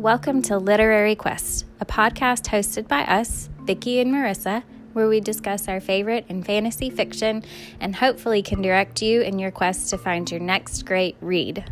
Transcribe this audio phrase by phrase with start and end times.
[0.00, 4.62] Welcome to Literary Quest, a podcast hosted by us, Vicki and Marissa,
[4.94, 7.44] where we discuss our favorite in fantasy fiction
[7.80, 11.70] and hopefully can direct you in your quest to find your next great read.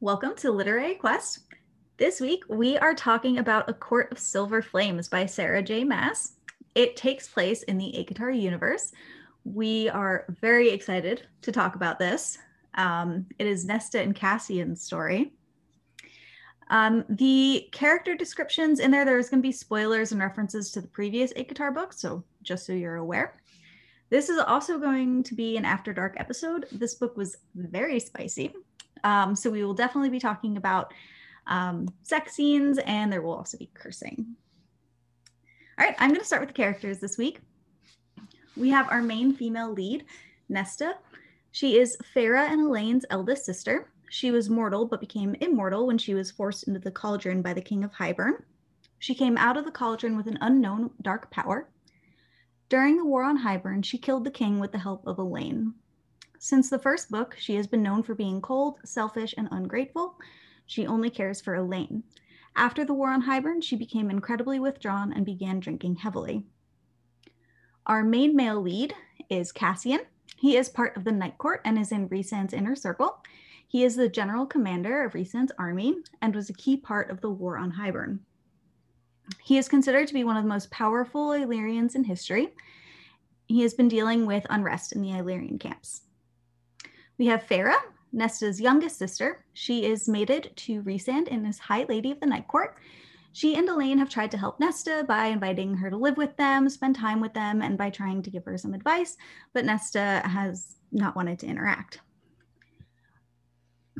[0.00, 1.40] Welcome to Literary Quest.
[1.96, 5.82] This week we are talking about A Court of Silver Flames by Sarah J.
[5.82, 6.32] Maas.
[6.78, 8.92] It takes place in the ACOTAR universe.
[9.42, 12.38] We are very excited to talk about this.
[12.74, 15.32] Um, it is Nesta and Cassian's story.
[16.70, 20.86] Um, the character descriptions in there, there's going to be spoilers and references to the
[20.86, 23.42] previous ACOTAR book, so just so you're aware.
[24.08, 26.66] This is also going to be an After Dark episode.
[26.70, 28.54] This book was very spicy,
[29.02, 30.94] um, so we will definitely be talking about
[31.48, 34.36] um, sex scenes and there will also be cursing.
[35.78, 37.40] All right, I'm going to start with the characters this week.
[38.56, 40.04] We have our main female lead,
[40.48, 40.96] Nesta,
[41.50, 43.90] she is Feyre and Elain's eldest sister.
[44.10, 47.62] She was mortal but became immortal when she was forced into the cauldron by the
[47.62, 48.42] king of Hybern.
[48.98, 51.68] She came out of the cauldron with an unknown dark power.
[52.68, 55.74] During the war on Hybern, she killed the king with the help of Elain.
[56.38, 60.16] Since the first book, she has been known for being cold, selfish, and ungrateful.
[60.66, 62.04] She only cares for Elain.
[62.58, 66.44] After the war on Hybern, she became incredibly withdrawn and began drinking heavily.
[67.86, 68.94] Our main male lead
[69.30, 70.00] is Cassian.
[70.36, 73.22] He is part of the Night Court and is in Rhysand's inner circle.
[73.68, 77.30] He is the general commander of Rhysand's army and was a key part of the
[77.30, 78.18] war on Hybern.
[79.44, 82.54] He is considered to be one of the most powerful Illyrians in history.
[83.46, 86.02] He has been dealing with unrest in the Illyrian camps.
[87.18, 87.76] We have Feyre,
[88.12, 89.44] Nesta's youngest sister.
[89.52, 92.76] She is mated to Rhysand and is High Lady of the Night Court.
[93.32, 96.68] She and Elain have tried to help Nesta by inviting her to live with them,
[96.68, 99.16] spend time with them, and by trying to give her some advice,
[99.52, 102.00] but Nesta has not wanted to interact.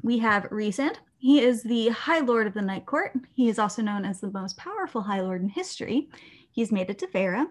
[0.03, 0.97] We have Rhysand.
[1.19, 3.13] He is the High Lord of the Night Court.
[3.35, 6.09] He is also known as the most powerful High Lord in history.
[6.51, 7.47] He's made it to Feyre.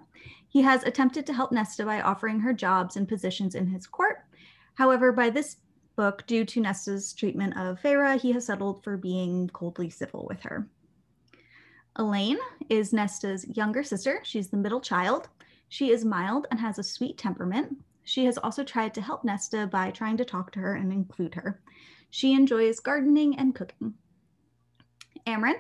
[0.50, 4.24] He has attempted to help Nesta by offering her jobs and positions in his court.
[4.76, 5.58] However, by this
[5.98, 10.40] book, due to Nesta's treatment of Feyre, he has settled for being coldly civil with
[10.44, 10.70] her.
[11.98, 12.38] Elain
[12.70, 14.22] is Nesta's younger sister.
[14.24, 15.28] She's the middle child.
[15.68, 17.76] She is mild and has a sweet temperament.
[18.04, 21.36] She has also tried to help Nesta by trying to talk to her and include
[21.36, 21.60] her.
[22.10, 23.96] She enjoys gardening and cooking.
[25.26, 25.56] Amren,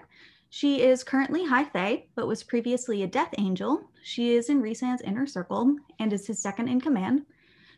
[0.49, 3.89] she is currently High Fae, but was previously a Death Angel.
[4.03, 7.25] She is in Rhysand's inner circle and is his second in command.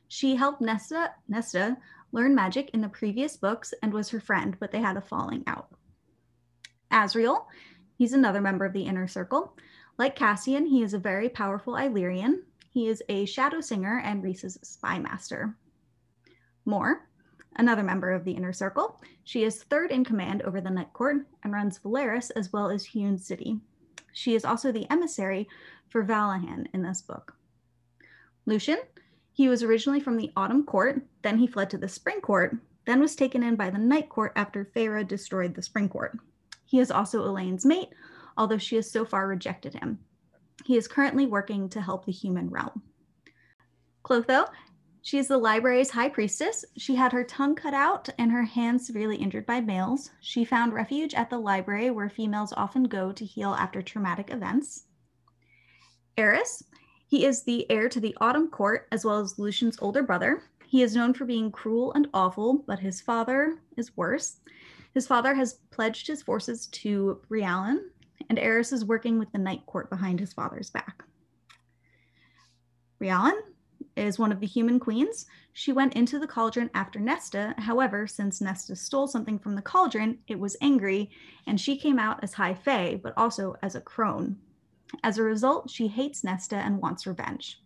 [0.07, 1.77] She helped Nesta, Nesta
[2.11, 5.43] learn magic in the previous books and was her friend, but they had a falling
[5.47, 5.69] out.
[6.91, 7.45] Azriel
[7.99, 9.57] He's another member of the inner circle.
[9.97, 12.43] Like Cassian, he is a very powerful Illyrian.
[12.71, 15.57] He is a shadow singer and Rhys's spy master.
[16.63, 17.09] Mor,
[17.57, 19.01] another member of the inner circle.
[19.25, 22.85] She is third in command over the Night Court and runs Velaris as well as
[22.85, 23.59] Hewn City.
[24.13, 25.49] She is also the emissary
[25.89, 27.35] for Vallahan in this book.
[28.45, 28.79] Lucien,
[29.39, 32.99] he was originally from the Autumn Court, then he fled to the Spring Court, then
[32.99, 36.19] was taken in by the Night Court after Feyre destroyed the Spring Court.
[36.65, 37.87] He is also Elain's mate,
[38.35, 39.99] although she has so far rejected him.
[40.65, 42.81] He is currently working to help the human realm.
[44.03, 44.45] Clotho,
[45.03, 46.65] she is the library's high priestess.
[46.75, 50.11] She had her tongue cut out and her hands severely injured by males.
[50.19, 54.83] She found refuge at the library where females often go to heal after traumatic events.
[56.17, 56.61] Eris,
[57.09, 60.43] he is the heir to the Autumn Court as well as Lucien's older brother.
[60.67, 64.41] He is known for being cruel and awful, but his father is worse.
[64.93, 67.79] His father has pledged his forces to Briallyn,
[68.29, 71.03] and Eris is working with the Night Court behind his father's back.
[73.01, 73.39] Briallyn
[73.95, 75.25] is one of the human queens.
[75.53, 77.55] She went into the cauldron after Nesta.
[77.57, 81.09] However, since Nesta stole something from the cauldron, it was angry,
[81.47, 84.37] and she came out as High Fae, but also as a crone.
[85.03, 87.61] As a result, she hates Nesta and wants revenge.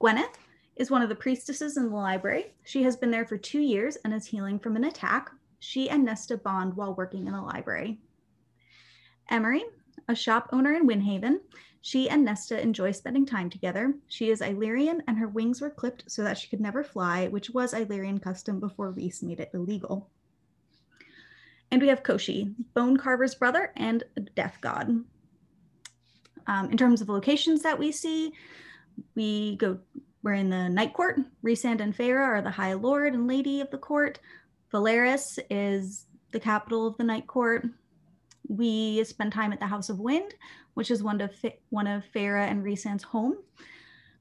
[0.00, 0.36] Gwyneth
[0.76, 2.54] is one of the priestesses in the library.
[2.64, 6.04] She has been there for two years and is healing from an attack, she and
[6.04, 7.98] Nesta bond while working in the library.
[9.30, 9.64] Emerie,
[10.08, 11.40] a shop owner in Windhaven,
[11.80, 13.94] she and Nesta enjoy spending time together.
[14.08, 17.50] She is Illyrian and her wings were clipped so that she could never fly, which
[17.50, 20.10] was Illyrian custom before Rhys made it illegal.
[21.70, 24.04] And we have Koschei, Bone Carver's brother and
[24.34, 25.04] death god.
[26.46, 28.32] Um, in terms of locations that we see,
[29.14, 29.78] we go,
[30.22, 31.20] we're in the Night Court.
[31.44, 34.18] Rhysand and Feyre are the High Lord and Lady of the court.
[34.72, 37.66] Velaris is the capital of the Night Court.
[38.48, 40.34] We spend time at the House of Wind,
[40.74, 41.30] which is one of
[41.70, 43.36] one of Feyre and Rhysand's home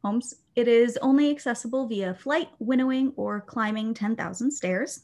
[0.06, 0.36] homes.
[0.56, 5.01] It is only accessible via flight, winnowing, or climbing 10,000 stairs.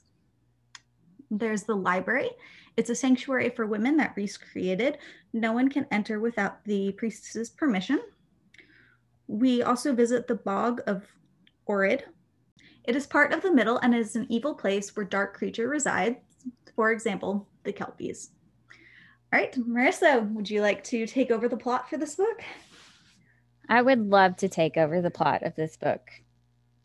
[1.32, 2.30] There's the library.
[2.78, 4.98] It's a sanctuary for women that Rhys created.
[5.34, 8.02] No one can enter without the priestess's permission.
[9.28, 11.06] We also visit the bog of
[11.70, 12.04] Oorid.
[12.84, 16.18] It is part of the middle and is an evil place where dark creature resides,
[16.76, 18.30] for example, the Kelpies.
[19.34, 22.42] All right, Marissa, would you like to take over the plot for this book?
[23.70, 26.10] I would love to take over the plot of this book.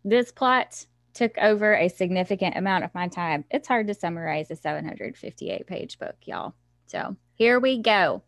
[0.04, 0.86] This plot
[1.16, 3.44] took over a significant amount of my time.
[3.50, 6.54] It's hard to summarize a 758 page book, y'all.
[6.86, 8.22] So here we go.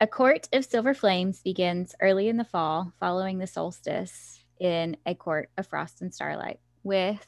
[0.00, 5.14] A Court of Silver Flames begins early in the fall, following the solstice in a
[5.14, 7.26] court of frost and starlight, with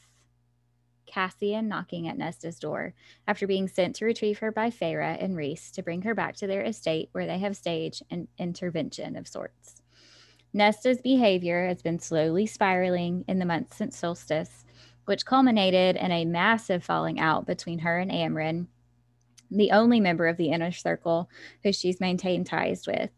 [1.07, 2.95] Cassian knocking at Nesta's door
[3.27, 6.47] after being sent to retrieve her by Feyre and Rhys to bring her back to
[6.47, 9.83] their estate where they have staged an intervention of sorts.
[10.53, 14.65] Nesta's behavior has been slowly spiraling in the months since solstice,
[15.05, 18.67] which culminated in a massive falling out between her and Amren,
[19.51, 21.31] the only member of the inner circle
[21.63, 23.11] who she's maintained ties with.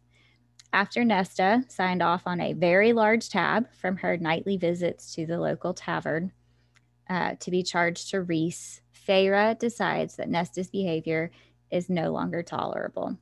[0.72, 5.40] After Nesta signed off on a very large tab from her nightly visits to the
[5.40, 6.32] local tavern,
[7.08, 11.32] uh, to be charged to Rhys, Feyre decides that Nesta's behavior
[11.70, 13.18] is no longer tolerable.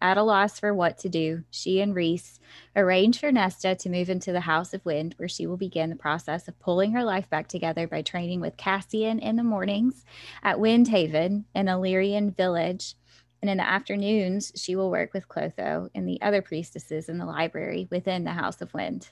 [0.00, 2.38] At a loss for what to do, she and Rhys
[2.76, 5.96] arrange for Nesta to move into the House of Wind, where she will begin the
[5.96, 10.04] process of pulling her life back together by training with Cassian in the mornings
[10.44, 12.94] at Windhaven, an Illyrian village.
[13.42, 17.26] And in the afternoons, she will work with Clotho and the other priestesses in the
[17.26, 19.10] library within the House of Wind.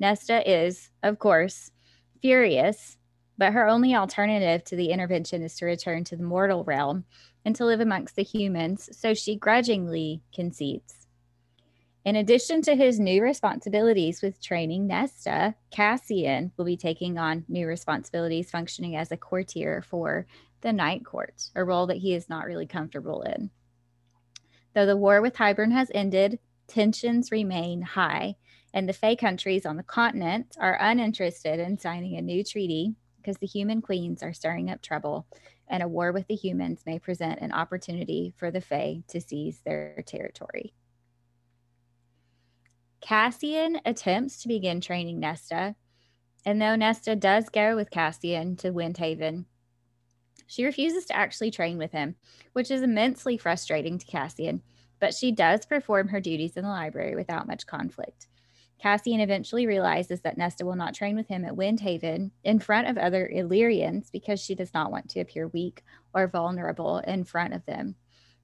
[0.00, 1.70] Nesta is, of course,
[2.22, 2.98] furious
[3.38, 7.04] but her only alternative to the intervention is to return to the mortal realm
[7.48, 11.06] and to live amongst the humans, so she grudgingly concedes.
[12.04, 17.66] In addition to his new responsibilities with training Nesta, Cassian will be taking on new
[17.66, 20.26] responsibilities functioning as a courtier for
[20.60, 23.48] the Night Court, a role that he is not really comfortable in.
[24.74, 28.36] Though the war with Hybern has ended, tensions remain high,
[28.74, 33.38] and the Fae countries on the continent are uninterested in signing a new treaty because
[33.38, 35.26] the human queens are stirring up trouble,
[35.68, 39.60] and a war with the humans may present an opportunity for the Fae to seize
[39.64, 40.74] their territory.
[43.00, 45.74] Cassian attempts to begin training Nesta,
[46.44, 49.44] and though Nesta does go with Cassian to Windhaven,
[50.46, 52.16] she refuses to actually train with him,
[52.54, 54.62] which is immensely frustrating to Cassian,
[54.98, 58.27] but she does perform her duties in the library without much conflict.
[58.80, 62.96] Cassian eventually realizes that Nesta will not train with him at Windhaven in front of
[62.96, 65.82] other Illyrians because she does not want to appear weak
[66.14, 67.96] or vulnerable in front of them.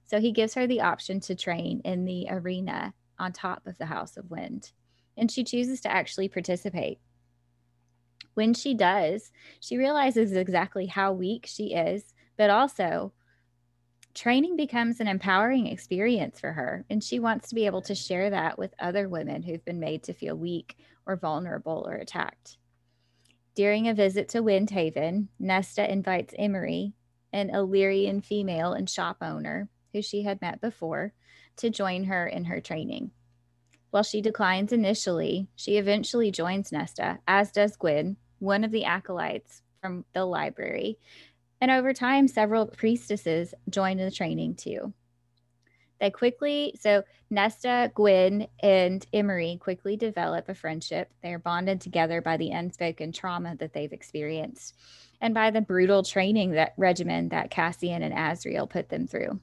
[0.05, 3.85] So he gives her the option to train in the arena on top of the
[3.85, 4.71] House of Wind.
[5.17, 6.99] And she chooses to actually participate.
[8.33, 13.13] When she does, she realizes exactly how weak she is, but also
[14.15, 18.29] training becomes an empowering experience for her, and she wants to be able to share
[18.29, 22.57] that with other women who've been made to feel weak or vulnerable or attacked.
[23.53, 26.93] During a visit to Windhaven, Nesta invites Emerie,
[27.31, 31.13] an Illyrian female and shop owner who she had met before,
[31.57, 33.11] to join her in her training.
[33.91, 39.61] While she declines initially, she eventually joins Nesta, as does Gwyn, one of the acolytes
[39.81, 40.97] from the library,
[41.65, 44.93] and over time, several priestesses joined the training too.
[45.99, 51.09] They quickly, so Nesta, Gwyn, and Emerie quickly develop a friendship.
[51.23, 54.75] They are bonded together by the unspoken trauma that they've experienced
[55.19, 59.39] and by the brutal training that regimen that Cassian and Azriel put them through.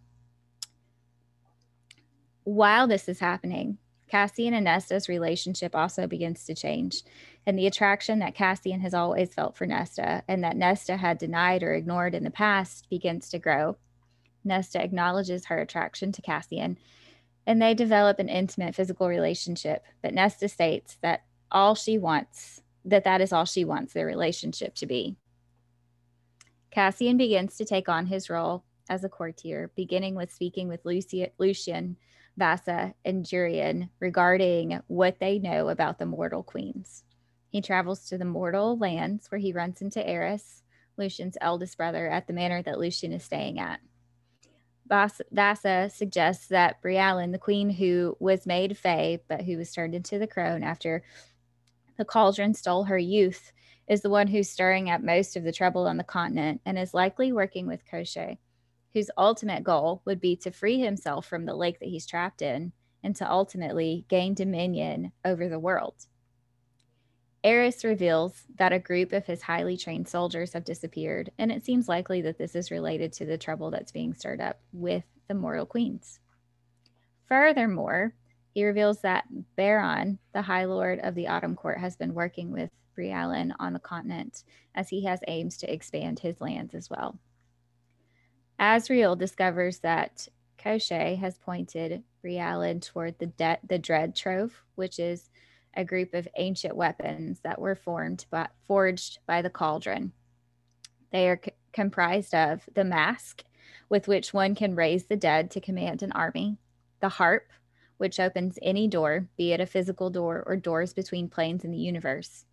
[2.45, 3.79] While this is happening,
[4.13, 7.03] Cassian and Nesta's relationship also begins to change
[7.47, 11.63] and the attraction that Cassian has always felt for Nesta and that Nesta had denied
[11.63, 13.79] or ignored in the past begins to grow.
[14.45, 16.77] Nesta acknowledges her attraction to Cassian
[17.47, 19.83] and they develop an intimate physical relationship.
[20.03, 24.75] But Nesta states that all she wants, that that is all she wants their relationship
[24.75, 25.17] to be.
[26.71, 31.31] Cassian begins to take on his role as a courtier, beginning with speaking with Lucia,
[31.39, 31.97] Lucien,
[32.37, 37.05] Vassa, and Jurian regarding what they know about the mortal queens.
[37.49, 40.63] He travels to the mortal lands where he runs into Eris,
[40.97, 43.81] Lucien's eldest brother, at the manor that Lucien is staying at.
[44.87, 50.19] Vassa suggests that Briallyn, the queen who was made Fae but who was turned into
[50.19, 51.03] the crone after
[51.97, 53.53] the cauldron stole her youth,
[53.89, 56.95] is the one who's stirring up most of the trouble on the continent and is
[56.95, 58.39] likely working with Koschei,
[58.93, 62.73] whose ultimate goal would be to free himself from the lake that he's trapped in
[63.03, 66.07] and to ultimately gain dominion over the world.
[67.45, 71.89] Eris reveals that a group of his highly trained soldiers have disappeared, and it seems
[71.89, 75.67] likely that this is related to the trouble that's being stirred up with the mortal
[75.67, 76.21] queens.
[77.27, 78.15] Furthermore,
[78.55, 79.25] he reveals that
[79.57, 83.81] Beron, the High Lord of the Autumn Court, has been working with Briallyn on the
[83.81, 84.45] continent
[84.75, 87.19] as he has aims to expand his lands as well.
[88.63, 95.31] Azriel discovers that Koschei has pointed Briallyn toward the, de- the Dread Trove, which is
[95.75, 100.13] a group of ancient weapons that were formed by, forged by the cauldron.
[101.11, 103.43] They are c- comprised of the mask,
[103.89, 106.57] with which one can raise the dead to command an army,
[107.01, 107.51] the harp,
[107.97, 111.79] which opens any door, be it a physical door or doors between planes in the
[111.79, 112.45] universe,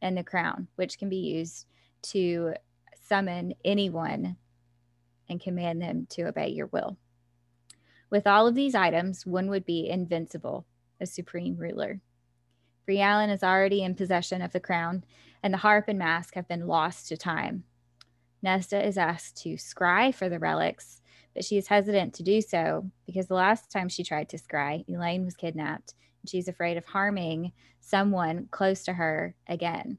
[0.00, 1.66] and the crown, which can be used
[2.04, 2.54] to
[2.94, 4.38] summon anyone
[5.32, 6.96] and command them to obey your will.
[8.10, 10.66] With all of these items, one would be invincible,
[11.00, 12.00] a supreme ruler.
[12.88, 15.04] Briallyn is already in possession of the crown,
[15.42, 17.64] and the harp and mask have been lost to time.
[18.42, 21.00] Nesta is asked to scry for the relics,
[21.34, 24.84] but she is hesitant to do so because the last time she tried to scry,
[24.88, 29.98] Elain was kidnapped, and she's afraid of harming someone close to her again.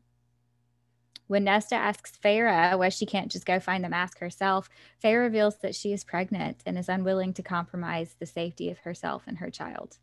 [1.27, 4.69] When Nesta asks Feyre why she can't just go find the mask herself,
[5.01, 9.23] Feyre reveals that she is pregnant and is unwilling to compromise the safety of herself
[9.25, 9.97] and her child.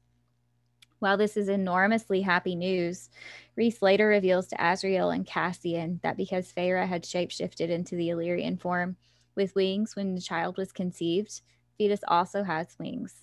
[0.99, 3.09] While this is enormously happy news,
[3.57, 8.57] Rhys later reveals to Azriel and Cassian that because Feyre had shapeshifted into the Illyrian
[8.59, 8.97] form
[9.35, 11.41] with wings when the child was conceived,
[11.79, 13.15] fetus also has wings.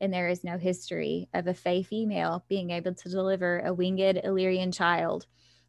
[0.00, 4.20] And there is no history of a Fae female being able to deliver a winged
[4.22, 5.26] Illyrian child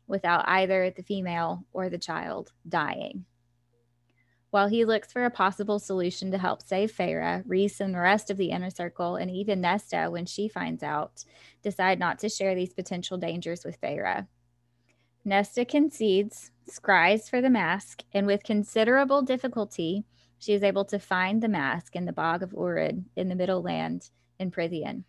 [0.08, 3.26] without either the female or the child dying.
[4.52, 8.32] While he looks for a possible solution to help save Feyre, Rhys and the rest
[8.32, 11.26] of the inner circle, and even Nesta, when she finds out,
[11.62, 14.28] decide not to share these potential dangers with Feyre.
[15.26, 20.06] Nesta concedes, scries for the mask, and with considerable difficulty,
[20.38, 23.62] she is able to find the mask in the bog of Oorid in the Middle
[23.62, 24.10] Land
[24.40, 25.04] in Prythian,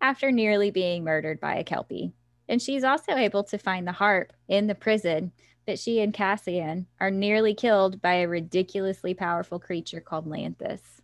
[0.00, 2.12] after nearly being murdered by a Kelpie.
[2.48, 5.32] And she's also able to find the harp in the prison
[5.66, 11.00] but she and Cassian are nearly killed by a ridiculously powerful creature called Lanthys.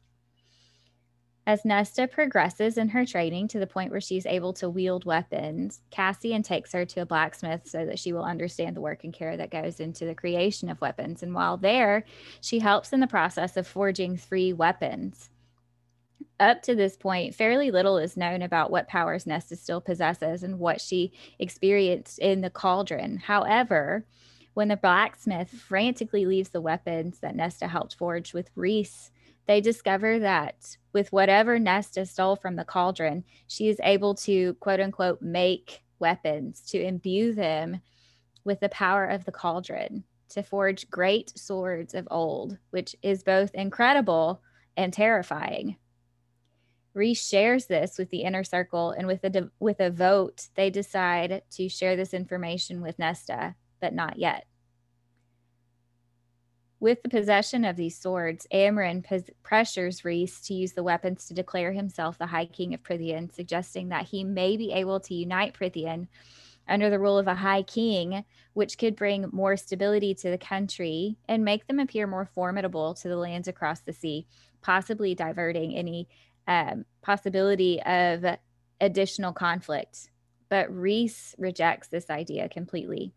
[1.46, 5.80] As Nesta progresses in her training to the point where she's able to wield weapons,
[5.90, 9.34] Cassian takes her to a blacksmith so that she will understand the work and care
[9.34, 11.22] that goes into the creation of weapons.
[11.22, 12.04] And while there,
[12.42, 15.30] she helps in the process of forging three weapons.
[16.40, 20.60] Up to this point, fairly little is known about what powers Nesta still possesses and
[20.60, 23.16] what she experienced in the cauldron.
[23.16, 24.06] However,
[24.54, 29.10] when the blacksmith frantically leaves the weapons that Nesta helped forge with Rhys,
[29.46, 34.78] they discover that with whatever Nesta stole from the cauldron, she is able to quote
[34.78, 37.80] unquote make weapons to imbue them
[38.44, 43.52] with the power of the cauldron to forge great swords of old, which is both
[43.54, 44.40] incredible
[44.76, 45.76] and terrifying.
[46.98, 51.42] Rhys shares this with the inner circle, and with a with a vote, they decide
[51.52, 54.46] to share this information with Nesta, but not yet.
[56.80, 61.34] With the possession of these swords, Amren pos- pressures Rhys to use the weapons to
[61.34, 65.54] declare himself the High King of Prythian, suggesting that he may be able to unite
[65.54, 66.08] Prythian
[66.68, 68.24] under the rule of a High King,
[68.54, 73.08] which could bring more stability to the country and make them appear more formidable to
[73.08, 74.26] the lands across the sea,
[74.62, 76.08] possibly diverting any
[76.48, 78.24] um, possibility of
[78.80, 80.10] additional conflict.
[80.48, 83.12] But Rhys rejects this idea completely.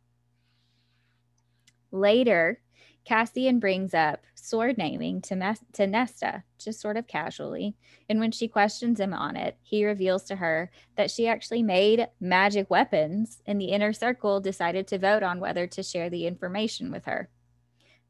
[1.92, 2.62] Later,
[3.04, 7.76] Cassian brings up sword naming to, Mes- to Nesta, just sort of casually.
[8.10, 12.08] And when she questions him on it, he reveals to her that she actually made
[12.20, 16.92] magic weapons, and the inner circle decided to vote on whether to share the information
[16.92, 17.30] with her.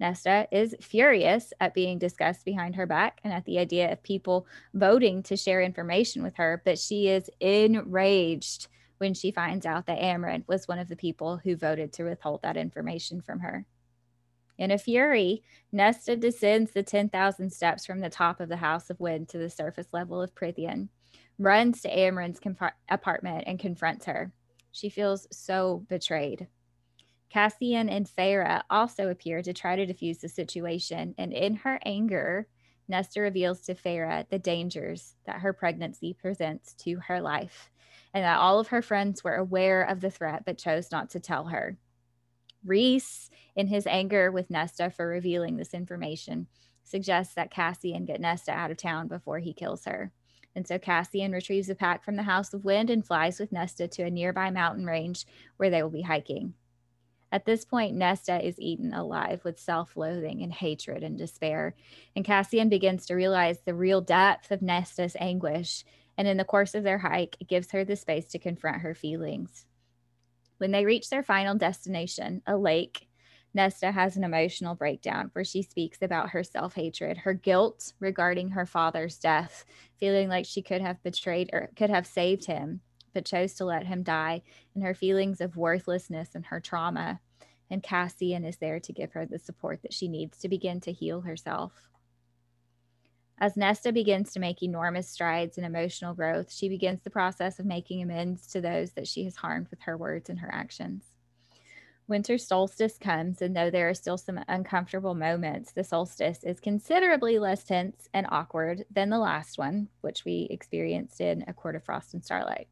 [0.01, 4.47] Nesta is furious at being discussed behind her back and at the idea of people
[4.73, 8.67] voting to share information with her, but she is enraged
[8.97, 12.41] when she finds out that Amren was one of the people who voted to withhold
[12.41, 13.67] that information from her.
[14.57, 18.99] In a fury, Nesta descends the 10,000 steps from the top of the House of
[18.99, 20.89] Wind to the surface level of Prythian,
[21.37, 24.31] runs to compa- apartment, and confronts her.
[24.71, 26.47] She feels so betrayed.
[27.31, 32.47] Cassian and Feyre also appear to try to defuse the situation, and in her anger,
[32.89, 37.71] Nesta reveals to Feyre the dangers that her pregnancy presents to her life,
[38.13, 41.21] and that all of her friends were aware of the threat but chose not to
[41.21, 41.77] tell her.
[42.65, 46.47] Rhys, in his anger with Nesta for revealing this information,
[46.83, 50.11] suggests that Cassian get Nesta out of town before he kills her.
[50.53, 53.87] And so Cassian retrieves a pack from the House of Wind and flies with Nesta
[53.87, 56.55] to a nearby mountain range where they will be hiking.
[57.31, 61.75] At this point, Nesta is eaten alive with self loathing and hatred and despair.
[62.15, 65.85] And Cassian begins to realize the real depth of Nesta's anguish.
[66.17, 68.93] And in the course of their hike, it gives her the space to confront her
[68.93, 69.65] feelings.
[70.57, 73.07] When they reach their final destination, a lake,
[73.53, 78.49] Nesta has an emotional breakdown where she speaks about her self hatred, her guilt regarding
[78.51, 79.65] her father's death,
[79.99, 82.81] feeling like she could have betrayed or could have saved him,
[83.13, 84.41] but chose to let him die,
[84.75, 87.19] and her feelings of worthlessness and her trauma.
[87.69, 90.91] And Cassian is there to give her the support that she needs to begin to
[90.91, 91.89] heal herself.
[93.37, 97.65] As Nesta begins to make enormous strides in emotional growth, she begins the process of
[97.65, 101.05] making amends to those that she has harmed with her words and her actions.
[102.07, 107.39] Winter solstice comes, and though there are still some uncomfortable moments, the solstice is considerably
[107.39, 111.83] less tense and awkward than the last one, which we experienced in A Court of
[111.83, 112.67] Frost and Starlight.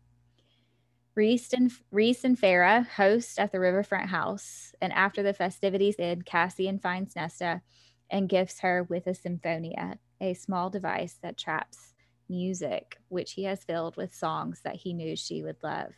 [1.19, 6.25] Rhys and Rhys and Feyre host at the Riverfront House, and after the festivities end,
[6.25, 7.61] Cassian finds Nesta
[8.09, 11.93] and gifts her with a symphonia, a small device that traps
[12.29, 15.93] music, which he has filled with songs that he knew she would love.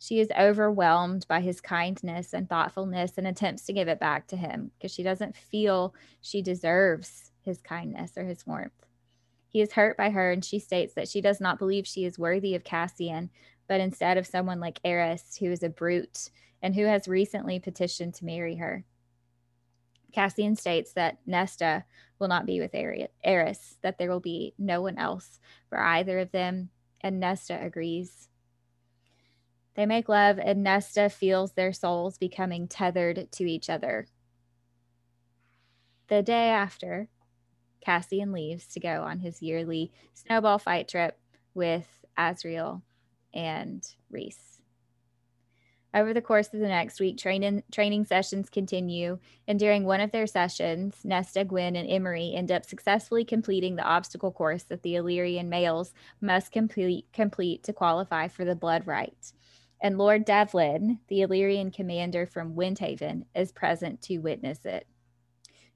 [0.00, 4.36] She is overwhelmed by his kindness and thoughtfulness and attempts to give it back to
[4.36, 8.72] him because she doesn't feel she deserves his kindness or his warmth.
[9.52, 12.18] He is hurt by her, and she states that she does not believe she is
[12.18, 13.28] worthy of Cassian,
[13.68, 16.30] but instead of someone like Eris, who is a brute
[16.62, 18.84] and who has recently petitioned to marry her.
[20.12, 21.84] Cassian states that Nesta
[22.18, 22.74] will not be with
[23.24, 26.68] Eris, that there will be no one else for either of them,
[27.00, 28.28] and Nesta agrees.
[29.74, 34.06] They make love, and Nesta feels their souls becoming tethered to each other.
[36.08, 37.08] The day after,
[37.80, 41.18] Cassian leaves to go on his yearly snowball fight trip
[41.54, 42.82] with Azriel
[43.34, 44.52] and Rhys.
[45.94, 50.10] Over the course of the next week, training training sessions continue, and during one of
[50.10, 54.96] their sessions, Nesta, Gwyn, and Emerie end up successfully completing the obstacle course that the
[54.96, 59.32] Illyrian males must complete complete to qualify for the blood rite.
[59.82, 64.86] And Lord Devlon, the Illyrian commander from Windhaven, is present to witness it.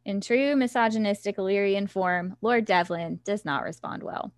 [0.07, 4.33] In true misogynistic Illyrian form, Lord Devlon does not respond well.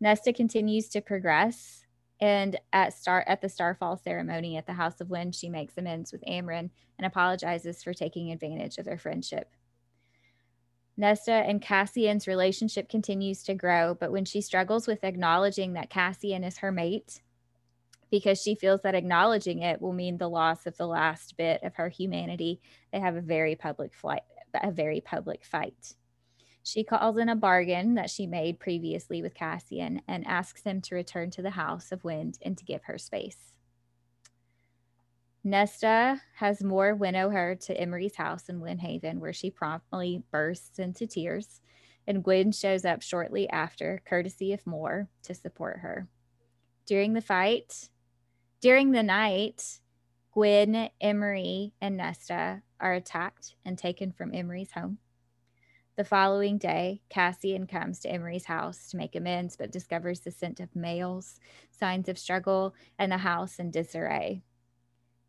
[0.00, 1.84] Nesta continues to progress
[2.20, 6.12] and at start at the starfall ceremony at the House of Wind, she makes amends
[6.12, 9.54] with Amren and apologizes for taking advantage of their friendship.
[10.96, 16.44] Nesta and Cassian's relationship continues to grow, but when she struggles with acknowledging that Cassian
[16.44, 17.22] is her mate,
[18.10, 21.76] because she feels that acknowledging it will mean the loss of the last bit of
[21.76, 22.60] her humanity,
[22.92, 25.94] they have a very public flight, a very public fight.
[26.62, 30.94] She calls in a bargain that she made previously with Cassian and asks him to
[30.94, 33.52] return to the House of Wind and to give her space.
[35.42, 41.06] Nesta has Mor winnow her to Emerie's house in Windhaven, where she promptly bursts into
[41.06, 41.62] tears,
[42.06, 46.08] and Gwyn shows up shortly after, courtesy of Mor, to support her.
[46.84, 47.88] During the fight,
[48.60, 49.80] during the night,
[50.32, 54.98] Gwyn, Emerie, and Nesta are attacked and taken from Emerie's home.
[56.00, 60.58] The following day, Cassian comes to Emerie's house to make amends, but discovers the scent
[60.58, 61.38] of males,
[61.70, 64.40] signs of struggle, and the house in disarray.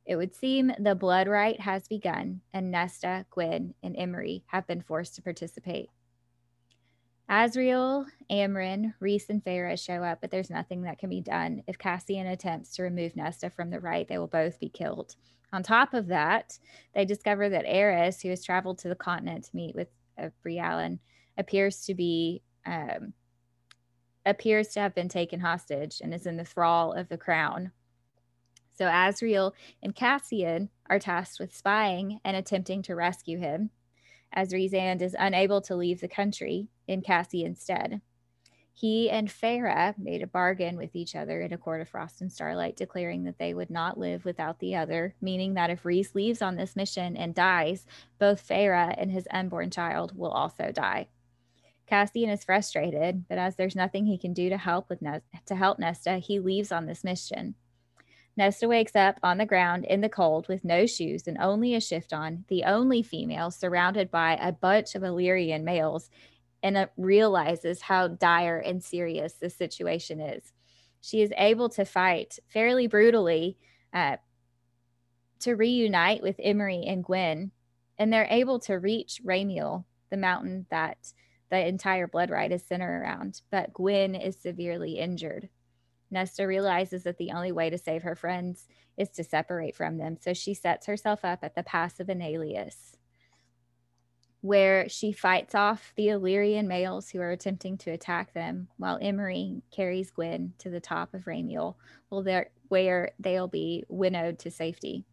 [0.05, 4.81] It would seem the blood rite has begun, and Nesta, Gwyn, and Emerie have been
[4.81, 5.89] forced to participate.
[7.29, 11.63] Azriel, Amren, Rhys, and Feyre show up, but there's nothing that can be done.
[11.67, 15.17] If Cassian attempts to remove Nesta from the rite, they will both be killed.
[15.51, 16.57] On top of that,
[16.95, 19.89] they discover that Eris, who has traveled to the continent to meet with
[20.21, 20.99] of Briallyn
[21.37, 23.13] appears to be um,
[24.25, 27.71] appears to have been taken hostage and is in the thrall of the crown.
[28.77, 33.71] So Azriel and Cassian are tasked with spying and attempting to rescue him,
[34.33, 38.01] as Rhysand is unable to leave the country in Cassian's stead.
[38.73, 42.31] He and Feyre made a bargain with each other in a court of frost and
[42.31, 46.41] starlight, declaring that they would not live without the other, meaning that if Rhys leaves
[46.41, 47.85] on this mission and dies,
[48.17, 51.07] both Feyre and his unborn child will also die.
[51.85, 55.55] Cassian is frustrated, but as there's nothing he can do to help with ne- to
[55.55, 57.55] help Nesta, he leaves on this mission.
[58.37, 61.81] Nesta wakes up on the ground in the cold with no shoes and only a
[61.81, 66.09] shift on, the only female surrounded by a bunch of Illyrian males,
[66.63, 70.53] and uh, realizes how dire and serious this situation is.
[71.01, 73.57] She is able to fight fairly brutally
[73.93, 74.17] uh,
[75.39, 77.51] to reunite with Emerie and Gwyn,
[77.97, 81.13] and they're able to reach Ramiel, the mountain that
[81.49, 83.41] the entire blood rite is centered around.
[83.51, 85.49] But Gwyn is severely injured.
[86.11, 90.17] Nesta realizes that the only way to save her friends is to separate from them.
[90.19, 92.95] So she sets herself up at the Pass of Annihilus,
[94.41, 99.61] where she fights off the Illyrian males who are attempting to attack them, while Emerie
[99.71, 101.75] carries Gwyn to the top of Ramiel,
[102.67, 105.05] where they'll be winnowed to safety.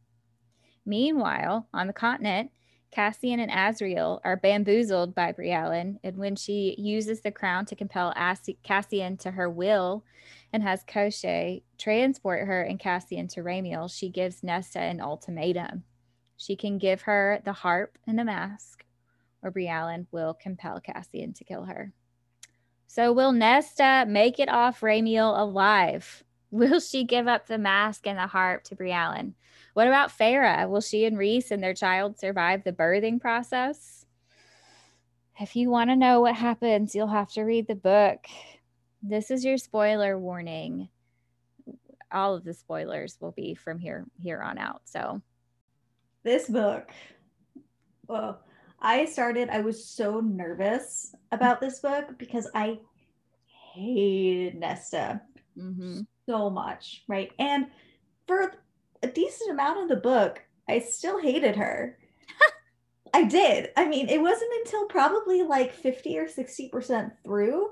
[0.87, 2.51] Meanwhile, on the continent,
[2.91, 8.15] Cassian and Azriel are bamboozled by Briallyn, and when she uses the crown to compel
[8.17, 10.05] As- Cassian to her will
[10.55, 15.85] and has Koschei transport her and Cassian to Ramiel, she gives Nesta an ultimatum.
[16.39, 18.87] She can give her the harp and the mask,
[19.43, 21.93] or Briallyn will compel Cassian to kill her.
[22.87, 26.25] So, will Nesta make it off Ramiel alive?
[26.51, 29.35] Will she give up the mask and the harp to Briallyn?
[29.75, 30.67] What about Feyre?
[30.67, 34.07] Will she and Rhys and their child survive the birthing process?
[35.39, 38.27] If you want to know what happens, you'll have to read the book.
[39.03, 40.89] This is your spoiler warning.
[42.11, 44.81] All of the spoilers will be from here here on out.
[44.87, 45.21] So
[46.25, 46.91] this book.
[48.09, 48.41] Well,
[48.81, 52.79] I started, I was so nervous about this book because I
[53.75, 55.21] hated Nesta
[55.57, 56.01] mm-hmm.
[56.29, 57.33] so much, right?
[57.39, 57.67] And
[58.27, 58.53] for
[59.03, 61.99] a decent amount of the book, I still hated her.
[63.15, 63.71] I did.
[63.77, 67.71] I mean, it wasn't until probably like 50 or 60% through.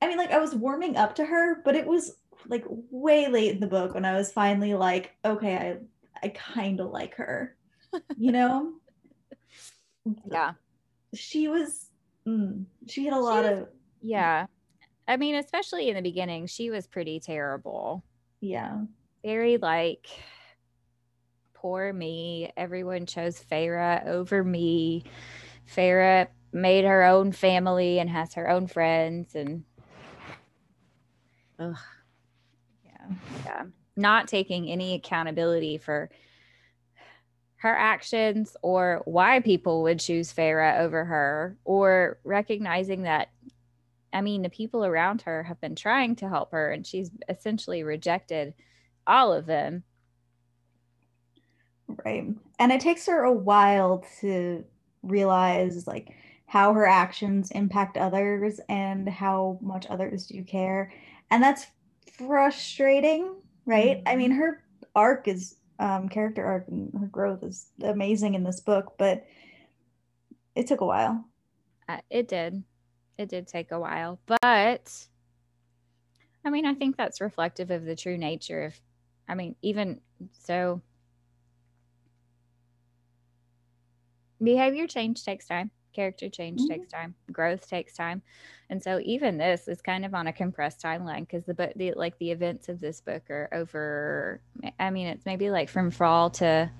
[0.00, 2.16] I mean, like I was warming up to her, but it was
[2.48, 5.76] like way late in the book when I was finally like, okay, I
[6.24, 7.56] I kind of like her.
[8.16, 8.72] You know?
[10.30, 10.52] yeah.
[11.14, 11.90] She was
[12.26, 13.68] mm, she had a lot was, of
[14.00, 14.46] yeah.
[15.06, 18.04] I mean, especially in the beginning, she was pretty terrible.
[18.40, 18.82] Yeah.
[19.24, 20.06] Very like
[21.54, 22.52] poor me.
[22.56, 25.04] Everyone chose Feyre over me.
[25.74, 29.64] Feyre made her own family and has her own friends and
[31.58, 31.76] ugh.
[32.84, 33.16] Yeah.
[33.44, 33.62] Yeah.
[33.96, 36.10] Not taking any accountability for
[37.62, 43.30] her actions or why people would choose Feyre over her or recognizing that
[44.12, 47.82] I mean the people around her have been trying to help her and she's essentially
[47.82, 48.54] rejected
[49.06, 49.84] all of them
[52.04, 52.26] Right.
[52.58, 54.64] And it takes her a while to
[55.02, 56.14] realize like
[56.46, 60.92] how her actions impact others and how much others do care.
[61.30, 61.66] And that's
[62.16, 63.34] frustrating,
[63.66, 63.98] right?
[63.98, 64.08] Mm-hmm.
[64.08, 64.62] I mean, her
[64.94, 69.24] arc is um character arc and her growth is amazing in this book, but
[70.54, 71.24] it took a while.
[71.88, 72.62] Uh, it did.
[73.18, 75.08] It did take a while, but
[76.44, 78.80] I mean, I think that's reflective of the true nature of
[79.28, 80.00] I mean, even
[80.32, 80.80] so
[84.42, 86.72] behavior change takes time character change mm-hmm.
[86.72, 88.22] takes time growth takes time.
[88.70, 91.92] And so even this is kind of on a compressed timeline because the book the
[91.92, 94.40] like the events of this book are over
[94.78, 96.70] i mean it's maybe like from fall to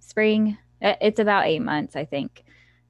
[0.00, 0.56] spring.
[0.80, 2.44] It's about eight months i think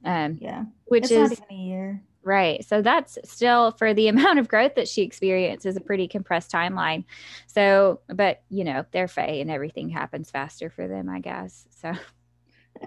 [0.04, 0.64] um yeah.
[0.86, 2.02] which it's is a year.
[2.22, 2.64] Right.
[2.64, 7.04] So that's still for the amount of growth that she experiences a pretty compressed timeline.
[7.46, 11.66] So but you know they're fae and everything happens faster for them i guess.
[11.80, 11.92] So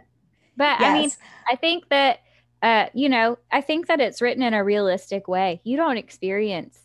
[0.58, 0.82] but yes.
[0.82, 1.12] I mean,
[1.50, 2.20] I think that
[2.62, 5.62] uh, you know, I think that it's written in a realistic way.
[5.63, 6.80] You don't experience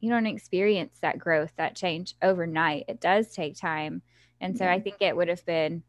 [0.00, 2.84] you don't experience that growth, that change overnight.
[2.88, 4.02] It does take time.
[4.40, 4.66] And so.
[4.66, 5.82] I think it would have been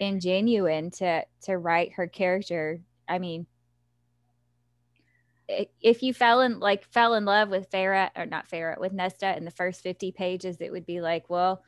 [0.00, 2.80] ingenuine to to write her character.
[3.08, 3.46] I mean,
[5.80, 9.36] if you fell in like fell in love with Feyre or not Feyre with Nesta
[9.36, 11.62] in the first 50 pages, it would be like, well,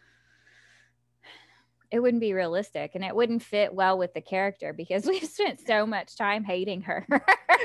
[1.95, 5.61] it wouldn't be realistic and it wouldn't fit well with the character because we've spent
[5.65, 7.07] so much time hating her.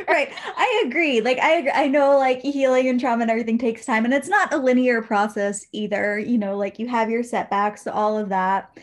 [0.07, 0.31] right.
[0.55, 1.19] I agree.
[1.19, 4.53] Like I I know like healing and trauma and everything takes time and it's not
[4.53, 6.19] a linear process either.
[6.19, 8.77] You know, like you have your setbacks, all of that.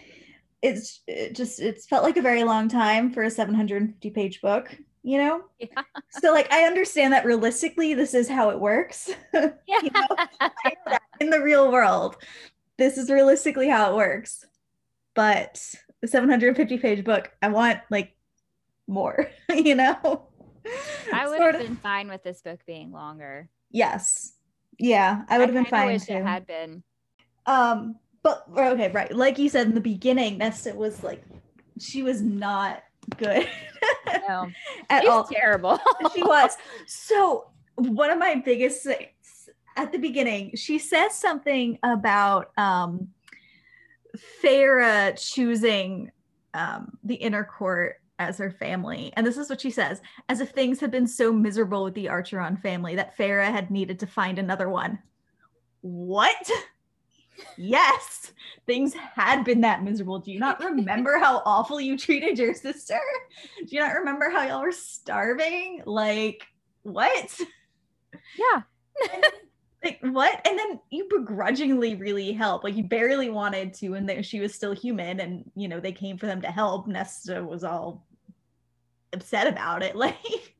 [0.62, 4.76] It's it just it's felt like a very long time for a 750 page book,
[5.04, 5.42] you know?
[5.60, 5.82] Yeah.
[6.10, 9.10] So like I understand that realistically this is how it works.
[9.32, 9.50] Yeah.
[9.68, 10.98] you know?
[11.20, 12.16] in the real world.
[12.78, 14.44] This is realistically how it works
[15.16, 15.60] but
[16.00, 18.14] the 750 page book, I want like
[18.86, 20.28] more, you know?
[21.12, 21.68] I would sort have of.
[21.68, 23.48] been fine with this book being longer.
[23.70, 24.34] Yes.
[24.78, 25.86] Yeah, I would have been fine.
[25.86, 26.14] Wish too.
[26.14, 26.82] it had been.
[27.46, 29.14] Um, but okay, right.
[29.14, 31.22] Like you said in the beginning, Nesta was like
[31.80, 32.82] she was not
[33.16, 33.48] good.
[34.28, 34.48] No.
[34.90, 35.24] at all.
[35.24, 35.78] terrible.
[36.14, 36.56] she was.
[36.86, 43.08] So one of my biggest things at the beginning, she says something about um
[44.42, 46.10] Feyre choosing
[46.54, 49.12] um, the inner court as her family.
[49.16, 52.06] And this is what she says as if things had been so miserable with the
[52.06, 54.98] Archeron family that Feyre had needed to find another one.
[55.82, 56.50] what?
[57.58, 58.32] yes,
[58.66, 60.18] things had been that miserable.
[60.18, 62.98] Do you not remember how awful you treated your sister?
[63.58, 65.82] Do you not remember how y'all were starving?
[65.84, 66.46] Like,
[66.82, 67.38] what?
[68.38, 68.62] Yeah.
[69.84, 70.46] like what?
[70.46, 72.64] And then you begrudgingly really help.
[72.64, 75.92] Like you barely wanted to, and they, she was still human, and you know they
[75.92, 76.86] came for them to help.
[76.86, 78.06] Nesta was all
[79.12, 79.94] upset about it.
[80.06, 80.54] Like,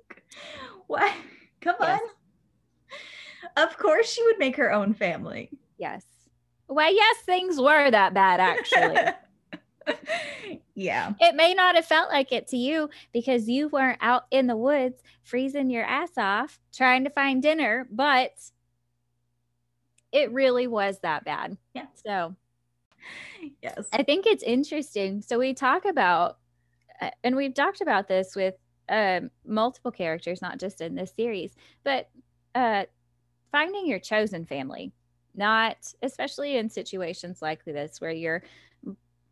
[0.86, 1.12] what?
[1.60, 2.00] Come yes.
[3.56, 3.64] on.
[3.64, 5.50] Of course, she would make her own family.
[5.78, 6.04] Yes.
[6.68, 8.98] Well, yes, things were that bad, actually.
[10.74, 11.12] yeah.
[11.20, 14.56] It may not have felt like it to you because you weren't out in the
[14.56, 18.32] woods freezing your ass off trying to find dinner, but
[20.16, 21.56] it really was that bad.
[21.74, 21.86] Yeah.
[22.04, 22.34] So,
[23.62, 23.86] yes.
[23.92, 25.22] I think it's interesting.
[25.22, 26.38] So, we talk about,
[27.00, 28.54] uh, and we've talked about this with
[28.88, 32.08] um, multiple characters, not just in this series, but
[32.54, 32.84] uh,
[33.52, 34.92] finding your chosen family
[35.36, 38.42] not especially in situations like this where your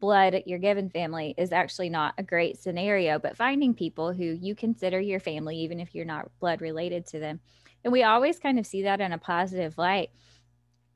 [0.01, 4.55] blood your given family is actually not a great scenario but finding people who you
[4.55, 7.41] consider your family even if you're not blood related to them
[7.85, 10.11] and we always kind of see that in a positive light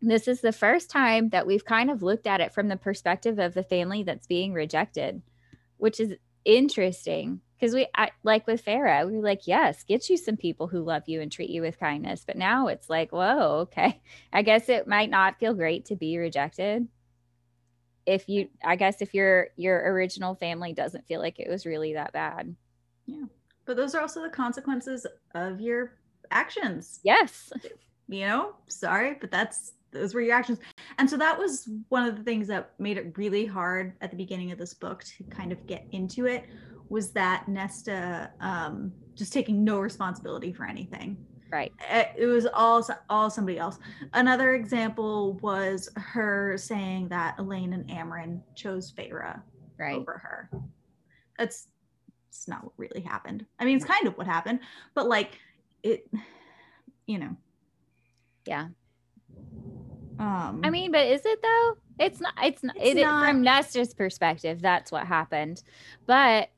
[0.01, 3.39] this is the first time that we've kind of looked at it from the perspective
[3.39, 5.23] of the family that's being rejected
[5.79, 10.37] which is interesting because we I, like with we were like, yes, get you some
[10.37, 12.25] people who love you and treat you with kindness.
[12.27, 14.01] But now it's like, whoa, okay.
[14.33, 16.87] I guess it might not feel great to be rejected.
[18.07, 21.95] If you, I guess, if your your original family doesn't feel like it was really
[21.95, 22.55] that bad.
[23.07, 23.25] Yeah,
[23.67, 25.93] but those are also the consequences of your
[26.31, 27.01] actions.
[27.03, 27.53] Yes.
[28.09, 30.59] You know, sorry, but that's those were your actions.
[30.99, 34.17] And so that was one of the things that made it really hard at the
[34.17, 36.45] beginning of this book to kind of get into it
[36.89, 41.17] was that Nesta um, just taking no responsibility for anything.
[41.51, 41.73] Right.
[41.91, 43.79] It was all all somebody else.
[44.13, 49.41] Another example was her saying that Elain and Amren chose Feyre
[49.79, 49.95] right.
[49.95, 50.51] over her.
[51.39, 51.69] That's
[52.29, 53.47] it's not what really happened.
[53.59, 54.61] I mean, it's kind of what happened,
[54.95, 55.39] but like
[55.83, 56.07] it,
[57.07, 57.37] you know.
[58.47, 58.69] Yeah.
[60.19, 61.77] Um, I mean, but is it though?
[61.99, 62.35] It's not.
[62.43, 62.77] It's not.
[62.77, 64.61] It's it, not, from Nesta's perspective.
[64.61, 65.63] That's what happened.
[66.07, 66.51] But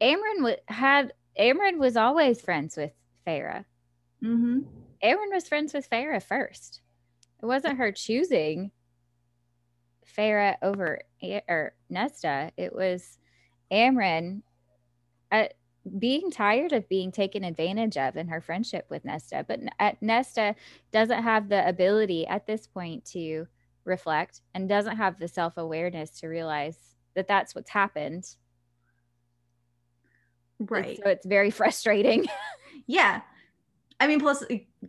[0.00, 2.92] Amren w- had Amren was always friends with.
[3.26, 4.60] Mm-hmm.
[5.04, 6.80] Amren was friends with Feyre first.
[7.42, 8.70] It wasn't her choosing
[10.16, 11.00] Feyre over
[11.48, 12.50] or Nesta.
[12.56, 13.18] It was
[13.70, 14.42] Amren
[15.30, 15.46] uh,
[15.98, 19.44] being tired of being taken advantage of in her friendship with Nesta.
[19.46, 19.60] But
[20.00, 20.54] Nesta
[20.92, 23.46] doesn't have the ability at this point to
[23.84, 26.76] reflect and doesn't have the self awareness to realize
[27.14, 28.26] that that's what's happened
[30.68, 31.00] Right.
[31.02, 32.26] so it's very frustrating.
[32.86, 33.22] yeah.
[33.98, 34.42] I mean, plus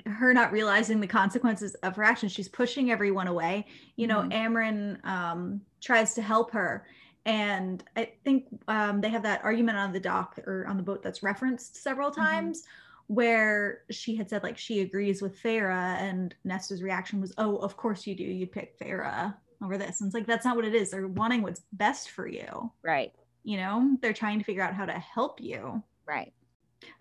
[0.05, 2.31] her not realizing the consequences of her actions.
[2.31, 3.67] She's pushing everyone away.
[3.97, 4.31] You know, mm-hmm.
[4.31, 6.85] Amren um, tries to help her.
[7.25, 11.03] And I think um, they have that argument on the dock or on the boat
[11.03, 12.21] that's referenced several mm-hmm.
[12.21, 13.13] times mm-hmm.
[13.13, 15.71] where she had said, like, she agrees with Feyre.
[15.71, 18.23] And Nesta's reaction was, oh, of course you do.
[18.23, 20.01] You'd pick Feyre over this.
[20.01, 20.91] And it's like, that's not what it is.
[20.91, 22.71] They're wanting what's best for you.
[22.81, 26.33] Right you know they're trying to figure out how to help you right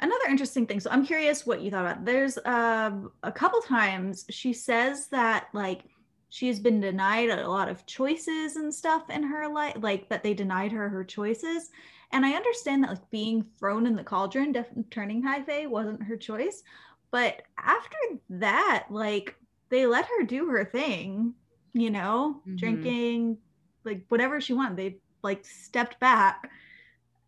[0.01, 2.91] another interesting thing so i'm curious what you thought about there's uh,
[3.23, 5.83] a couple times she says that like
[6.31, 10.33] she's been denied a lot of choices and stuff in her life like that they
[10.33, 11.71] denied her her choices
[12.13, 16.03] and i understand that like being thrown in the cauldron def- turning high fae wasn't
[16.03, 16.63] her choice
[17.11, 17.97] but after
[18.31, 19.35] that like
[19.69, 21.35] they let her do her thing
[21.75, 22.57] you know mm-hmm.
[22.57, 23.37] drinking
[23.85, 26.51] like whatever she wanted they like stepped back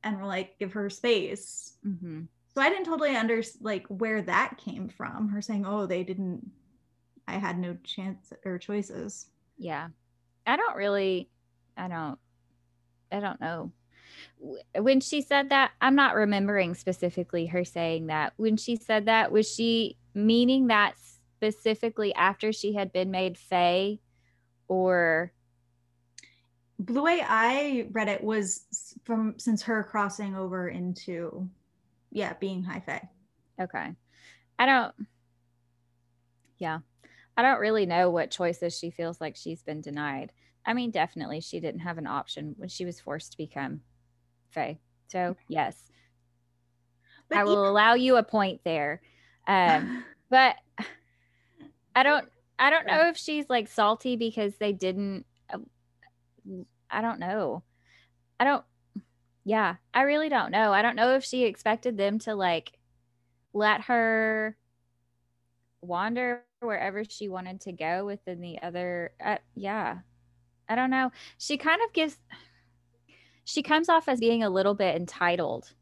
[0.04, 2.22] and were like give her space mm-hmm.
[2.54, 6.48] so i didn't totally understand like where that came from her saying oh they didn't
[7.32, 9.26] i had no chance or choices.
[9.58, 9.88] Yeah.
[10.46, 11.28] I don't really
[11.76, 12.18] i don't
[13.10, 13.72] i don't know.
[14.78, 18.34] When she said that i'm not remembering specifically her saying that.
[18.36, 20.94] When she said that was she meaning that
[21.42, 23.98] specifically after she had been made fae
[24.68, 25.32] or?
[26.78, 28.64] The way I read it was
[29.04, 31.48] from since her crossing over into,
[32.10, 33.08] yeah, being high fae.
[33.60, 33.92] Okay,
[34.58, 34.94] I don't.
[36.58, 36.78] Yeah,
[37.36, 40.32] I don't really know what choices she feels like she's been denied.
[40.64, 43.80] I mean, definitely she didn't have an option when she was forced to become
[44.50, 44.78] fae.
[45.08, 45.90] So yes,
[47.28, 49.00] but I will even- allow you a point there.
[49.46, 50.56] Um, but
[51.94, 52.28] I don't.
[52.58, 55.26] I don't know if she's like salty because they didn't
[56.92, 57.62] I don't know.
[58.38, 58.64] I don't
[59.44, 60.72] yeah, I really don't know.
[60.72, 62.78] I don't know if she expected them to like
[63.52, 64.56] let her
[65.80, 69.12] wander wherever she wanted to go within the other.
[69.22, 69.98] Uh, yeah,
[70.68, 71.12] I don't know.
[71.38, 72.16] She kind of gives.
[73.44, 75.72] She comes off as being a little bit entitled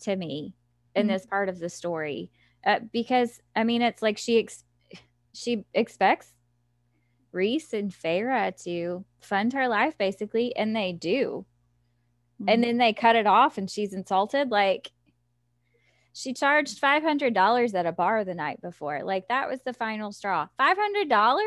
[0.00, 0.54] to me
[0.94, 1.12] in mm-hmm.
[1.12, 2.30] this part of the story
[2.64, 4.64] uh, because I mean it's like she ex-
[5.32, 6.32] she expects
[7.32, 11.44] Rhys and Feyre to fund her life basically, and they do.
[12.40, 12.48] Mm-hmm.
[12.48, 14.50] And then they cut it off and she's insulted.
[14.50, 14.90] Like
[16.18, 19.04] she charged $500 at a bar the night before.
[19.04, 20.48] Like that was the final straw.
[20.58, 21.38] $500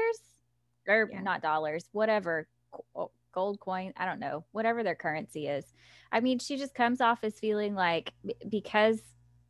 [0.87, 1.21] or yeah.
[1.21, 2.47] not dollars, whatever,
[2.95, 3.91] oh, gold coin.
[3.97, 5.65] I don't know, whatever their currency is.
[6.09, 8.13] I mean, she just comes off as feeling like
[8.47, 9.01] because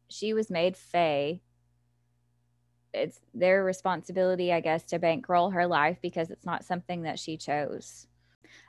[0.10, 1.42] she was made Fae
[2.94, 7.38] it's their responsibility, I guess, to bankroll her life because it's not something that she
[7.38, 8.08] chose.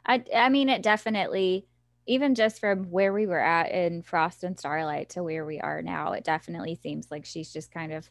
[0.06, 1.66] I, I mean, it definitely,
[2.06, 5.82] even just from where we were at in Frost and Starlight to where we are
[5.82, 8.08] now, it definitely seems like she's just kind of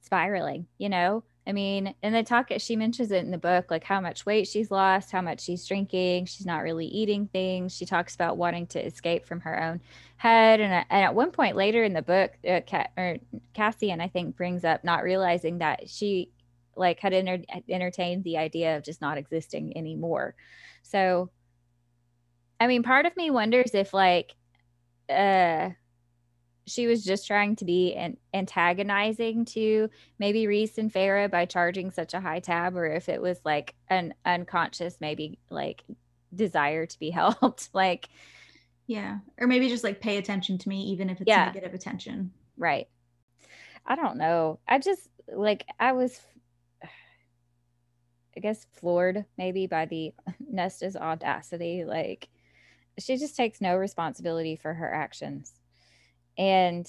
[0.00, 1.24] spiraling, you know?
[1.48, 4.48] I mean, and they talk, she mentions it in the book, like how much weight
[4.48, 6.26] she's lost, how much she's drinking.
[6.26, 7.72] She's not really eating things.
[7.76, 9.80] She talks about wanting to escape from her own
[10.16, 10.60] head.
[10.60, 13.18] And, and at one point later in the book, uh, Ca-
[13.54, 16.30] Cassian, I think, brings up not realizing that she
[16.74, 20.34] like had enter- entertained the idea of just not existing anymore.
[20.82, 21.30] So,
[22.58, 24.34] I mean, part of me wonders if like,
[25.08, 25.70] uh,
[26.66, 29.88] she was just trying to be an antagonizing to
[30.18, 33.74] maybe Rhys and Feyre by charging such a high tab, or if it was like
[33.88, 35.84] an unconscious, maybe like
[36.34, 37.68] desire to be helped.
[37.72, 38.08] like,
[38.86, 39.18] yeah.
[39.38, 41.46] Or maybe just like pay attention to me, even if it's yeah.
[41.46, 42.32] negative attention.
[42.56, 42.88] Right.
[43.84, 44.58] I don't know.
[44.66, 46.20] I just like, I was,
[48.36, 50.12] I guess, floored maybe by the
[50.52, 51.84] Nesta's audacity.
[51.84, 52.28] Like,
[52.98, 55.52] she just takes no responsibility for her actions
[56.38, 56.88] and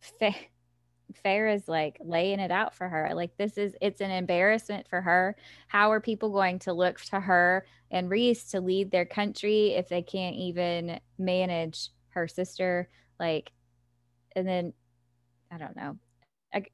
[0.00, 3.10] Faye, is like laying it out for her.
[3.14, 5.36] Like this is it's an embarrassment for her.
[5.66, 9.88] How are people going to look to her and Rhys to lead their country if
[9.88, 12.88] they can't even manage her sister?
[13.18, 13.52] Like,
[14.36, 14.72] and then
[15.50, 15.96] I don't know.
[16.52, 16.64] I,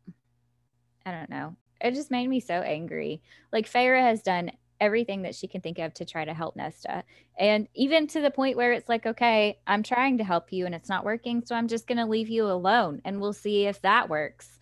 [1.06, 1.56] I don't know.
[1.80, 3.22] It just made me so angry.
[3.52, 4.50] Like Feyre has done
[4.84, 7.04] everything that she can think of to try to help Nesta.
[7.38, 10.74] And even to the point where it's like, okay, I'm trying to help you and
[10.74, 11.42] it's not working.
[11.44, 14.58] So I'm just going to leave you alone and we'll see if that works.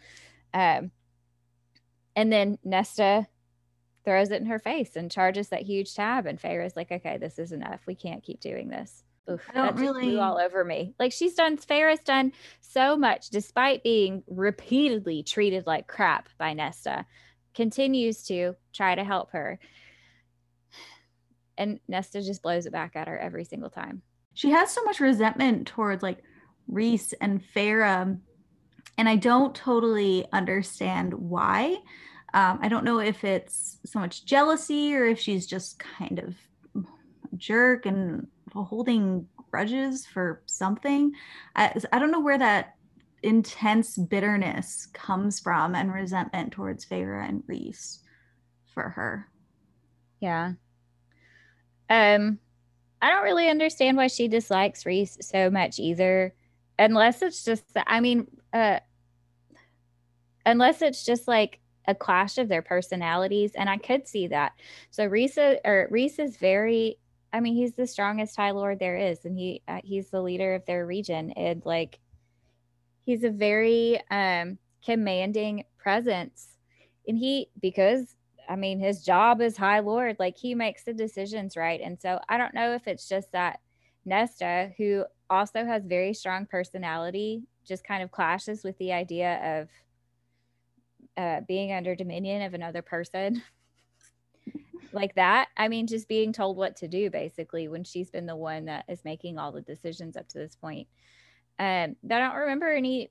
[0.54, 0.92] Um,
[2.14, 3.26] and then Nesta
[4.04, 6.26] throws it in her face and charges that huge tab.
[6.26, 7.80] And Feyre's like, okay, this is enough.
[7.86, 9.02] We can't keep doing this.
[9.30, 10.94] Oof, I don't really all over me.
[10.98, 17.06] Like she's done, Feyre's done so much despite being repeatedly treated like crap by Nesta,
[17.54, 19.58] continues to try to help her
[21.58, 24.02] and Nesta just blows it back at her every single time.
[24.34, 26.18] She has so much resentment towards like
[26.66, 28.18] Rhys and Feyre,
[28.98, 31.76] and I don't totally understand why.
[32.34, 36.34] Um, I don't know if it's so much jealousy or if she's just kind of
[36.74, 41.12] a jerk and holding grudges for something.
[41.54, 42.74] I, I don't know where that
[43.22, 48.00] intense bitterness comes from and resentment towards Feyre and Rhys
[48.74, 49.28] for her.
[50.20, 50.52] Yeah.
[51.92, 52.38] Um,
[53.02, 56.34] I don't really understand why she dislikes Rhys so much either,
[56.78, 58.78] unless it's just that, I mean, uh,
[60.46, 64.52] unless it's just like a clash of their personalities, and I could see that.
[64.90, 66.96] So Reese or Rhys is very,
[67.32, 70.54] I mean, he's the strongest High Lord there is, and he uh, he's the leader
[70.54, 71.98] of their region, and like,
[73.04, 76.56] he's a very um commanding presence,
[77.06, 78.14] and he because
[78.48, 80.16] I mean, his job is High Lord.
[80.18, 81.80] Like he makes the decisions right.
[81.80, 83.60] And so I don't know if it's just that
[84.04, 89.68] Nesta, who also has very strong personality, just kind of clashes with the idea of
[91.16, 93.42] uh, being under dominion of another person.
[94.92, 95.48] like that.
[95.56, 98.84] I mean, just being told what to do basically when she's been the one that
[98.88, 100.88] is making all the decisions up to this point.
[101.58, 103.10] Um, I don't remember any.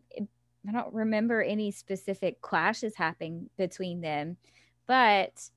[0.67, 4.38] I don't remember any specific clashes happening between them.
[4.88, 5.50] But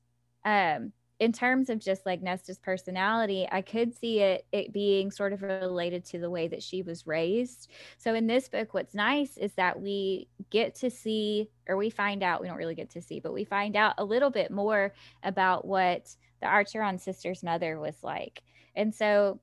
[0.45, 5.33] um, in terms of just like Nesta's personality, I could see it it being sort
[5.33, 7.71] of related to the way that she was raised.
[7.99, 12.23] So in this book, what's nice is that we get to see, or we find
[12.23, 14.93] out, we don't really get to see, but we find out a little bit more
[15.23, 18.43] about what the Archeron sister's mother was like.
[18.75, 19.41] And so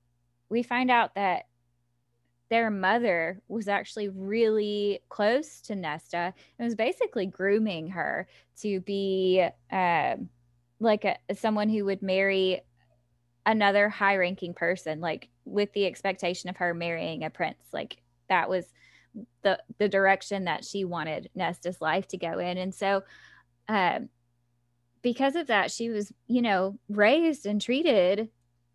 [0.50, 1.46] we find out that
[2.52, 8.28] their mother was actually really close to Nesta and was basically grooming her
[8.60, 9.42] to be
[9.72, 10.28] um,
[10.82, 12.60] like a, someone who would marry
[13.46, 17.64] another high ranking person, like with the expectation of her marrying a prince.
[17.72, 18.66] Like that was
[19.44, 22.58] the the direction that she wanted Nesta's life to go in.
[22.58, 23.04] And so
[23.70, 24.10] um,
[25.02, 28.28] because of that, she was, you know, raised and treated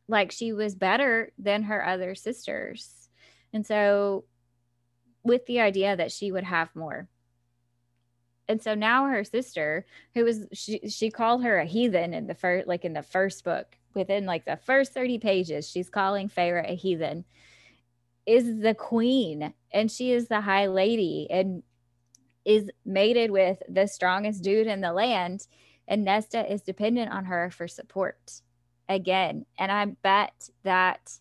[0.09, 2.96] like she was better than her other sisters.
[3.57, 4.27] And so,
[5.25, 7.09] with the idea that she would have more.
[8.49, 12.35] And so now her sister, who was she she called her a heathen in the
[12.35, 16.71] first like in the first book, within like the first 30 pages, she's calling Feyre
[16.71, 17.25] a heathen,
[18.27, 21.63] is the queen and she is the high lady and
[22.45, 25.47] is mated with the strongest dude in the land.
[25.89, 28.43] And Nesta is dependent on her for support
[28.87, 29.47] again.
[29.59, 31.21] And I bet that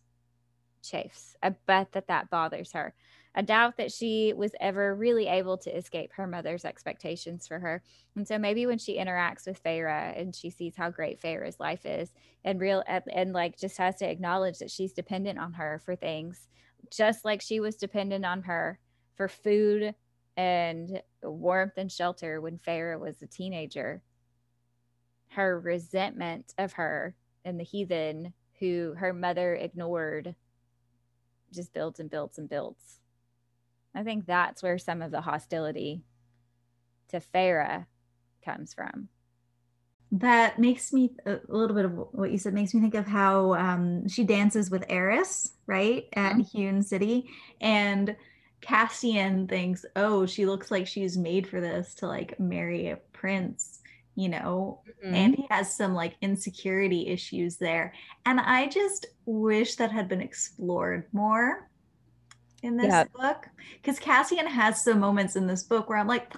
[0.87, 1.35] chafes.
[1.41, 2.93] I bet that that bothers her.
[3.37, 7.83] I doubt that she was ever really able to escape her mother's expectations for her.
[8.15, 11.85] And so maybe when she interacts with Feyre and she sees how great Feyre's life
[11.85, 12.13] is
[12.45, 16.47] and real and, like just has to acknowledge that she's dependent on her for things,
[16.89, 18.79] just like she was dependent on her
[19.15, 19.93] for food
[20.37, 24.01] and warmth and shelter when Feyre was a teenager.
[25.29, 30.35] Her resentment of her and the heathen who her mother ignored
[31.55, 32.99] just builds and builds and builds.
[33.95, 36.03] I think that's where some of the hostility
[37.09, 37.85] to Feyre
[38.43, 39.09] comes from.
[40.11, 43.55] That makes me a little bit of what you said makes me think of how
[43.55, 46.41] um, she dances with Eris, right, at mm-hmm.
[46.41, 47.29] Hewn City,
[47.59, 48.15] and
[48.61, 53.74] Cassian thinks, "Oh, she looks like she's made for this to like marry a prince."
[54.15, 55.13] You know, mm-hmm.
[55.13, 57.93] and he has some like insecurity issues there.
[58.25, 61.69] And I just wish that had been explored more
[62.63, 63.11] in this yep.
[63.13, 63.47] book
[63.81, 66.33] because Cassian has some moments in this book where I'm like,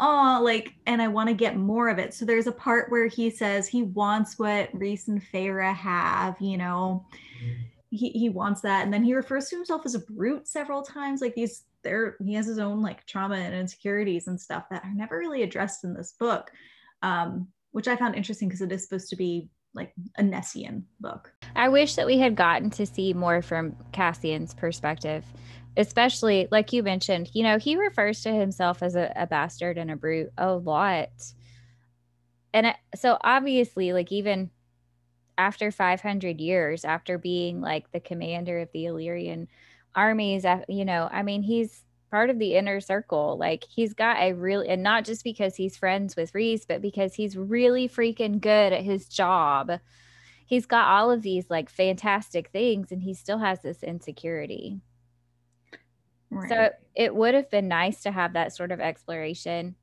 [0.00, 2.14] oh, like, and I want to get more of it.
[2.14, 6.56] So there's a part where he says he wants what Rhys and Feyre have, you
[6.56, 7.06] know.
[7.92, 11.20] He, he wants that and then he refers to himself as a brute several times
[11.20, 14.94] like these there he has his own like trauma and insecurities and stuff that are
[14.94, 16.52] never really addressed in this book
[17.02, 21.32] um, which I found interesting because it is supposed to be like a Nessian book.
[21.54, 25.24] I wish that we had gotten to see more from Cassian's perspective,
[25.76, 29.90] especially like you mentioned, you know, he refers to himself as a, a bastard and
[29.90, 31.10] a brute a lot.
[32.52, 34.50] And it, so obviously, like, even
[35.38, 39.48] after 500 years, after being like the commander of the Illyrian
[39.94, 43.36] armies, you know, I mean, he's part of the inner circle.
[43.38, 47.14] Like he's got a really, and not just because he's friends with Rhys, but because
[47.14, 49.80] he's really freaking good at his job.
[50.46, 54.80] He's got all of these like fantastic things, and he still has this insecurity.
[56.30, 56.48] Right.
[56.48, 59.74] So it would have been nice to have that sort of exploration.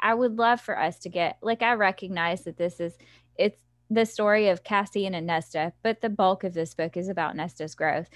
[0.00, 2.96] I would love for us to get like I recognize that this is
[3.36, 3.60] it's
[3.90, 7.74] the story of Cassian and Nesta, but the bulk of this book is about Nesta's
[7.74, 8.08] growth.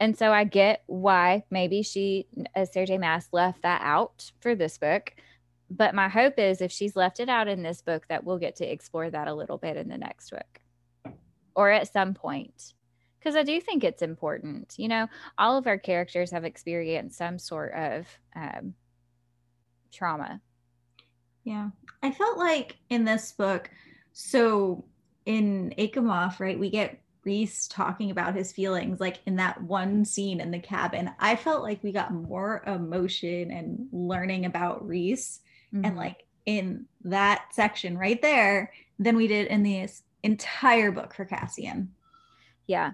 [0.00, 2.98] And so I get why maybe she, as Sarah J.
[2.98, 5.12] Maas, left that out for this book.
[5.70, 8.56] But my hope is if she's left it out in this book, that we'll get
[8.56, 10.60] to explore that a little bit in the next book
[11.54, 12.74] or at some point.
[13.18, 14.74] Because I do think it's important.
[14.76, 18.74] You know, all of our characters have experienced some sort of um,
[19.92, 20.40] trauma.
[21.42, 21.70] Yeah.
[22.02, 23.68] I felt like in this book,
[24.12, 24.84] so
[25.26, 30.40] in ACOMAF, right, we get Rhys talking about his feelings, like in that one scene
[30.40, 35.40] in the cabin, I felt like we got more emotion and learning about Rhys
[35.74, 35.84] mm-hmm.
[35.84, 41.26] and like in that section right there than we did in this entire book for
[41.26, 41.92] Cassian.
[42.66, 42.92] Yeah.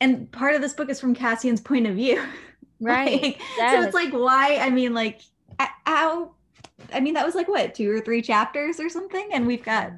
[0.00, 2.22] And part of this book is from Cassian's point of view.
[2.80, 3.20] Right.
[3.20, 3.74] like, yes.
[3.74, 4.58] So it's like, why?
[4.58, 5.20] I mean, like,
[5.84, 6.34] how?
[6.92, 9.30] I mean, that was like what, two or three chapters or something?
[9.32, 9.90] And we've got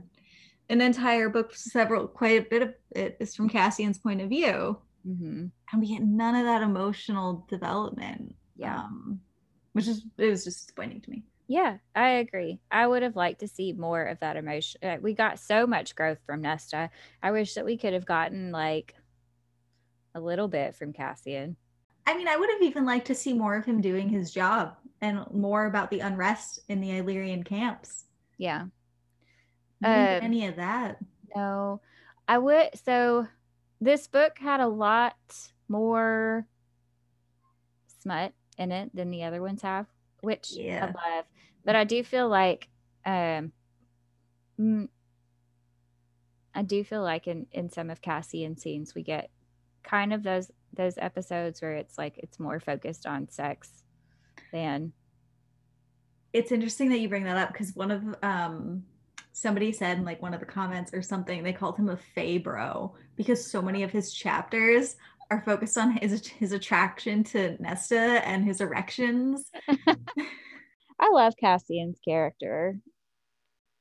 [0.71, 4.79] an entire book, several, quite a bit of it is from Cassian's point of view.
[5.07, 5.47] Mm-hmm.
[5.73, 8.35] And we get none of that emotional development.
[8.57, 8.79] Yeah.
[8.79, 9.21] Um,
[9.73, 11.25] which is, it was just disappointing to me.
[11.49, 12.61] Yeah, I agree.
[12.71, 14.81] I would have liked to see more of that emotion.
[14.85, 16.91] Uh, we got so much growth from Nesta.
[17.23, 18.95] I wish that we could have gotten like
[20.15, 21.57] a little bit from Cassian.
[22.07, 24.77] I mean, I would have even liked to see more of him doing his job
[25.01, 28.05] and more about the unrest in the Illyrian camps.
[28.39, 28.67] Yeah.
[29.83, 30.99] Um, any of that.
[31.35, 31.81] No,
[32.29, 32.71] I would.
[32.85, 33.27] So
[33.81, 35.17] this book had a lot
[35.69, 36.47] more
[38.03, 39.87] smut in it than the other ones have,
[40.21, 40.93] which yeah.
[40.95, 41.25] I love.
[41.65, 42.69] But I do feel like,
[43.07, 43.53] um,
[44.59, 44.89] mm,
[46.55, 49.31] I do feel like in in some of Cassian's scenes we get
[49.83, 53.85] kind of those those episodes where it's like it's more focused on sex
[54.53, 54.93] than.
[56.33, 58.85] It's interesting that you bring that up because one of um
[59.41, 62.39] somebody said in like one of the comments or something they called him a fae
[62.39, 64.97] bro because so many of his chapters
[65.31, 69.51] are focused on his his attraction to Nesta and his erections.
[70.99, 72.79] I love Cassian's character.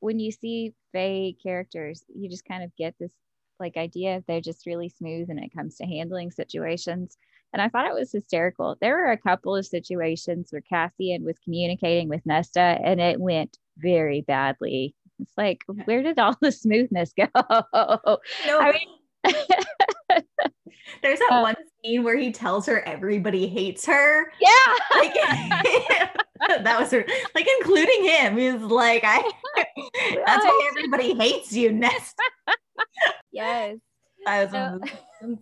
[0.00, 3.10] when you see Fae characters, you just kind of get this
[3.58, 7.18] like idea they're just really smooth when it comes to handling situations.
[7.52, 8.76] And I thought it was hysterical.
[8.80, 13.58] There were a couple of situations where Cassian was communicating with Nesta and it went
[13.76, 14.94] very badly.
[15.20, 17.26] It's like, where did all the smoothness go?
[17.34, 18.60] No.
[18.60, 18.88] I mean,
[21.02, 24.32] there's that uh, one scene where he tells her everybody hates her.
[24.40, 24.74] Yeah.
[24.94, 25.14] Like,
[26.64, 27.04] that was her,
[27.34, 28.36] like, including him.
[28.36, 29.18] He's like, I,
[30.26, 32.22] that's why everybody hates you, Nesta.
[33.32, 33.76] yes.
[34.26, 35.38] I was so,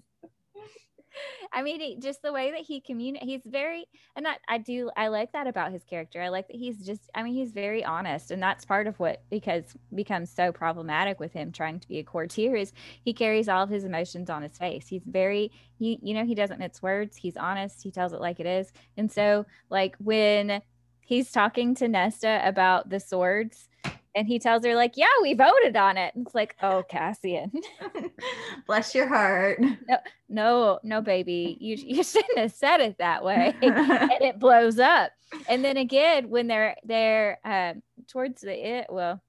[1.53, 3.87] I mean, just the way that he communicates, he's very,
[4.17, 6.21] and that I do, I like that about his character.
[6.21, 9.23] I like that he's just, I mean, he's very honest, and that's part of what
[9.31, 12.73] because becomes so problematic with him trying to be a courtier is
[13.05, 14.89] he carries all of his emotions on his face.
[14.89, 17.17] He's very, he, you know, he doesn't mince words.
[17.17, 17.83] He's honest.
[17.83, 20.63] He tells it like it is, and so like when
[21.01, 23.69] he's talking to Nesta about the swords
[24.15, 26.15] and he tells her like yeah we voted on it.
[26.15, 27.53] And it's like oh cassian.
[28.67, 29.61] Bless your heart.
[29.61, 29.99] No
[30.29, 31.57] no no baby.
[31.61, 33.55] You, you shouldn't have said it that way.
[33.63, 35.13] And it blows up.
[35.49, 39.23] And then again when they're they're um, towards the it well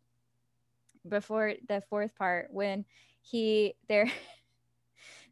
[1.08, 2.86] before the fourth part when
[3.22, 4.12] he they're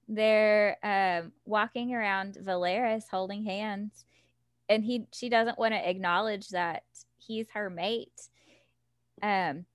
[0.07, 4.05] they're um, walking around Velaris holding hands.
[4.69, 6.83] And he she doesn't want to acknowledge that
[7.17, 8.11] he's her mate
[9.21, 9.65] um,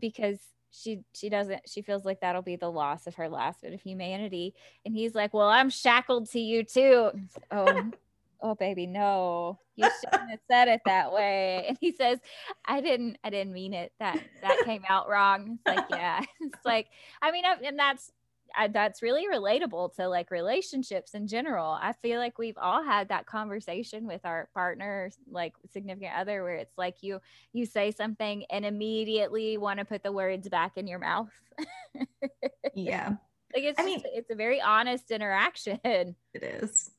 [0.00, 0.38] because
[0.72, 3.80] she she doesn't she feels like that'll be the loss of her last bit of
[3.82, 4.54] humanity.
[4.84, 7.10] And he's like well i'm shackled to you too.
[7.50, 7.90] Oh
[8.40, 9.58] oh baby no.
[9.76, 11.66] You shouldn't have said it that way.
[11.68, 12.18] And he says
[12.64, 13.92] i didn't i didn't mean it.
[14.00, 15.58] That that came out wrong.
[15.66, 16.22] It's like yeah.
[16.40, 16.88] It's like
[17.20, 18.10] i mean and that's
[18.56, 21.78] I, that's really relatable to like relationships in general.
[21.80, 26.56] I feel like we've all had that conversation with our partner, like significant other, where
[26.56, 27.20] it's like you
[27.52, 31.30] you say something and immediately want to put the words back in your mouth.
[32.74, 33.08] yeah,
[33.54, 35.80] like it's I mean, it's a very honest interaction.
[36.34, 36.90] It is.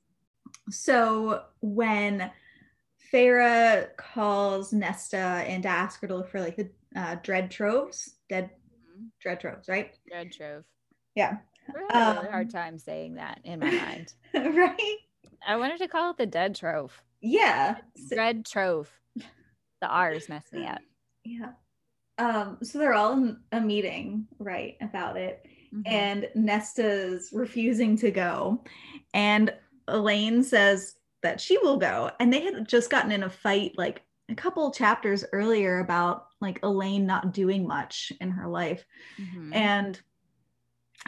[0.69, 2.31] So when
[3.11, 8.45] Feyre calls Nesta and asks her to look for like the uh, dread troves, dead
[8.45, 9.05] mm-hmm.
[9.21, 9.93] dread troves, right?
[10.07, 10.63] Dread trove.
[11.15, 11.37] Yeah.
[11.91, 14.13] I had a really hard um, time saying that in my mind.
[14.33, 14.97] right.
[15.47, 17.01] I wanted to call it the dead trove.
[17.21, 17.77] Yeah.
[18.09, 18.91] Dread trove.
[19.15, 20.79] The R's mess me up.
[21.25, 21.51] Yeah.
[22.17, 25.45] Um, so they're all in a meeting, right, about it.
[25.73, 25.93] Mm-hmm.
[25.93, 28.63] And Nesta's refusing to go.
[29.13, 29.53] And
[29.87, 32.11] Elain says that she will go.
[32.19, 36.59] And they had just gotten in a fight like a couple chapters earlier about like
[36.63, 38.85] Elain not doing much in her life.
[39.19, 39.53] Mm-hmm.
[39.53, 40.01] And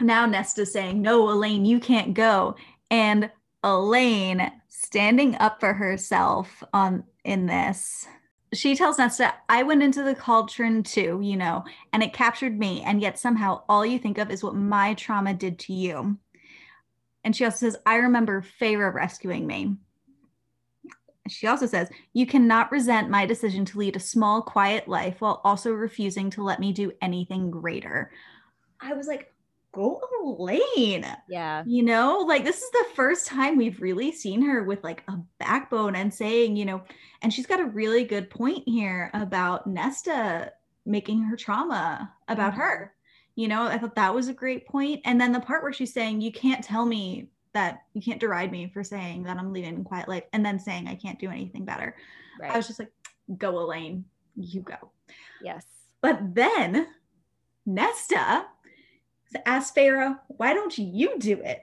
[0.00, 2.56] now Nesta's saying, No, Elain, you can't go.
[2.90, 3.30] And
[3.64, 8.06] Elain standing up for herself on in this.
[8.54, 12.82] She tells Nesta, I went into the cauldron too, you know, and it captured me.
[12.82, 16.16] And yet somehow all you think of is what my trauma did to you.
[17.24, 19.74] And she also says, I remember Feyre rescuing me.
[21.28, 25.40] She also says, You cannot resent my decision to lead a small, quiet life while
[25.42, 28.12] also refusing to let me do anything greater.
[28.80, 29.32] I was like,
[29.76, 31.06] go Elain.
[31.28, 31.62] Yeah.
[31.66, 35.18] You know, like this is the first time we've really seen her with like a
[35.38, 36.82] backbone and saying, you know,
[37.22, 40.52] and she's got a really good point here about Nesta
[40.86, 42.60] making her trauma about mm-hmm.
[42.60, 42.92] her.
[43.34, 45.02] You know, I thought that was a great point.
[45.04, 48.50] And then the part where she's saying, you can't tell me that you can't deride
[48.50, 51.64] me for saying that I'm leaving quiet life and then saying I can't do anything
[51.64, 51.94] better.
[52.40, 52.50] Right.
[52.50, 52.92] I was just like,
[53.36, 54.04] go Elain,
[54.36, 54.76] you go.
[55.42, 55.64] Yes.
[56.00, 56.86] But then
[57.66, 58.46] Nesta
[59.44, 61.60] asked Feyre, why don't you do it?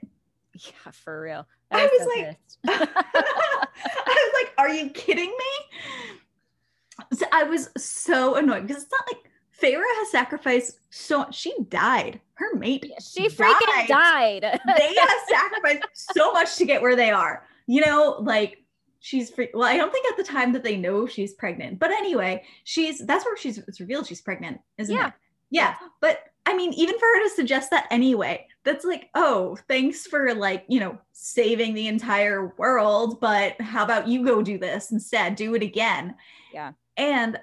[0.54, 1.46] Yeah, for real.
[1.70, 2.38] I was, like,
[2.88, 7.06] I was like, are you kidding me?
[7.14, 12.20] So I was so annoyed because it's not like Feyre has sacrificed so she died.
[12.34, 12.90] Her mate.
[13.00, 14.42] She freaking died.
[14.42, 14.60] died.
[14.78, 17.46] they have sacrificed so much to get where they are.
[17.66, 18.62] You know, like
[19.00, 21.78] she's free- well, I don't think at the time that they know she's pregnant.
[21.78, 25.08] But anyway, she's that's where she's it's revealed she's pregnant, isn't yeah.
[25.08, 25.12] it?
[25.50, 25.74] Yeah.
[26.00, 30.34] But I mean, even for her to suggest that anyway, that's like, oh, thanks for
[30.34, 35.36] like, you know, saving the entire world, but how about you go do this instead?
[35.36, 36.14] Do it again.
[36.52, 36.72] Yeah.
[36.96, 37.38] And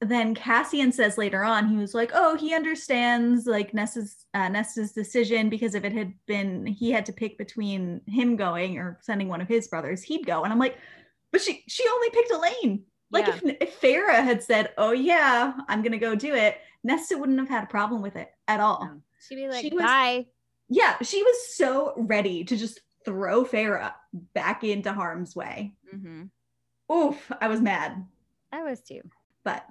[0.00, 4.92] then Cassian says later on, he was like, oh, he understands like Nesta's uh, Nesta's
[4.92, 9.28] decision because if it had been he had to pick between him going or sending
[9.28, 10.44] one of his brothers, he'd go.
[10.44, 10.78] And I'm like,
[11.32, 12.84] but she she only picked Elain.
[13.10, 13.36] Like yeah.
[13.42, 17.48] if, if Feyre had said, oh yeah, I'm gonna go do it, Nesta wouldn't have
[17.48, 18.84] had a problem with it at all.
[18.84, 19.02] No.
[19.28, 20.26] She'd be like, she was, bye.
[20.68, 23.92] Yeah, she was so ready to just throw Feyre
[24.34, 25.74] back into harm's way.
[25.94, 26.94] Mm-hmm.
[26.94, 28.06] Oof, I was mad.
[28.52, 29.00] I was too.
[29.44, 29.64] But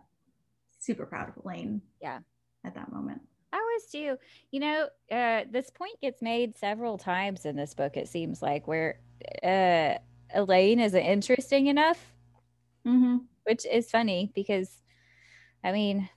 [0.79, 1.81] super proud of Elain.
[2.01, 2.19] Yeah.
[2.63, 3.21] At that moment.
[3.51, 4.17] I was too.
[4.51, 8.67] You know, uh, this point gets made several times in this book, it seems like,
[8.67, 8.99] where
[9.43, 9.95] uh,
[10.35, 12.13] Elain isn't interesting enough,
[12.87, 13.17] Mm-hmm.
[13.43, 14.69] which is funny because,
[15.63, 16.09] I mean,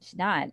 [0.00, 0.50] she's not.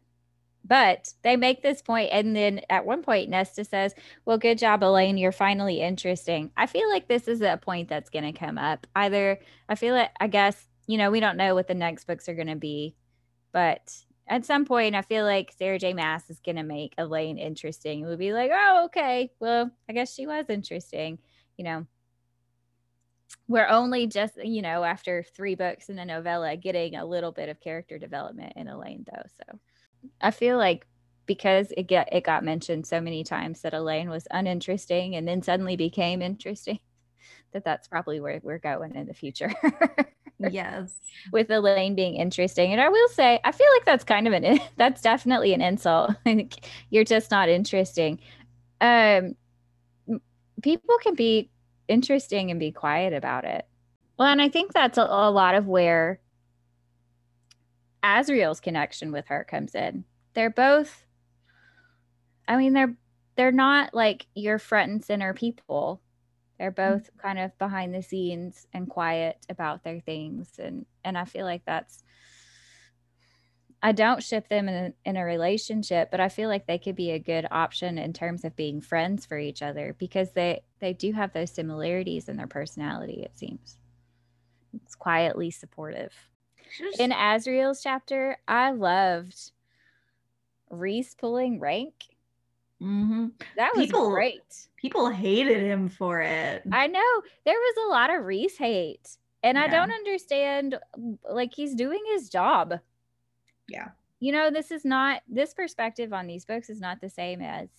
[0.65, 3.93] But they make this point, and then at one point, Nesta says,
[4.25, 5.17] Well, good job, Elain.
[5.17, 6.51] You're finally interesting.
[6.55, 8.87] I feel like this is a point that's going to come up.
[8.95, 12.29] Either, I feel like, I guess, you know, we don't know what the next books
[12.29, 12.95] are going to be,
[13.51, 13.91] but
[14.25, 15.93] at some point, I feel like Sarah J.
[15.93, 18.01] Maas is going to make Elain interesting.
[18.01, 19.31] It would be like, Oh, okay.
[19.41, 21.19] Well, I guess she was interesting,
[21.57, 21.85] you know.
[23.47, 27.49] We're only just, you know, after three books in a novella, getting a little bit
[27.49, 29.23] of character development in Elain, though.
[29.37, 29.59] So
[30.21, 30.87] I feel like
[31.25, 35.41] because it get it got mentioned so many times that Elain was uninteresting and then
[35.41, 36.79] suddenly became interesting,
[37.53, 39.51] that that's probably where we're going in the future.
[40.51, 40.91] Yes.
[41.31, 44.59] With Elain being interesting, and I will say, I feel like that's kind of an
[44.77, 46.11] that's definitely an insult.
[46.25, 48.19] Like, You're just not interesting.
[48.81, 49.35] Um,
[50.61, 51.49] people can be
[51.87, 53.67] interesting and be quiet about it.
[54.17, 56.19] Well, and I think that's a, a lot of where
[58.03, 60.03] Azriel's connection with her comes in.
[60.33, 61.05] They're both
[62.47, 62.95] I mean they're
[63.35, 66.01] they're not like your front and center people.
[66.59, 66.95] They're mm-hmm.
[66.95, 71.45] both kind of behind the scenes and quiet about their things and and I feel
[71.45, 72.03] like that's
[73.83, 76.95] I don't ship them in a, in a relationship, but I feel like they could
[76.95, 80.93] be a good option in terms of being friends for each other because they they
[80.93, 83.77] do have those similarities in their personality it seems.
[84.73, 86.13] It's quietly supportive
[86.99, 89.51] in Azriel's chapter, I loved
[90.69, 91.93] Rhys pulling rank.
[92.81, 93.27] mm-hmm.
[93.55, 94.67] That was People- great.
[94.77, 96.63] People hated him for it.
[96.71, 100.77] I know there was a lot of Rhys hate, and I don't understand.
[101.29, 102.79] Like he's doing his job.
[103.67, 103.89] Yeah.
[104.19, 107.69] You know, this is not this perspective on these books is not the same as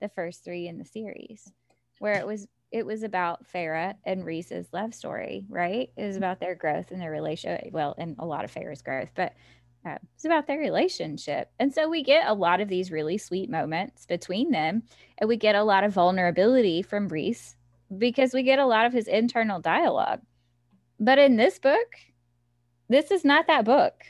[0.00, 1.52] the first three in the series,
[1.98, 5.90] where it was it was about Feyre and Rhys's love story, right?
[5.96, 7.72] It was about their growth and their relationship.
[7.72, 9.34] Well, and a lot of Feyre's growth, but
[9.86, 11.50] uh, it's about their relationship.
[11.60, 14.82] And so we get a lot of these really sweet moments between them,
[15.18, 17.56] and we get a lot of vulnerability from Rhys
[17.96, 20.20] because we get a lot of his internal dialogue.
[20.98, 21.96] But in this book,
[22.88, 24.04] this is not that book.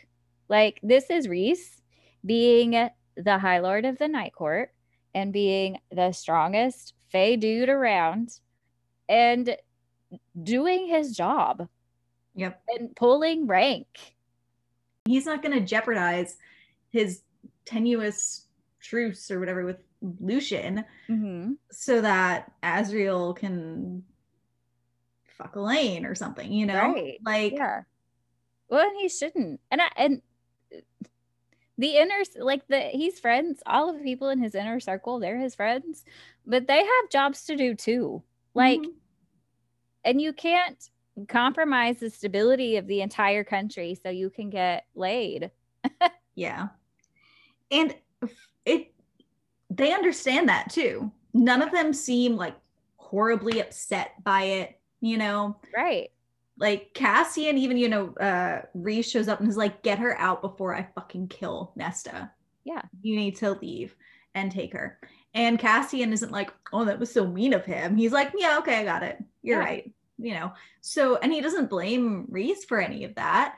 [0.49, 1.81] Like, this is Rhys
[2.25, 4.73] being the High Lord of the Night Court
[5.15, 8.39] and being the strongest Fae dude around
[9.09, 9.57] and
[10.43, 11.69] doing his job
[12.35, 12.63] Yep.
[12.69, 13.87] and pulling rank.
[15.07, 16.37] He's not going to jeopardize
[16.91, 17.23] his
[17.65, 18.47] tenuous
[18.81, 19.79] truce or whatever with
[20.21, 21.53] Lucien Mm-hmm.
[21.71, 24.03] so that Azriel can
[25.39, 26.93] fuck Elain or something, you know?
[26.93, 27.19] Right.
[27.25, 27.83] Like, Yeah.
[28.69, 29.61] Well, and he shouldn't.
[29.71, 30.23] And I, and
[31.79, 33.63] the inner like the he's friends.
[33.67, 36.05] All of the people in his inner circle, they're his friends,
[36.47, 38.23] but they have jobs to do too.
[38.55, 38.93] Like, mhm.
[40.05, 40.91] and you can't
[41.29, 45.51] compromise the stability of the entire country so you can get laid.
[46.35, 46.69] yeah.
[47.71, 47.95] And
[48.65, 48.93] it,
[49.71, 51.11] they understand that too.
[51.33, 52.57] None of them seem like
[52.97, 55.57] horribly upset by it, you know?
[55.75, 56.11] Right.
[56.59, 60.41] Like Cassian, even you know, uh Rhys shows up and is like, "Get her out
[60.41, 62.33] before I fucking kill Nesta.
[62.65, 62.83] Yeah.
[63.03, 63.95] You need to leave
[64.35, 64.99] and take her."
[65.35, 68.77] And Cassian isn't like, "Oh, that was so mean of him." He's like, "Yeah, okay,
[68.81, 69.23] I got it.
[69.43, 69.65] You're Yeah.
[69.65, 70.53] right." You know.
[70.81, 73.57] So, and he doesn't blame Rhys for any of that.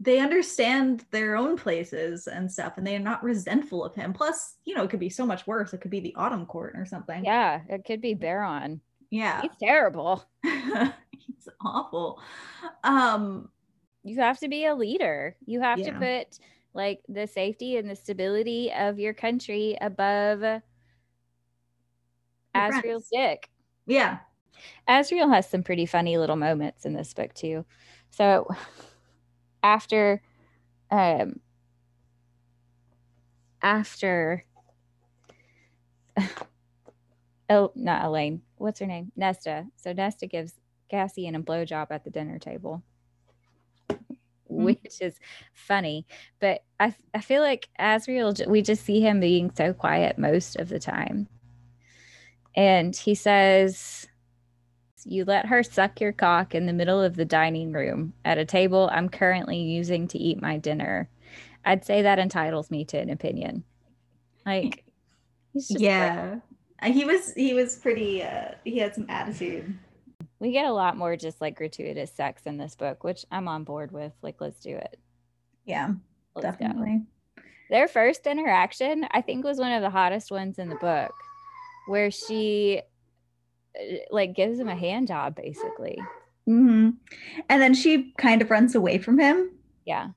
[0.00, 4.12] They understand their own places and stuff, and they're not resentful of him.
[4.14, 5.72] Plus, you know, it could be so much worse.
[5.74, 7.24] It could be the Autumn Court or something.
[7.24, 7.60] Yeah.
[7.68, 8.80] It could be Beron.
[9.10, 9.40] Yeah.
[9.42, 10.24] He's terrible.
[11.26, 12.20] He's awful.
[12.84, 13.50] Um,
[14.02, 15.36] you have to be a leader.
[15.46, 16.38] You have to put
[16.74, 20.62] like the safety and the stability of your country above friends.
[22.54, 23.50] Azriel's dick.
[23.86, 24.18] yeah.
[24.88, 27.64] Azriel has some pretty funny little moments in this book too.
[28.10, 28.46] So
[29.62, 30.22] after
[30.90, 31.40] um
[33.62, 34.44] after
[37.50, 38.42] oh not Elain.
[38.56, 39.12] What's her name?
[39.16, 39.66] Nesta.
[39.76, 40.54] So Nesta gives
[40.88, 42.82] Cassian a blowjob at the dinner table.
[44.48, 45.18] Which is
[45.54, 46.06] funny,
[46.40, 50.56] but I I feel like Azriel j- we just see him being so quiet most
[50.56, 51.26] of the time,
[52.54, 54.06] and he says,
[55.04, 58.44] you let her suck your cock in the middle of the dining room at a
[58.44, 61.08] table I'm currently using to eat my dinner.
[61.64, 63.64] I'd say that entitles me to an opinion.
[64.46, 64.84] Like,
[65.54, 66.36] yeah.
[66.82, 69.76] Uh, He was he was pretty uh he had some attitude.
[70.38, 73.64] We get a lot more just like gratuitous sex in this book, which I'm on
[73.64, 74.12] board with.
[74.22, 74.98] Like, let's do it.
[75.64, 75.94] Yeah,
[76.34, 76.64] Let's go.
[76.66, 77.02] definitely.
[77.70, 81.10] Their first interaction, I think, was one of the hottest ones in the book,
[81.88, 82.80] where she
[83.78, 85.98] uh, like gives him a hand job, basically.
[86.46, 86.90] hmm
[87.48, 89.50] And then she kind of runs away from him.
[89.84, 90.08] Yeah,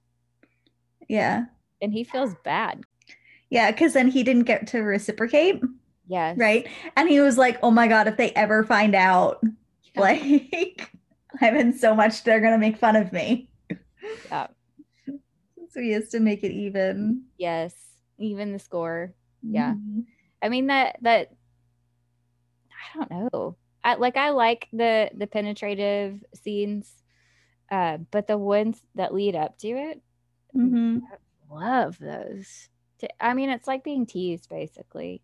[1.07, 1.45] Yeah.
[1.81, 2.81] and he feels bad.
[3.49, 5.59] Yeah, because then he didn't get to reciprocate,
[6.07, 6.67] Yes, right?
[6.95, 9.41] And he was like, oh my God, if they ever find out,
[9.99, 10.39] Yeah.
[10.53, 10.91] like,
[11.41, 13.49] I'm in so much, they're going to make fun of me.
[14.31, 14.47] Yeah.
[15.71, 17.25] So he has to make it even.
[17.37, 17.75] Yes,
[18.17, 19.13] even the score.
[19.43, 19.73] Yeah.
[19.73, 20.05] Mhm.
[20.41, 21.31] I mean that that
[22.71, 23.55] I don't know.
[23.83, 26.91] I like I like the the penetrative scenes,
[27.71, 30.01] uh, but the ones that lead up to it,
[30.55, 30.99] mm-hmm.
[31.51, 32.69] love those.
[33.19, 35.21] I mean, it's like being teased basically,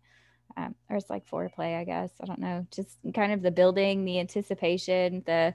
[0.56, 2.10] um, or it's like foreplay, I guess.
[2.20, 2.66] I don't know.
[2.70, 5.54] Just kind of the building, the anticipation, the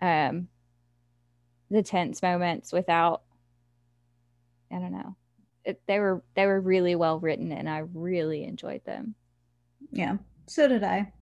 [0.00, 0.48] um,
[1.70, 3.22] the tense moments without.
[4.70, 5.16] I don't know.
[5.64, 9.14] It, they were they were really well written, and I really enjoyed them.
[9.90, 10.16] Yeah.
[10.46, 11.12] So did I.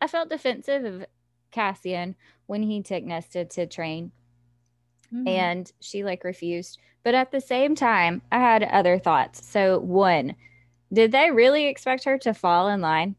[0.00, 1.06] I felt defensive of
[1.50, 2.16] Cassian
[2.46, 4.12] when he took Nesta to train
[5.12, 5.26] Mhm.
[5.28, 6.78] and she like refused.
[7.02, 9.44] But at the same time, I had other thoughts.
[9.46, 10.36] So, one,
[10.92, 13.16] did they really expect her to fall in line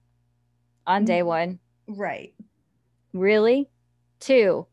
[0.88, 1.26] on day Mm.
[1.26, 1.60] one?
[1.88, 2.34] right.
[3.14, 3.70] Really?
[4.20, 4.68] Two,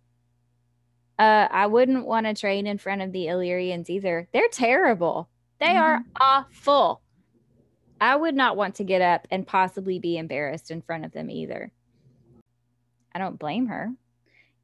[1.19, 4.29] uh, I wouldn't want to train in front of the Illyrians either.
[4.33, 5.29] They're terrible.
[5.59, 7.01] They are awful.
[8.01, 11.31] I would not want to get up and possibly be embarrassed in front of them
[11.31, 11.73] either.
[13.13, 13.93] I don't blame her.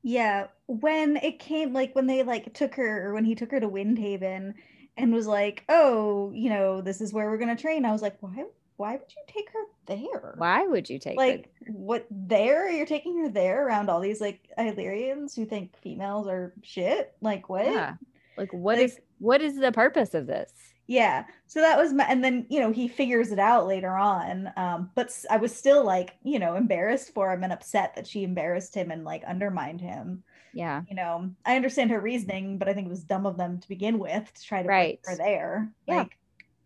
[0.04, 3.58] Yeah, when it came like when they like took her or when he took her
[3.58, 4.54] to Windhaven
[4.96, 8.02] and was like, "Oh, you know, this is where we're going to train." I was
[8.02, 8.44] like, "Why
[8.76, 12.70] why would you take her there?" Why would you take her Like what there?
[12.70, 17.14] You're taking her there around all these like Illyrians who think females are shit?
[17.20, 17.66] Like what?
[17.66, 17.94] Yeah.
[18.36, 20.52] Like what Like- is what is the purpose of this?
[20.86, 21.24] Yeah.
[21.46, 24.52] So that was my, and then, you know, he figures it out later on.
[24.58, 28.22] Um, but I was still like, you know, embarrassed for him and upset that she
[28.22, 30.24] embarrassed him and like undermined him.
[30.54, 30.82] Yeah.
[30.88, 33.68] You know, I understand her reasoning, but I think it was dumb of them to
[33.68, 35.00] begin with to try to Right.
[35.04, 35.70] her there.
[35.86, 35.98] Yeah.
[35.98, 36.18] Like,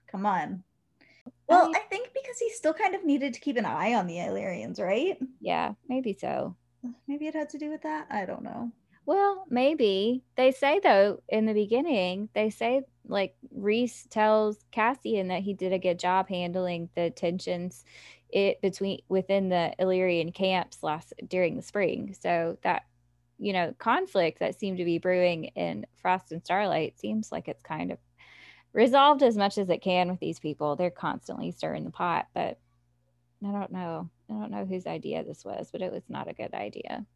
[0.06, 0.62] come on.
[1.48, 4.06] Well, mean- I think because he still kind of needed to keep an eye on
[4.06, 5.18] the Illyrians, right?
[5.40, 6.54] Yeah, maybe so.
[7.06, 8.06] Maybe it had to do with that.
[8.10, 8.70] I don't know.
[9.06, 10.22] Well, maybe.
[10.36, 15.72] They say though in the beginning, they say like Rhys tells Cassian that he did
[15.72, 17.84] a good job handling the tensions
[18.28, 22.14] it between within the Illyrian camps last during the spring.
[22.20, 22.84] So that
[23.38, 27.62] you know, conflict that seemed to be brewing in Frost and Starlight seems like it's
[27.62, 27.98] kind of
[28.72, 30.76] resolved as much as it can with these people.
[30.76, 32.58] They're constantly stirring the pot, but
[33.44, 34.10] I don't know.
[34.30, 37.06] I don't know whose idea this was, but it was not a good idea.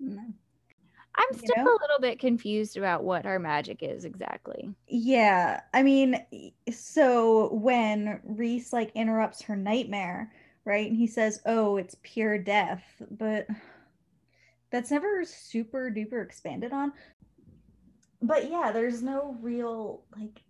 [0.00, 1.66] I'm You still know?
[1.66, 4.74] a little bit confused about what our magic is exactly.
[4.88, 6.24] Yeah, I mean,
[6.72, 10.32] so when Rhys like interrupts her nightmare,
[10.64, 10.88] right?
[10.88, 13.46] And he says, "Oh, it's pure death," but
[14.70, 16.92] that's never super duper expanded on.
[18.22, 20.42] But yeah, there's no real like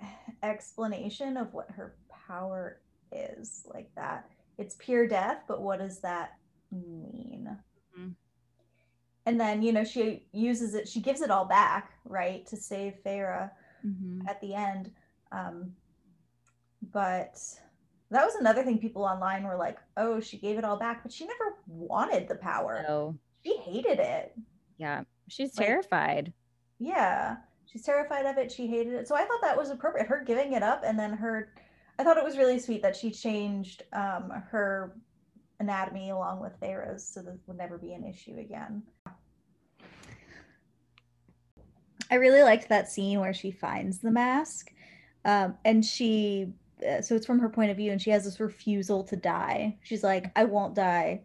[0.42, 1.96] explanation of what her
[2.26, 2.80] power
[3.12, 4.28] is like that.
[4.58, 6.34] It's pure death, but what does that
[6.72, 7.56] mean?
[7.98, 8.14] Mhm.
[9.26, 12.94] And then, you know, she uses it, she gives it all back, right, to save
[13.04, 13.50] Feyre
[13.86, 14.26] Mm-hmm.
[14.26, 14.90] at the end.
[15.30, 15.72] Um,
[16.92, 17.38] but
[18.10, 21.12] that was another thing people online were like, oh, she gave it all back, but
[21.12, 22.84] she never wanted the power.
[22.86, 23.16] So,
[23.46, 24.34] She hated it.
[24.76, 26.32] yeah, she's Like- terrified.
[26.80, 27.36] Yeah.
[27.66, 28.50] She's terrified of it.
[28.50, 29.06] She hated it.
[29.08, 30.06] So I thought that was appropriate.
[30.08, 31.52] Her giving it up and then her,
[31.98, 34.96] I thought it was really sweet that she changed um, her
[35.60, 38.82] anatomy along with Feyre's so that would never be an issue again.
[42.10, 44.70] I really liked that scene where she finds the mask
[45.24, 46.52] um, and she,
[46.88, 49.76] uh, so it's from her point of view and she has this refusal to die.
[49.82, 51.22] She's like, I won't die,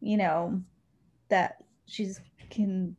[0.00, 0.60] you know,
[1.28, 2.20] that she's
[2.50, 2.96] can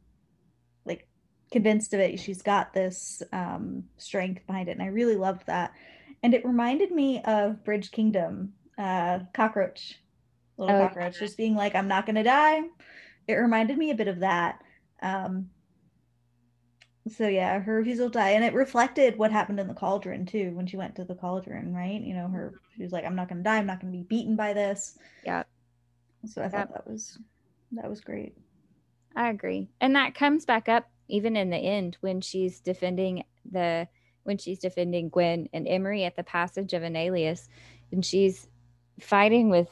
[0.86, 1.07] like
[1.51, 2.19] convinced of it.
[2.19, 4.73] She's got this um, strength behind it.
[4.73, 5.71] And I really loved that.
[6.23, 9.99] And it reminded me of Bridge Kingdom, uh, Cockroach,
[10.57, 12.61] little Oh, cockroach, just being like, I'm not going to die.
[13.27, 14.61] It reminded me a bit of that.
[15.01, 15.49] Um,
[17.07, 20.51] so yeah, her refusal to die, and it reflected what happened in the cauldron too
[20.55, 22.01] when she went to the cauldron, right?
[22.01, 23.57] You know, her she was like, "I'm not going to die.
[23.57, 25.43] I'm not going to be beaten by this." Yeah.
[26.25, 27.19] So I thought that was
[27.73, 28.36] that was great.
[29.16, 29.70] I agree.
[29.80, 33.88] And that comes back up even in the end when she's defending the
[34.24, 37.47] when she's defending Gwyn and Emerie at the passage of Analius
[37.91, 38.47] and she's
[38.99, 39.70] fighting with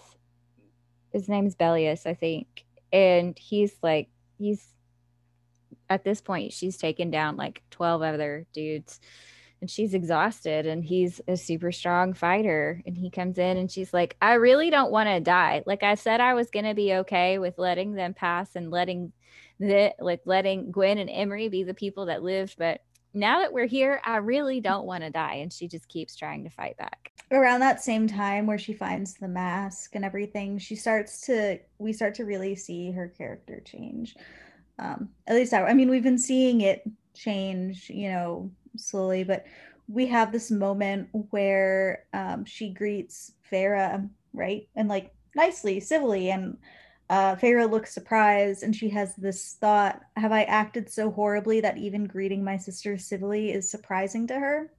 [1.11, 2.65] his name's Bellius, I think.
[2.91, 4.67] And he's like he's
[5.89, 8.99] at this point she's taken down like 12 other dudes
[9.63, 13.93] and she's exhausted and he's a super strong fighter and he comes in and she's
[13.93, 15.63] like i really don't want to die.
[15.65, 19.13] Like i said i was going to be okay with letting them pass and letting
[19.61, 22.81] the like letting gwyn and emerie be the people that lived but
[23.13, 26.43] now that we're here i really don't want to die and she just keeps trying
[26.43, 27.13] to fight back.
[27.31, 31.93] Around that same time where she finds the mask and everything she starts to we
[31.93, 34.13] start to really see her character change.
[34.77, 36.83] Um at least I, I mean we've been seeing it
[37.13, 39.45] change you know slowly, but
[39.87, 44.67] we have this moment where um, she greets Feyre, right?
[44.75, 46.57] And like nicely, civilly, and
[47.09, 51.77] uh, Feyre looks surprised and she has this thought Have I acted so horribly that
[51.77, 54.71] even greeting my sister civilly is surprising to her?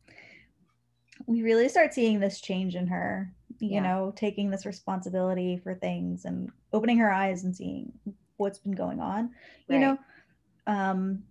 [1.26, 3.82] We really start seeing this change in her, you yeah.
[3.82, 7.92] know, taking this responsibility for things and opening her eyes and seeing
[8.36, 9.30] what's been going on,
[9.68, 9.74] right.
[9.74, 9.98] you know.
[10.66, 11.22] Um,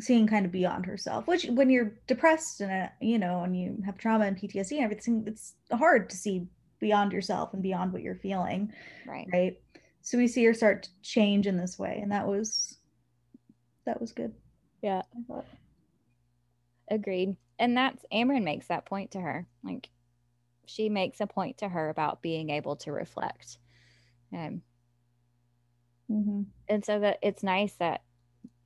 [0.00, 3.76] seeing kind of beyond herself which when you're depressed and uh, you know and you
[3.84, 6.46] have trauma and ptsd and everything it's hard to see
[6.78, 8.72] beyond yourself and beyond what you're feeling
[9.06, 9.26] right.
[9.32, 9.60] right?
[10.02, 12.76] So we see her start to change in this way and that was
[13.84, 14.34] that was good.
[14.82, 15.02] Yeah.
[16.90, 17.36] Agreed.
[17.58, 19.88] And that's amren makes that point to her like
[20.66, 23.58] she makes a point to her about being able to reflect.
[24.32, 24.60] Um,
[26.10, 26.42] mm-hmm.
[26.68, 28.02] and so that it's nice that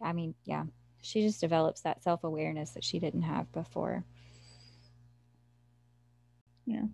[0.01, 0.65] i mean yeah
[1.03, 4.05] she just develops that self awareness that she didn't have before.
[6.65, 6.85] Yeah.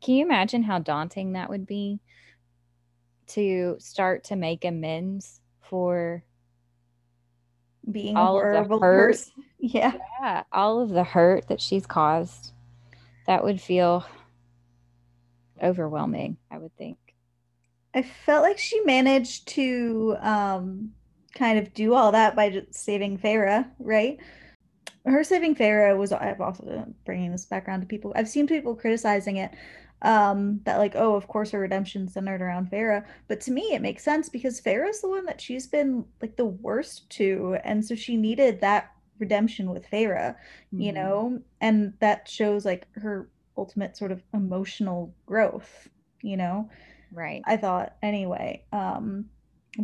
[0.00, 2.00] Can you imagine how daunting that would be
[3.28, 6.24] to start to make amends for
[7.90, 9.10] being all of the hurt?
[9.10, 9.32] Person.
[9.58, 9.94] Yeah.
[10.20, 10.42] Yeah.
[10.52, 12.52] All of the hurt that she's caused.
[13.26, 14.04] That would feel
[15.60, 16.98] overwhelming, I would think.
[17.94, 20.92] I felt like she managed to um
[21.34, 24.18] kind of do all that by just saving Feyre, right?
[25.04, 28.12] Her saving Feyre was I've also bringing this background to people.
[28.16, 29.52] I've seen people criticizing it
[30.02, 33.80] um that like oh of course her redemption centered around Feyre but to me it
[33.80, 37.94] makes sense because is the one that she's been like the worst to and so
[37.94, 40.80] she needed that redemption with Feyre mm-hmm.
[40.80, 45.88] you know and that shows like her ultimate sort of emotional growth
[46.20, 46.68] you know
[47.10, 49.30] right I thought anyway um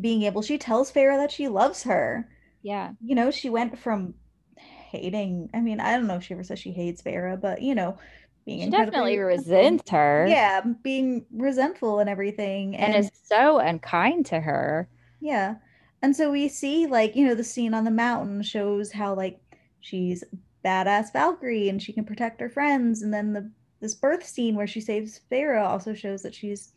[0.01, 2.29] being able she tells Feyre that she loves her.
[2.63, 2.93] Yeah.
[3.05, 4.15] You know, she went from
[4.57, 7.75] hating I mean, I don't know if she ever says she hates Feyre, but you
[7.75, 7.99] know,
[8.45, 10.27] being she definitely resents her.
[10.29, 12.77] Yeah, being resentful and everything.
[12.77, 14.89] And, and is so unkind to her.
[15.21, 15.57] Yeah.
[16.03, 19.41] And so we see like, you know, the scene on the mountain shows how like
[19.81, 20.25] she's
[20.65, 23.03] badass Valkyrie and she can protect her friends.
[23.03, 26.73] And then the this birth scene where she saves Feyre also shows that she's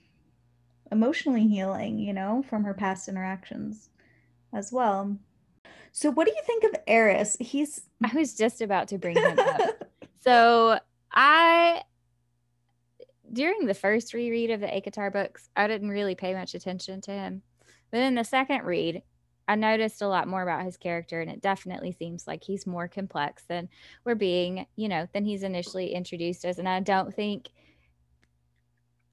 [0.92, 3.90] emotionally healing, you know, from her past interactions
[4.54, 5.18] as well.
[5.92, 7.38] So, what do you think of Eris?
[7.40, 7.82] He's.
[8.04, 9.86] I was just about to bring him up.
[10.22, 10.80] so,
[11.12, 11.84] I,
[13.32, 17.12] during the first reread of the ACOTAR books, I didn't really pay much attention to
[17.12, 17.42] him.
[17.92, 19.04] But in the second read,
[19.48, 22.88] I noticed a lot more about his character, and it definitely seems like he's more
[22.88, 23.70] complex than
[24.04, 26.60] we're being, you know, than he's initially introduced as.
[26.60, 27.50] And I don't think,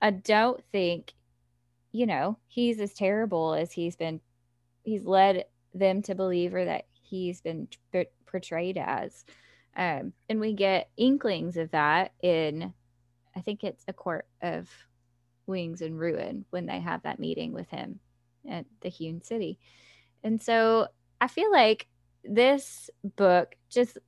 [0.01, 1.13] I don't think
[1.93, 4.21] you know, he's as terrible as he's been,
[4.83, 7.69] he's led them to believe or that he's been
[8.27, 9.25] portrayed as.
[9.77, 12.73] Um, and we get inklings of that in,
[13.37, 14.69] I think it's A Court of
[15.47, 18.01] Wings and Ruin when they have that meeting with him
[18.49, 19.59] at the Hewn City.
[20.25, 20.89] And so
[21.21, 21.87] I feel like
[22.25, 23.99] this book just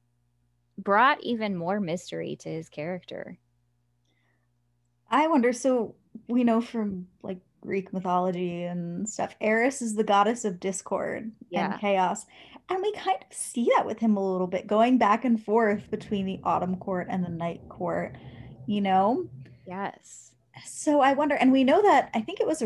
[0.79, 3.39] brought even more mystery to his character.
[5.11, 5.95] I wonder so
[6.29, 9.35] we know from like Greek mythology and stuff.
[9.41, 11.73] Eris is the goddess of discord yeah.
[11.73, 12.27] and chaos.
[12.69, 15.91] And we kind of see that with him a little bit, going back and forth
[15.91, 18.17] between the autumn court and the night court,
[18.67, 19.29] you know?
[19.67, 20.33] Yes.
[20.65, 22.63] So I wonder, and we know that I think it was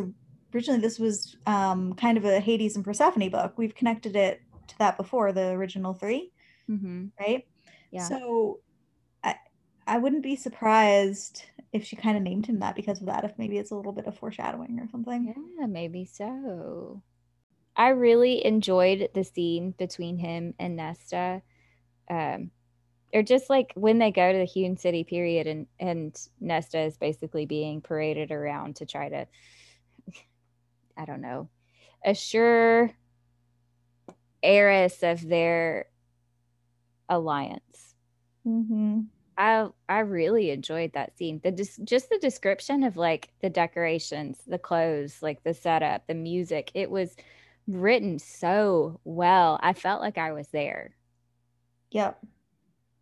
[0.55, 3.55] originally this was um, kind of a Hades and Persephone book.
[3.57, 6.31] We've connected it to that before, the original 3
[6.71, 7.07] mm-hmm.
[7.19, 7.47] right?
[7.91, 8.05] Yeah.
[8.05, 8.61] So
[9.25, 9.37] I
[9.87, 13.33] I wouldn't be surprised if she kind of named him that because of that, if
[13.39, 15.35] maybe it's a little bit of foreshadowing or something.
[15.59, 17.03] Yeah, maybe so.
[17.77, 21.43] I really enjoyed the scene between him and Nesta.
[22.11, 22.51] Um,
[23.15, 26.97] or just like when they go to the Hewn City period and and Nesta is
[26.97, 29.27] basically being paraded around to try to
[30.97, 31.49] I don't know
[32.05, 32.91] assure
[34.43, 35.87] Eris of their
[37.09, 37.95] alliance.
[38.47, 39.01] Mm-hmm.
[39.89, 41.41] I I really enjoyed that scene.
[41.43, 46.15] The just just the description of like the decorations, the clothes, like the setup, the
[46.15, 46.71] music.
[46.75, 47.17] It was
[47.67, 49.59] written so well.
[49.63, 50.97] I felt like I was there.
[51.91, 52.19] Yep.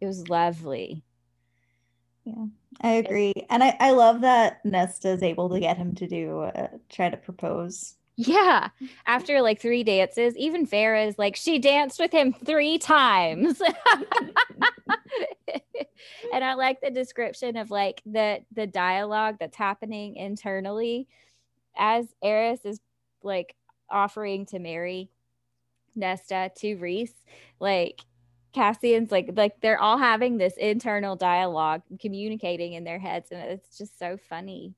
[0.00, 1.02] It was lovely.
[2.24, 2.46] Yeah,
[2.80, 3.32] I agree.
[3.50, 7.08] And I, I love that Nesta is able to get him to do uh, try
[7.08, 7.94] to propose.
[8.16, 8.70] Yeah.
[9.06, 13.60] After like three dances, even Feyre is like, she danced with him three times.
[16.32, 21.08] and I like the description of like the the dialogue that's happening internally
[21.76, 22.80] as Eris is
[23.22, 23.54] like
[23.90, 25.10] offering to marry
[25.94, 27.14] Nesta to Rhys,
[27.58, 28.00] Like
[28.54, 33.78] Cassian's like like they're all having this internal dialogue, communicating in their heads, and it's
[33.78, 34.74] just so funny.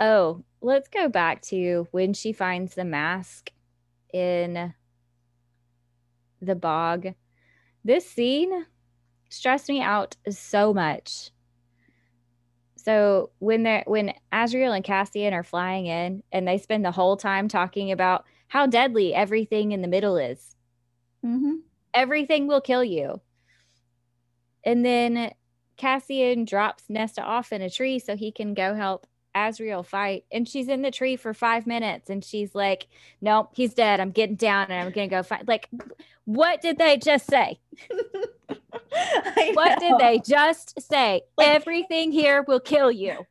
[0.00, 3.50] Oh, let's go back to when she finds the mask
[4.12, 4.74] in
[6.40, 7.14] the bog.
[7.84, 8.66] This scene
[9.30, 11.30] stressed me out so much.
[12.76, 17.16] So when they're when Azriel and Cassian are flying in and they spend the whole
[17.16, 20.56] time talking about how deadly everything in the middle is.
[21.24, 21.56] Mm-hmm.
[21.94, 23.20] Everything will kill you.
[24.64, 25.32] And then
[25.76, 29.06] Cassian drops Nesta off in a tree so he can go help
[29.36, 30.24] Azriel fight.
[30.32, 32.88] And she's in the tree for five minutes and she's like,
[33.20, 34.00] Nope, he's dead.
[34.00, 35.46] I'm getting down and I'm gonna go fight.
[35.46, 35.68] Like,
[36.24, 37.60] what did they just say?
[39.54, 41.22] what did they just say?
[41.36, 43.26] Like, Everything here will kill you.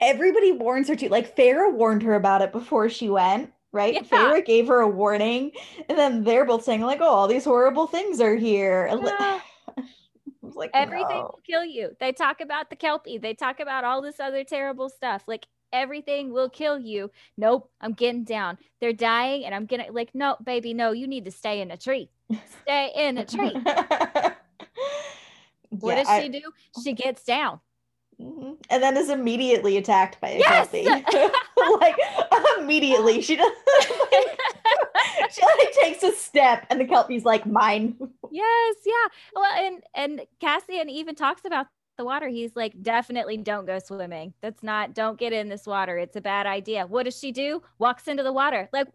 [0.00, 3.94] Everybody warns her to like Feyre warned her about it before she went, right?
[3.94, 4.00] Yeah.
[4.02, 5.52] Feyre gave her a warning,
[5.88, 8.88] and then they're both saying, like, oh, all these horrible things are here.
[10.42, 10.54] Yeah.
[10.54, 11.22] like everything no.
[11.22, 11.90] will kill you.
[12.00, 15.22] They talk about the Kelpie, they talk about all this other terrible stuff.
[15.26, 17.10] Like everything will kill you.
[17.36, 18.58] Nope, I'm getting down.
[18.80, 21.76] They're dying, and I'm gonna like, no, baby, no, you need to stay in a
[21.76, 22.10] tree.
[22.62, 23.52] Stay in a tree.
[25.70, 26.40] what yeah, does I, she do?
[26.82, 27.60] She gets down.
[28.20, 28.52] Mm-hmm.
[28.68, 30.70] And then is immediately attacked by a yes!
[30.70, 30.84] Kelpie.
[31.80, 31.96] like
[32.58, 33.22] immediately.
[33.22, 33.50] She does
[35.30, 37.96] she like takes a step and the Kelpie's like mine.
[38.30, 39.08] yes, yeah.
[39.34, 41.66] Well, and and Cassian even talks about
[42.00, 42.28] the water.
[42.28, 44.32] He's like, definitely don't go swimming.
[44.40, 45.98] That's not, don't get in this water.
[45.98, 46.86] It's a bad idea.
[46.86, 47.62] What does she do?
[47.78, 48.70] Walks into the water.
[48.72, 48.88] Like,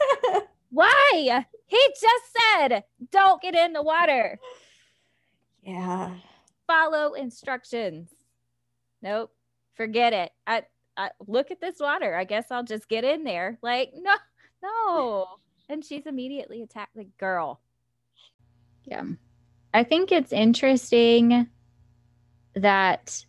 [0.70, 1.44] why?
[1.66, 4.40] He just said, don't get in the water.
[5.68, 6.14] Yeah.
[6.66, 8.08] Follow instructions.
[9.02, 9.30] Nope.
[9.74, 10.32] Forget it.
[10.46, 10.62] I,
[10.96, 12.16] I look at this water.
[12.16, 13.58] I guess I'll just get in there.
[13.62, 14.14] Like, no,
[14.62, 15.26] no.
[15.68, 17.60] And she's immediately attacked the girl.
[18.86, 19.04] Yeah.
[19.74, 21.48] I think it's interesting
[22.54, 23.26] that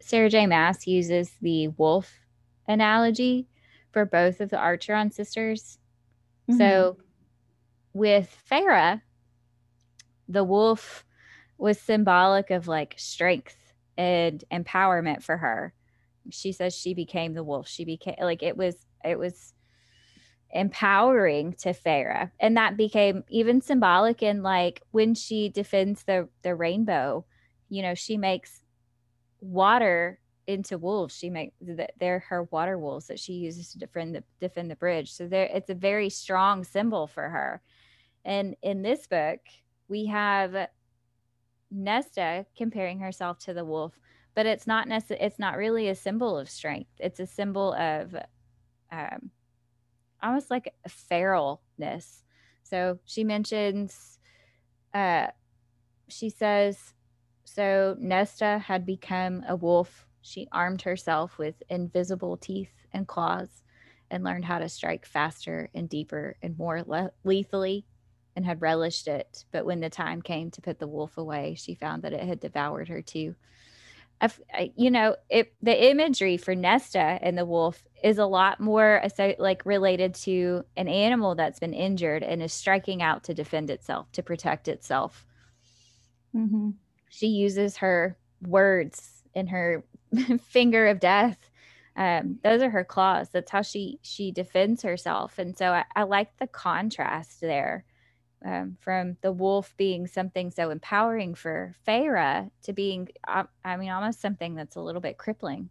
[0.00, 0.46] Sarah J.
[0.46, 2.10] Maas uses the wolf
[2.66, 3.48] analogy
[3.92, 5.78] for both of the Archeron sisters.
[6.50, 6.58] Mm-hmm.
[6.58, 6.96] So
[7.92, 9.02] with Feyre,
[10.26, 11.04] the wolf
[11.62, 13.56] was symbolic of like strength
[13.96, 15.72] and empowerment for her.
[16.30, 17.68] She says she became the wolf.
[17.68, 19.54] She became like it was it was
[20.50, 22.32] empowering to Feyre.
[22.40, 27.24] And that became even symbolic in like when she defends the the rainbow,
[27.68, 28.64] you know, she makes
[29.40, 31.16] water into wolves.
[31.16, 34.76] She makes that they're her water wolves that she uses to defend the defend the
[34.76, 35.12] bridge.
[35.12, 37.62] So there it's a very strong symbol for her.
[38.24, 39.38] And in this book,
[39.86, 40.68] we have
[41.72, 43.98] Nesta comparing herself to the wolf,
[44.34, 46.90] but it's not necess- it's not really a symbol of strength.
[46.98, 48.14] It's a symbol of
[48.90, 49.30] um,
[50.22, 52.22] almost like feralness.
[52.62, 54.18] So she mentions,
[54.94, 55.28] uh,
[56.08, 56.94] she says,
[57.44, 60.06] so Nesta had become a wolf.
[60.20, 63.62] She armed herself with invisible teeth and claws
[64.10, 67.86] and learned how to strike faster and deeper and more le- lethally
[68.34, 69.44] and had relished it.
[69.52, 72.40] But when the time came to put the wolf away, she found that it had
[72.40, 73.34] devoured her too.
[74.54, 79.02] I, you know, it, the imagery for Nesta and the wolf is a lot more
[79.16, 83.68] so, like related to an animal that's been injured and is striking out to defend
[83.68, 85.26] itself, to protect itself.
[86.34, 86.70] Mm-hmm.
[87.08, 88.16] She uses her
[88.46, 89.82] words in her
[90.40, 91.50] finger of death.
[91.96, 93.30] Um, those are her claws.
[93.30, 95.38] That's how she she defends herself.
[95.38, 97.84] And so I, I like the contrast there
[98.44, 103.90] um, from the wolf being something so empowering for Feyre to being, uh, I mean,
[103.90, 105.70] almost something that's a little bit crippling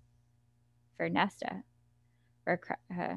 [0.97, 1.63] for Nesta,
[2.45, 2.59] or
[2.97, 3.15] uh,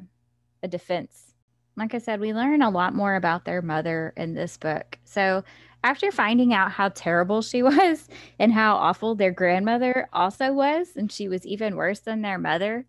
[0.63, 1.35] a defense.
[1.77, 4.99] Like I said, we learn a lot more about their mother in this book.
[5.05, 5.45] So,
[5.83, 11.13] after finding out how terrible she was and how awful their grandmother also was, and
[11.13, 12.87] she was even worse than their mother,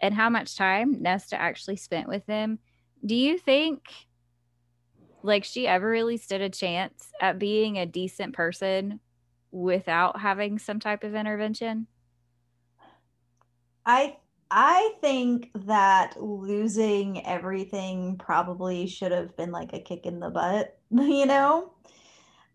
[0.00, 2.58] and how much time Nesta actually spent with them,
[3.04, 3.82] do you think
[5.22, 9.00] like she ever really stood a chance at being a decent person
[9.50, 11.86] without having some type of intervention?
[13.84, 14.16] I
[14.50, 20.78] I think that losing everything probably should have been like a kick in the butt,
[20.90, 21.72] you know?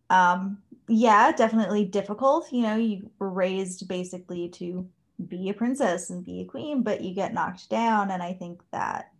[0.10, 0.60] Um
[0.90, 2.52] yeah, definitely difficult.
[2.52, 4.88] You know, you were raised basically to
[5.28, 8.12] be a princess and be a queen, but you get knocked down.
[8.12, 9.12] And I think that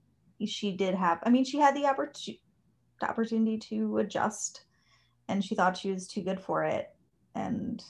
[0.46, 2.38] she did have, I mean, she had the, oppor-
[3.00, 4.62] the opportunity to adjust
[5.28, 6.90] and she thought she was too good for it.
[7.36, 7.84] And,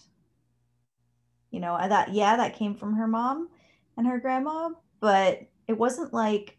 [1.51, 3.49] you know, I thought, yeah, that came from her mom
[3.95, 6.58] and her grandma, but it wasn't like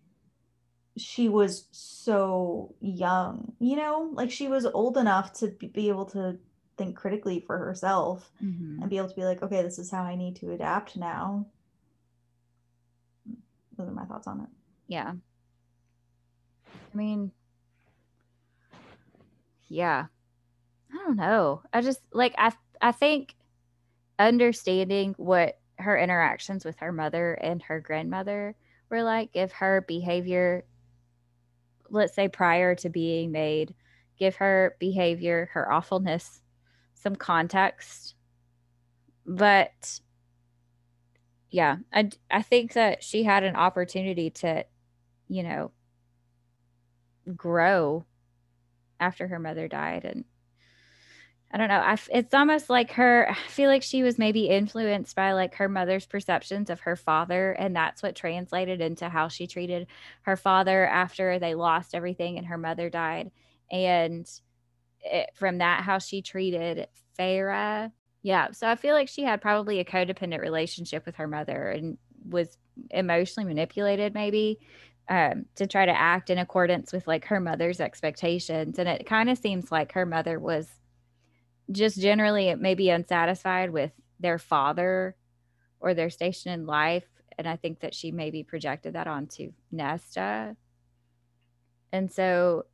[0.96, 6.38] she was so young, you know, like she was old enough to be able to
[6.76, 8.80] think critically for herself mm-hmm.
[8.80, 11.46] and be able to be like, okay, this is how I need to adapt now.
[13.76, 14.48] Those are my thoughts on it.
[14.88, 15.12] Yeah.
[16.66, 17.30] I mean,
[19.68, 20.06] yeah.
[20.92, 21.62] I don't know.
[21.72, 23.34] I just like I I think
[24.18, 28.56] understanding what her interactions with her mother and her grandmother
[28.90, 30.64] were like if her behavior
[31.90, 33.74] let's say prior to being made
[34.18, 36.40] give her behavior her awfulness
[36.98, 38.14] some context.
[39.26, 40.00] But
[41.50, 44.64] yeah, I, I think that she had an opportunity to,
[45.28, 45.70] you know,
[47.36, 48.04] grow
[49.00, 50.04] after her mother died.
[50.04, 50.24] And
[51.50, 51.80] I don't know.
[51.80, 55.68] I, it's almost like her, I feel like she was maybe influenced by like her
[55.68, 57.52] mother's perceptions of her father.
[57.52, 59.86] And that's what translated into how she treated
[60.22, 63.30] her father after they lost everything and her mother died.
[63.70, 64.28] And
[65.00, 66.86] it, from that how she treated
[67.18, 67.92] Feyre.
[68.22, 71.96] Yeah, so I feel like she had probably a codependent relationship with her mother and
[72.28, 72.58] was
[72.90, 74.58] emotionally manipulated maybe
[75.08, 78.78] um, to try to act in accordance with like her mother's expectations.
[78.78, 80.68] And it kind of seems like her mother was
[81.70, 85.16] just generally maybe unsatisfied with their father
[85.80, 87.06] or their station in life.
[87.38, 90.56] And I think that she maybe projected that onto Nesta.
[91.92, 92.66] And so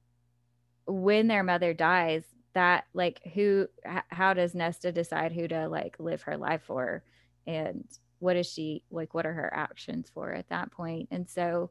[0.86, 2.24] when their mother dies
[2.54, 7.02] that like who h- how does nesta decide who to like live her life for
[7.46, 7.84] and
[8.20, 11.70] what is she like what are her actions for at that point and so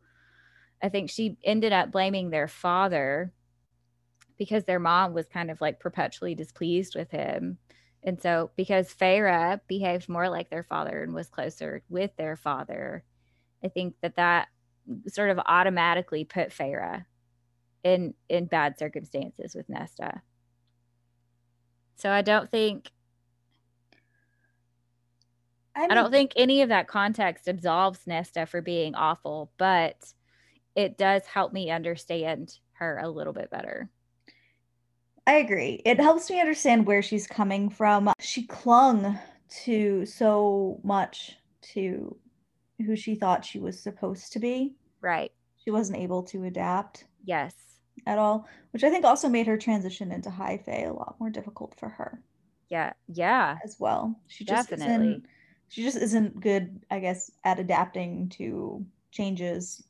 [0.83, 3.33] i think she ended up blaming their father
[4.37, 7.57] because their mom was kind of like perpetually displeased with him
[8.05, 13.03] and so because Feyre behaved more like their father and was closer with their father
[13.63, 14.49] i think that that
[15.07, 17.05] sort of automatically put Feyre
[17.83, 20.21] in in bad circumstances with Nesta.
[21.95, 22.91] So I don't think
[25.75, 30.13] I, mean, I don't think any of that context absolves Nesta for being awful, but
[30.75, 33.89] it does help me understand her a little bit better.
[35.25, 35.81] I agree.
[35.85, 38.11] It helps me understand where she's coming from.
[38.19, 39.17] She clung
[39.63, 41.37] to so much
[41.73, 42.17] to
[42.85, 44.75] who she thought she was supposed to be.
[44.99, 45.31] Right.
[45.63, 47.05] She wasn't able to adapt.
[47.23, 47.53] Yes
[48.05, 51.29] at all, which I think also made her transition into high fae a lot more
[51.29, 52.21] difficult for her.
[52.69, 54.19] Yeah, yeah, as well.
[54.27, 55.07] She just definitely.
[55.07, 55.25] Isn't,
[55.69, 59.83] she just isn't good, I guess, at adapting to changes.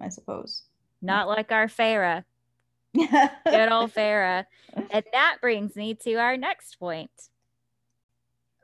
[0.00, 0.62] I suppose.
[1.02, 2.24] Not like our Feyre.
[2.94, 4.44] good old Feyre.
[4.90, 7.10] And that brings me to our next point.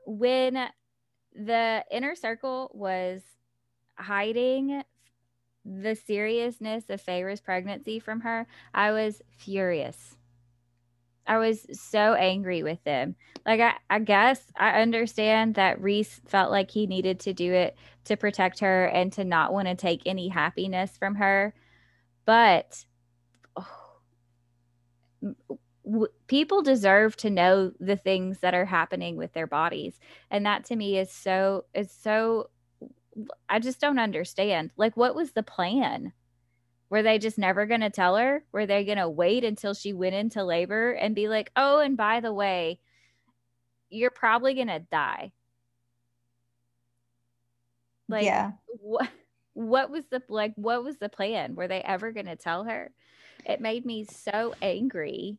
[0.07, 0.69] When
[1.35, 3.23] the inner circle was
[3.97, 4.83] hiding
[5.65, 10.17] the seriousness of Feyre's pregnancy from her, I was furious.
[11.31, 13.15] I was so angry with them.
[13.47, 17.77] Like I, I guess I understand that Rhys felt like he needed to do it
[18.07, 21.55] to protect her and to not want to take any happiness from her.
[22.25, 22.85] But
[23.57, 23.91] oh,
[25.85, 30.01] w- people deserve to know the things that are happening with their bodies.
[30.33, 32.51] And that to me is so is so
[33.49, 34.73] I just don't understand.
[34.77, 36.13] Like, what was the plan?
[36.91, 38.43] Were they just never going to tell her?
[38.51, 41.97] Were they going to wait until she went into labor and be like, oh, and
[41.97, 42.81] by the way,
[43.89, 45.31] you're probably going to die?
[48.09, 48.53] Like, yeah.
[48.67, 49.09] what?
[49.55, 50.53] What was the like?
[50.57, 51.55] What was the plan?
[51.55, 52.91] Were they ever going to tell her?
[53.45, 55.39] It made me so angry.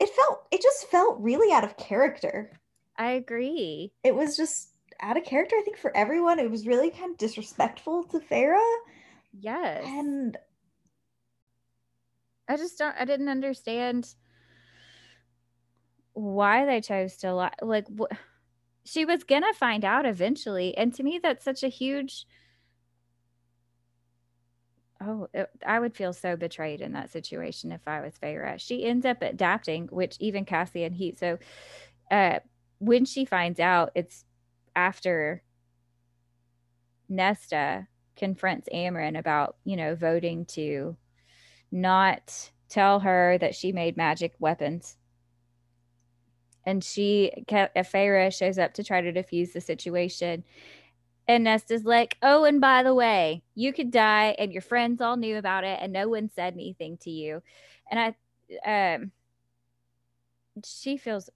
[0.00, 0.46] It felt.
[0.50, 2.50] It just felt really out of character.
[2.96, 3.92] I agree.
[4.02, 4.70] It was just
[5.00, 6.38] out of character, I think, for everyone.
[6.38, 8.58] It was really kind of disrespectful to Feyre.
[9.40, 9.84] Yes.
[9.84, 10.36] And
[12.48, 14.14] I just don't, I didn't understand
[16.12, 17.52] why they chose to lie.
[17.60, 18.14] Like, wh-
[18.84, 20.76] she was going to find out eventually.
[20.76, 22.26] And to me, that's such a huge.
[25.00, 28.58] Oh, it, I would feel so betrayed in that situation if I was Feyre.
[28.58, 31.18] She ends up adapting, which even Cassie and Heat.
[31.18, 31.38] So,
[32.10, 32.38] uh,
[32.78, 34.24] when she finds out, it's
[34.74, 35.42] after
[37.08, 40.96] Nesta confronts Amren about, you know, voting to
[41.70, 44.96] not tell her that she made magic weapons.
[46.66, 50.44] and she Feyre shows up to try to defuse the situation.
[51.28, 55.16] And Nesta's like, "Oh, and by the way, you could die, and your friends all
[55.16, 57.42] knew about it, and no one said anything to you."
[57.90, 58.14] And
[58.64, 59.12] I, um,
[60.64, 61.30] she feels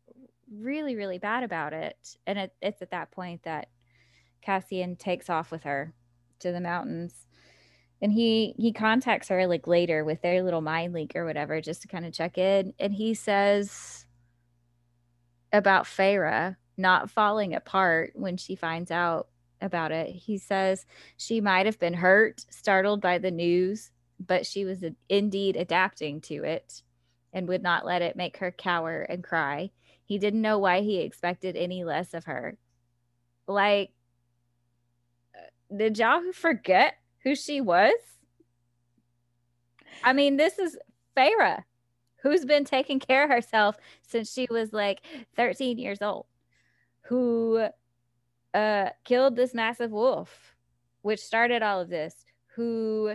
[0.53, 2.17] really, really bad about it.
[2.27, 3.69] And it, it's at that point that
[4.43, 5.95] Cassian takes off with her
[6.41, 7.27] to the mountains.
[8.03, 11.83] And he he contacts her like later with their little mind link or whatever just
[11.83, 12.73] to kind of check in.
[12.79, 14.07] And he says
[15.53, 19.29] about Feyre not falling apart when she finds out
[19.61, 20.09] about it.
[20.09, 20.87] He says
[21.19, 23.91] she might have been hurt startled by the news
[24.27, 26.83] but she was indeed adapting to it
[27.33, 29.71] and would not let it make her cower and cry.
[30.05, 32.59] He didn't know why he expected any less of her.
[33.47, 33.93] Like
[35.75, 37.95] did y'all forget who she was?
[40.03, 40.79] I mean, this is
[41.17, 41.65] Feyre,
[42.23, 43.77] who's been taking care of herself
[44.07, 45.01] since she was like
[45.37, 46.27] 13 years old,
[47.03, 47.69] who
[48.55, 50.55] uh, killed this massive wolf,
[51.03, 52.15] which started all of this,
[52.55, 53.15] who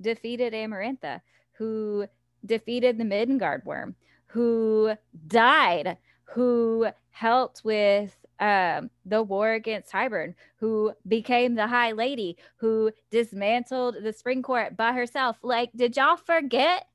[0.00, 1.20] defeated Amarantha,
[1.52, 2.06] who
[2.44, 3.94] defeated the Middengard worm,
[4.26, 4.94] who
[5.26, 12.90] died, who helped with um, the war against Hybern, who became the High Lady, who
[13.12, 15.38] dismantled the Spring Court by herself.
[15.42, 16.88] Like, did y'all forget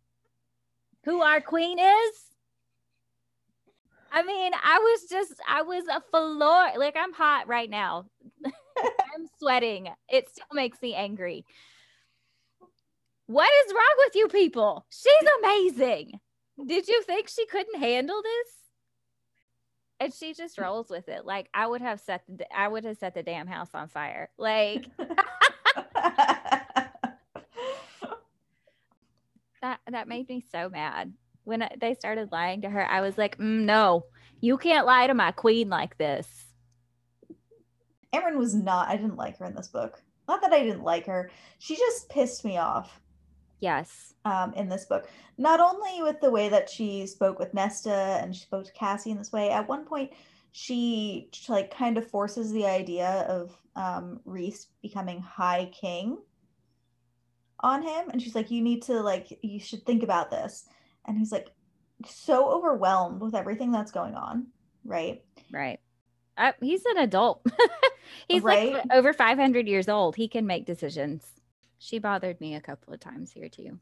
[1.06, 2.16] who our queen is?
[4.12, 6.68] I mean, I was just, I was a floor.
[6.78, 8.08] Like, I'm hot right now.
[8.46, 9.88] I'm sweating.
[10.10, 11.46] It still makes me angry.
[13.28, 14.86] What is wrong with you people?
[14.90, 16.20] She's amazing.
[16.66, 18.67] Did you think she couldn't handle this?
[20.00, 21.26] And she just rolls with it.
[21.26, 24.30] Like I would have set the I would have set the damn house on fire.
[24.38, 24.86] Like
[29.62, 31.14] that that made me so mad
[31.44, 32.86] when they started lying to her.
[32.86, 34.06] I was like, mm, no,
[34.42, 36.28] you can't lie to my queen like this.
[38.14, 38.90] Amren was not.
[38.90, 40.02] I didn't like her in this book.
[40.28, 41.32] Not that I didn't like her.
[41.60, 43.02] She just pissed me off.
[43.60, 44.14] Yes.
[44.26, 48.36] Um, in this book, not only with the way that she spoke with Nesta and
[48.36, 49.50] she spoke to Cassie in this way.
[49.50, 50.12] At one point,
[50.52, 56.18] she like kind of forces the idea of um, Rhys becoming High King
[57.60, 60.66] on him, and she's like, "You need to like, you should think about this."
[61.06, 61.50] And he's like,
[62.06, 64.48] so overwhelmed with everything that's going on,
[64.84, 65.24] right?
[65.52, 65.80] Right.
[66.38, 67.46] Uh, he's an adult.
[68.30, 68.74] he's right?
[68.74, 70.16] like over 500 years old.
[70.16, 71.26] He can make decisions.
[71.80, 73.80] She bothered me a couple of times here too.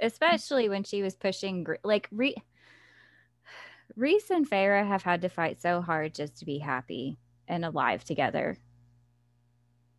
[0.00, 2.42] Especially when she was pushing like Re-
[3.96, 7.18] Rhys and Feyre have had to fight so hard just to be happy
[7.48, 8.58] and alive together.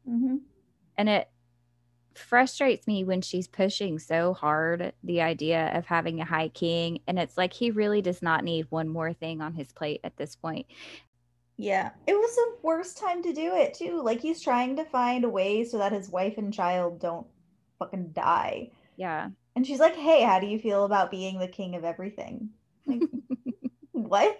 [0.07, 0.37] Mm-hmm.
[0.97, 1.29] And it
[2.13, 6.99] frustrates me when she's pushing so hard the idea of having a high king.
[7.07, 10.17] And it's like he really does not need one more thing on his plate at
[10.17, 10.67] this point.
[11.57, 14.01] Yeah, it was the worst time to do it too.
[14.01, 17.27] Like he's trying to find a way so that his wife and child don't
[17.79, 18.71] fucking die.
[18.97, 19.29] Yeah.
[19.55, 22.49] And she's like, "Hey, how do you feel about being the king of everything?"
[22.85, 23.03] Like,
[23.93, 24.37] what?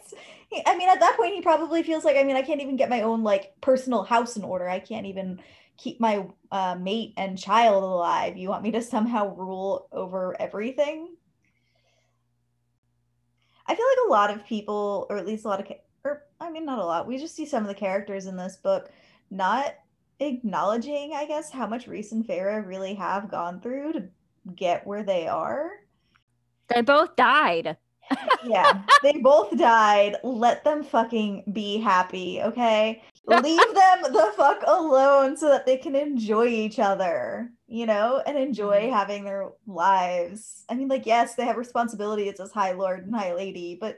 [0.66, 2.90] I mean, at that point, he probably feels like, I mean, I can't even get
[2.90, 4.68] my own like personal house in order.
[4.68, 5.40] I can't even
[5.78, 8.38] keep my uh, mate and child alive.
[8.38, 11.16] You want me to somehow rule over everything?
[13.68, 15.68] I feel like a lot of people, or at least a lot of
[16.40, 17.07] I mean, not a lot.
[17.07, 18.90] We just see some of the characters in this book
[19.32, 19.76] not
[20.20, 24.03] acknowledging, I guess, how much Rhys and Feyre really have gone through to
[24.56, 25.72] get where they are.
[26.68, 27.78] They both died.
[28.45, 30.18] yeah, they both died.
[30.24, 33.03] Let them fucking be happy, okay?
[33.28, 33.41] Leave
[33.74, 38.82] them the fuck alone so that they can enjoy each other, you know, and enjoy
[38.82, 38.94] mm-hmm.
[38.94, 40.66] having their lives.
[40.70, 43.98] I mean, like, yes, they have responsibilities as High Lord and High Lady, but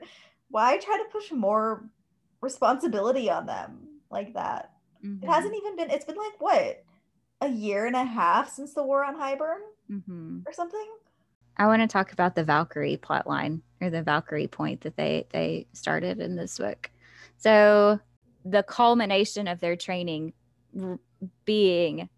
[0.49, 1.89] why try to push more
[2.41, 4.71] responsibility on them like that.
[5.03, 5.23] Mm-hmm.
[5.23, 6.83] It hasn't even been, it's been like what,
[7.41, 9.59] a year and a half since the war on Hybern
[9.91, 10.39] mm-hmm.
[10.45, 10.87] or something?
[11.57, 15.67] I want to talk about the Valkyrie plotline or the Valkyrie point that they they
[15.73, 16.89] started in this book.
[17.37, 17.99] So
[18.45, 20.33] the culmination of their training
[21.45, 22.09] being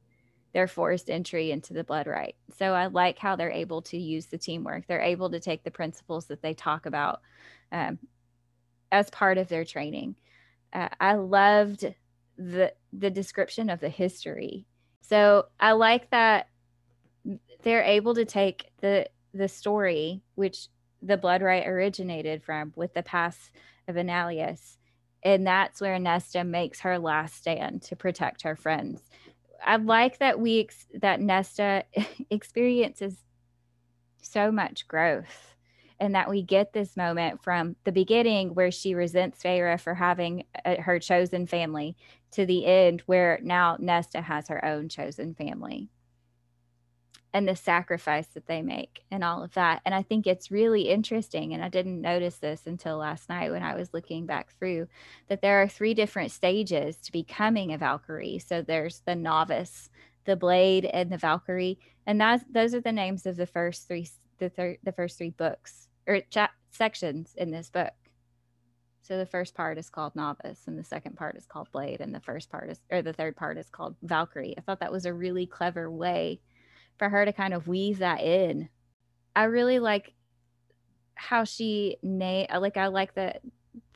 [0.53, 2.35] their forced entry into the blood right.
[2.57, 4.87] So I like how they're able to use the teamwork.
[4.87, 7.21] They're able to take the principles that they talk about
[7.71, 7.99] um,
[8.91, 10.15] as part of their training.
[10.73, 11.85] Uh, I loved
[12.37, 14.65] the the description of the history.
[15.01, 16.47] So I like that
[17.63, 20.67] they're able to take the the story which
[21.01, 23.51] the blood right originated from with the pass
[23.87, 24.77] of Annalius,
[25.23, 29.01] and that's where Nesta makes her last stand to protect her friends.
[29.65, 31.83] I like that we ex- that Nesta
[32.29, 33.17] experiences
[34.21, 35.48] so much growth
[35.99, 40.45] and that we get this moment from the beginning where she resents Feyre for having
[40.65, 41.95] uh, her chosen family
[42.31, 45.89] to the end where now Nesta has her own chosen family
[47.33, 49.81] and the sacrifice that they make and all of that.
[49.85, 51.53] And I think it's really interesting.
[51.53, 54.87] And I didn't notice this until last night when I was looking back through
[55.27, 58.39] that there are three different stages to becoming a Valkyrie.
[58.39, 59.89] So there's the novice,
[60.25, 61.77] the blade, and the Valkyrie.
[62.07, 64.07] And that's those are the names of the first three
[64.39, 67.93] the third the first three books or cha- sections in this book.
[69.01, 72.13] So the first part is called novice and the second part is called blade and
[72.13, 74.55] the first part is or the third part is called Valkyrie.
[74.57, 76.41] I thought that was a really clever way
[76.97, 78.69] for her to kind of weave that in.
[79.35, 80.13] I really like
[81.15, 83.35] how she name like I like the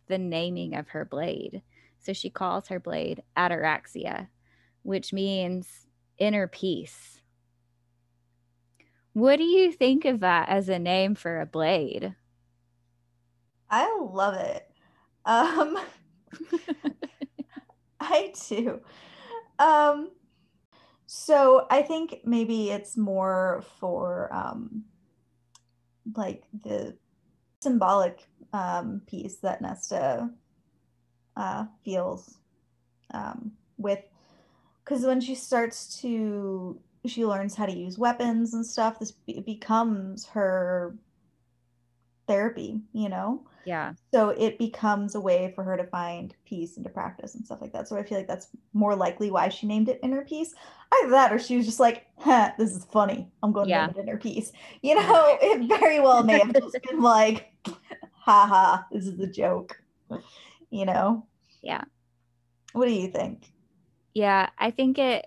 [0.08, 1.62] the naming of her blade.
[2.00, 4.28] So she calls her blade Ataraxia,
[4.84, 5.88] which means
[6.18, 7.22] inner peace.
[9.14, 12.16] What do you think of that as a name for a blade?
[13.70, 14.70] I love it.
[15.26, 15.78] Um
[18.00, 18.82] I do.
[19.60, 20.12] Um
[21.16, 24.86] so I think maybe it's more for um,
[26.16, 26.98] like the
[27.62, 30.32] symbolic um, piece that Nesta
[31.38, 32.40] uh, feels
[33.14, 34.00] um, with,
[34.84, 39.00] because when she starts to, she learns how to use weapons and stuff.
[39.00, 40.96] This be- becomes her
[42.28, 43.44] therapy, you know?
[43.66, 43.94] Yeah.
[44.14, 47.62] So it becomes a way for her to find peace and to practice and stuff
[47.62, 47.88] like that.
[47.88, 50.54] So I feel like that's more likely why she named it Inner Peace.
[50.94, 53.30] Either that or she was just like, huh, this is funny.
[53.42, 53.86] I'm going to yeah.
[53.88, 54.52] name it Inner Peace.
[54.82, 57.52] You know, it very well may have just been like,
[58.14, 59.82] haha, this is a joke.
[60.70, 61.26] You know?
[61.62, 61.84] Yeah.
[62.74, 63.52] What do you think?
[64.14, 65.26] Yeah, I think it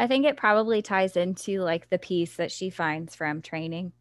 [0.00, 3.92] I think it probably ties into like the piece that she finds from training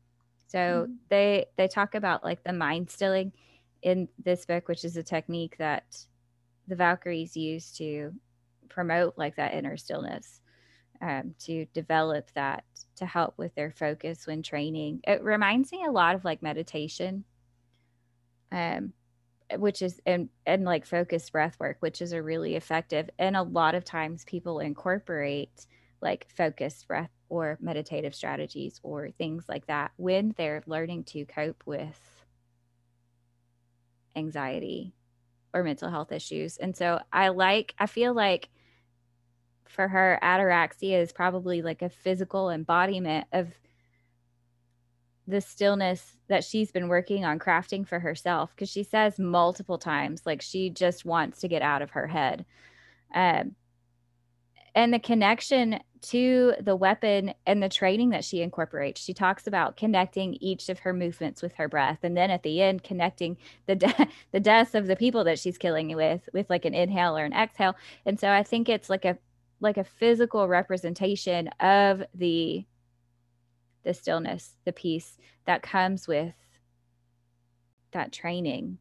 [0.49, 0.93] so mm-hmm.
[1.09, 3.31] they they talk about like the mind stilling
[3.83, 6.05] in this book, which is a technique that
[6.67, 8.13] the Valkyries use to
[8.67, 10.41] promote like that inner stillness,
[11.01, 12.63] um, to develop that
[12.95, 15.01] to help with their focus when training.
[15.05, 17.23] It reminds me a lot of like meditation,
[18.51, 18.93] um,
[19.55, 23.07] which is and and like focused breath work, which is a really effective.
[23.19, 25.67] And a lot of times people incorporate
[26.01, 31.63] like focused breath or meditative strategies or things like that when they're learning to cope
[31.65, 32.25] with
[34.15, 34.93] anxiety
[35.53, 36.57] or mental health issues.
[36.57, 38.49] And so I like, I feel like
[39.67, 43.53] for her, ataraxia is probably like a physical embodiment of
[45.27, 50.23] the stillness that she's been working on crafting for herself because she says multiple times
[50.25, 52.45] like she just wants to get out of her head
[53.13, 53.55] um,
[54.73, 59.01] and the connection to the weapon and the training that she incorporates.
[59.01, 62.61] She talks about connecting each of her movements with her breath, and then at the
[62.61, 66.65] end, connecting the de- the deaths of the people that she's killing with with like
[66.65, 67.75] an inhale or an exhale.
[68.05, 69.17] And so I think it's like a
[69.59, 72.65] like a physical representation of the
[73.83, 76.33] the stillness, the peace that comes with
[77.91, 78.77] that training,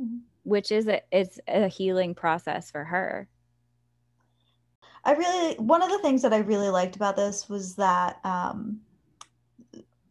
[0.00, 0.18] mm-hmm.
[0.44, 3.28] which is a is a healing process for her.
[5.06, 8.80] I really one of the things that I really liked about this was that um,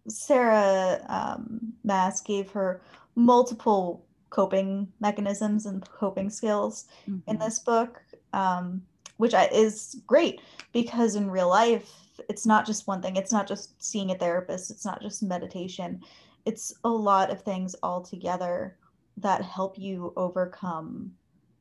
[0.08, 2.82] Sarah um, Maas gave her
[3.16, 7.30] multiple coping mechanisms and coping skills mm-hmm.
[7.30, 8.02] in this book,
[8.32, 8.82] um,
[9.18, 10.40] which I, is great
[10.72, 11.92] because in real life
[12.30, 13.18] it's not just one thing.
[13.18, 14.72] It's not just seeing a therapist.
[14.72, 16.02] It's not just meditation.
[16.46, 18.78] It's a lot of things all together
[19.18, 21.12] that help you overcome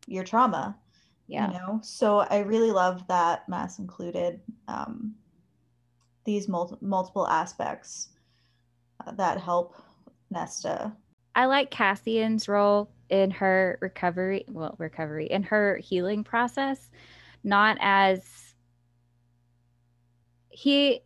[0.07, 0.77] your trauma
[1.27, 1.49] yeah.
[1.49, 5.15] you know so i really love that Maas included um,
[6.25, 8.09] these mul- multiple aspects
[9.07, 9.75] uh, that help
[10.31, 10.93] nesta
[11.35, 16.91] i like cassian's role in her recovery well recovery in her healing process
[17.43, 18.55] not as
[20.51, 21.01] he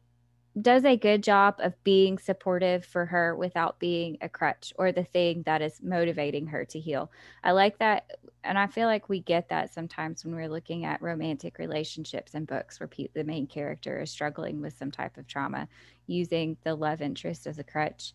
[0.63, 5.05] does a good job of being supportive for her without being a crutch or the
[5.05, 7.11] thing that is motivating her to heal.
[7.45, 8.11] I like that.
[8.45, 12.47] And I feel like we get that sometimes when we're looking at romantic relationships and
[12.47, 15.69] books where the main character is struggling with some type of trauma,
[16.07, 18.15] using the love interest as a crutch.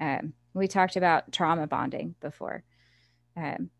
[0.00, 2.64] Um, we talked about trauma bonding before.
[3.36, 3.70] Um,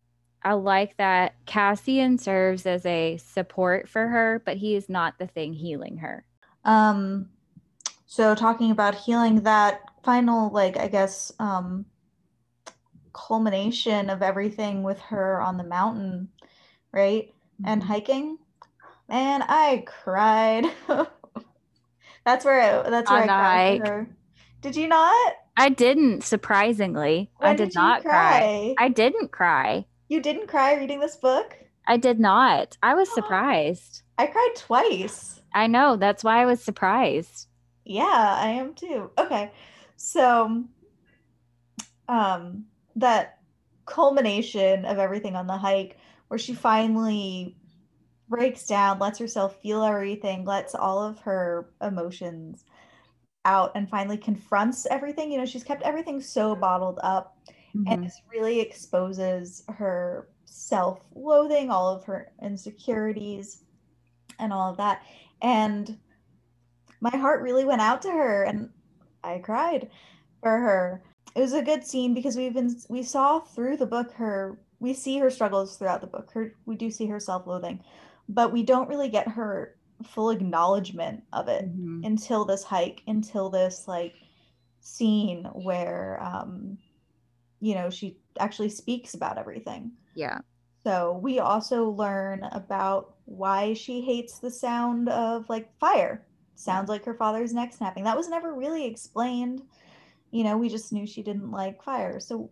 [0.42, 5.26] I like that Cassian serves as a support for her, but he is not the
[5.26, 6.24] thing healing her.
[6.64, 7.30] Um,
[8.08, 11.84] so talking about healing that final like i guess um
[13.12, 16.28] culmination of everything with her on the mountain
[16.92, 17.68] right mm-hmm.
[17.68, 18.38] and hiking
[19.08, 20.64] and i cried
[22.24, 24.08] that's where I, that's where on i cried her
[24.60, 25.34] Did you not?
[25.56, 27.30] I didn't, surprisingly.
[27.36, 28.74] When I did, did not cry.
[28.74, 28.74] cry?
[28.78, 29.86] I didn't cry.
[30.08, 31.56] You didn't cry reading this book?
[31.86, 32.76] I did not.
[32.82, 34.02] I was surprised.
[34.18, 35.40] I cried twice.
[35.54, 35.96] I know.
[35.96, 37.46] That's why I was surprised.
[37.88, 38.04] Yeah,
[38.38, 39.10] I am too.
[39.18, 39.50] Okay.
[39.96, 40.64] So
[42.08, 42.64] um
[42.96, 43.38] that
[43.86, 45.96] culmination of everything on the hike
[46.28, 47.56] where she finally
[48.28, 52.64] breaks down, lets herself feel everything, lets all of her emotions
[53.44, 55.32] out and finally confronts everything.
[55.32, 57.38] You know, she's kept everything so bottled up
[57.86, 58.04] and Mhm.
[58.04, 63.62] this really exposes her self-loathing, all of her insecurities
[64.38, 65.02] and all of that.
[65.42, 65.98] And
[67.00, 68.70] my heart really went out to her and
[69.24, 69.90] I cried
[70.42, 71.02] for her.
[71.34, 74.94] It was a good scene because we've been we saw through the book her we
[74.94, 76.30] see her struggles throughout the book.
[76.32, 77.82] Her we do see her self-loathing,
[78.28, 82.06] but we don't really get her full acknowledgement of it Mhm.
[82.06, 84.14] until this hike, until this like
[84.80, 86.78] scene where um
[87.60, 89.92] you know she actually speaks about everything.
[90.14, 90.38] Yeah.
[90.84, 96.24] So we also learn about why she hates the sound of like fire.
[96.58, 98.02] Sounds like her father's neck snapping.
[98.02, 99.62] That was never really explained.
[100.32, 102.18] You know, we just knew she didn't like fire.
[102.18, 102.50] So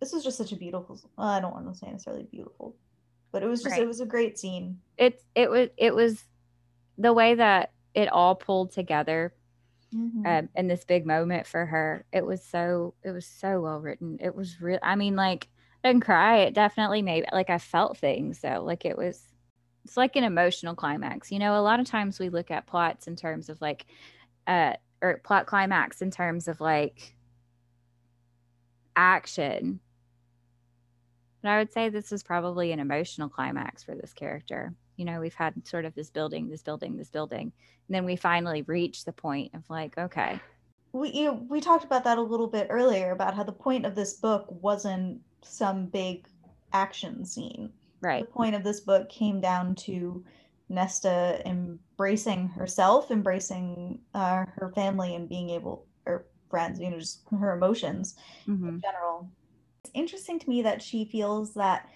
[0.00, 2.74] this was just such a beautiful well, I don't want to say necessarily beautiful,
[3.30, 3.82] but it was just Right.
[3.82, 4.80] it was a great scene.
[4.98, 6.24] It it was it was
[6.98, 9.32] the way that it all pulled together
[9.94, 10.26] Mhm.
[10.26, 12.04] um, in this big moment for her.
[12.12, 14.18] It was so it was so well written.
[14.20, 14.80] It was real.
[14.82, 15.48] I mean, like
[15.84, 16.38] I didn't cry.
[16.38, 18.64] It definitely made like I felt things though.
[18.64, 19.31] Like it was.
[19.84, 21.32] It's like an emotional climax.
[21.32, 23.86] You know, a lot of times we look at plots in terms of like,
[24.46, 27.14] uh, or plot climax in terms of like
[28.94, 29.80] action.
[31.42, 34.72] But I would say this is probably an emotional climax for this character.
[34.96, 37.52] You know, we've had sort of this building, this building, this building,
[37.88, 40.38] and then we finally reach the point of like, okay,
[40.92, 43.94] we you, we talked about that a little bit earlier about how the point of
[43.94, 46.26] this book wasn't some big
[46.72, 47.72] action scene.
[48.02, 50.24] Right, The point of this book came down to
[50.68, 57.22] Nesta embracing herself, embracing uh, her family, and being able, or friends, you know, just
[57.30, 58.16] her emotions
[58.46, 59.30] hmm in general.
[59.84, 61.88] It's interesting to me that she feels that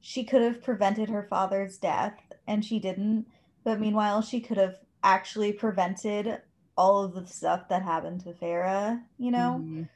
[0.00, 3.26] she could have prevented her father's death and she didn't,
[3.64, 6.42] but meanwhile, she could have actually prevented
[6.76, 9.88] all of the stuff that happened to Feyre, you know, Mhm.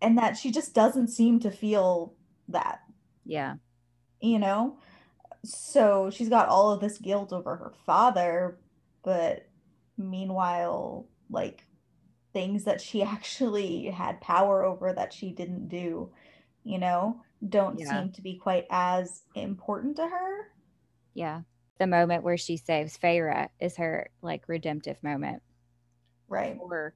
[0.00, 2.14] and that she just doesn't seem to feel
[2.48, 2.80] that,
[3.24, 3.56] yeah,
[4.20, 4.78] you know?
[5.44, 8.58] So she's got all of this guilt over her father,
[9.04, 9.48] but
[9.96, 11.64] meanwhile, like
[12.32, 16.10] things that she actually had power over that she didn't do,
[16.64, 17.88] you know, don't Yeah.
[17.88, 20.48] seem to be quite as important to her.
[21.14, 21.42] yeah.
[21.78, 25.42] The moment where she saves Feyre is her like redemptive moment
[26.26, 26.56] Right.
[26.56, 26.92] for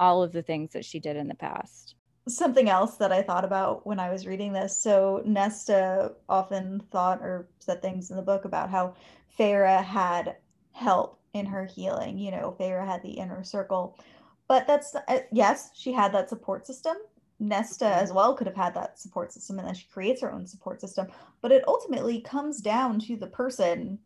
[0.00, 1.94] all of the things that she did in the past.
[2.28, 4.76] Something else that I thought about when I was reading this.
[4.80, 8.94] So Nesta often thought or said things in the book about how
[9.38, 10.36] Feyre had
[10.72, 12.18] help in her healing.
[12.18, 13.98] You know, Feyre had the inner circle.
[14.46, 16.96] But that's, uh, yes, she had that support system.
[17.40, 20.46] Nesta as well could have had that support system, and then she creates her own
[20.46, 21.08] support system.
[21.40, 23.98] But it ultimately comes down to the person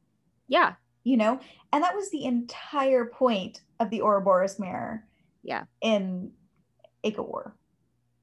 [0.49, 0.75] Yeah,
[1.05, 1.39] you know
[1.73, 5.05] and that was the entire point of the Ouroboros mirror
[5.43, 5.65] Yeah.
[5.83, 6.33] in
[7.05, 7.53] ACOWAR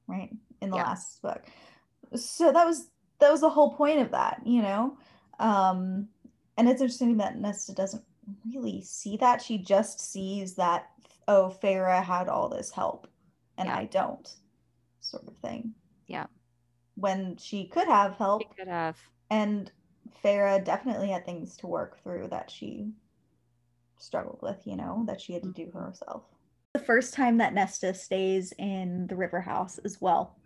[0.08, 0.30] right
[0.62, 0.84] in the Yeah.
[0.84, 1.44] last book
[2.16, 2.90] so that was
[3.20, 4.98] that was the whole point of that you know
[5.40, 6.08] um
[6.58, 8.04] and it's interesting that Nesta doesn't
[8.46, 10.90] really see that she just sees that
[11.28, 13.08] oh Feyre had all this help
[13.58, 13.78] and Yeah.
[13.78, 14.30] I don't
[15.00, 15.74] sort of thing
[16.08, 16.28] Yeah.
[16.96, 18.98] when she could have help she could have.
[19.30, 19.72] and
[20.24, 22.92] Feyre definitely had things to work through that she
[23.98, 26.24] struggled with, you know, that she had to do herself.
[26.74, 30.40] The first time that Nesta stays in the river house as well.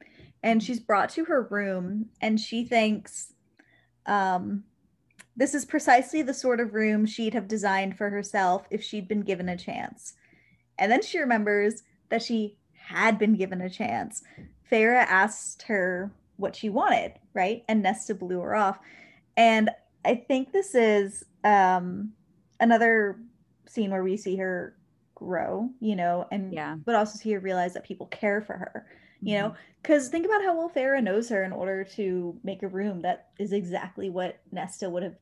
[0.44, 3.34] And she's brought to her room and she thinks
[4.06, 4.64] um
[5.38, 9.22] this is precisely the sort of room she'd have designed for herself if she'd been
[9.22, 10.16] given a chance.
[10.78, 14.22] And then she remembers that she had been given a chance.
[14.70, 17.64] Feyre asked her what she wanted, right?
[17.70, 18.80] And Nesta blew her off.
[19.38, 19.70] And
[20.04, 22.12] I think this is um
[22.60, 23.18] another
[23.66, 24.76] scene where we see her
[25.18, 26.78] grow, you know, and Yeah.
[26.86, 28.88] but also see her realize that people care for her,
[29.20, 29.58] you know, Mhm.
[29.82, 33.30] because think about how well Feyre knows her in order to make a room that
[33.40, 35.18] is exactly what Nesta would have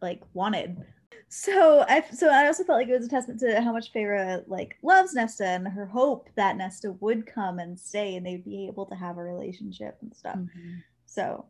[0.00, 0.84] like wanted.
[1.28, 4.44] So I so I also felt like it was a testament to how much Feyre
[4.46, 8.68] like loves Nesta and her hope that Nesta would come and stay and they'd be
[8.68, 10.36] able to have a relationship and stuff.
[10.36, 10.84] Mhm.
[11.06, 11.46] So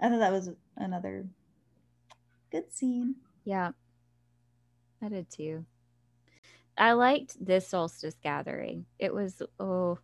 [0.00, 1.26] I thought that was another
[2.50, 3.16] good scene.
[3.44, 3.72] Yeah.
[5.00, 5.64] I did too.
[6.78, 8.86] I liked this solstice gathering.
[8.98, 9.98] It was oh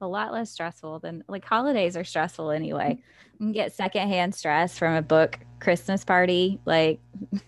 [0.00, 2.98] a lot less stressful than like holidays are stressful anyway.
[3.38, 6.60] You can get secondhand stress from a book Christmas party.
[6.64, 7.00] Like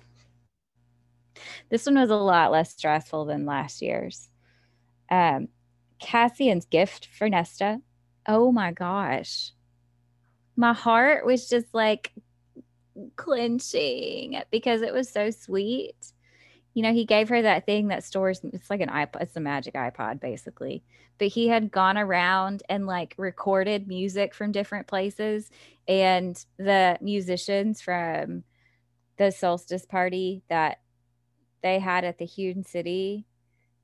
[1.71, 4.29] this one was a lot less stressful than last year's.
[5.11, 5.49] Um,
[6.01, 7.81] Cassian's gift for Nesta.
[8.27, 9.53] Oh my gosh.
[10.57, 12.13] My heart was just like
[13.17, 16.13] clenching because it was so sweet.
[16.75, 19.41] You know, he gave her that thing that stores it's like an iPod, it's a
[19.41, 20.85] magic iPod basically.
[21.19, 25.51] But he had gone around and like recorded music from different places
[25.89, 28.45] and the musicians from
[29.17, 30.81] the solstice party that
[31.63, 33.27] they had at the Hewn City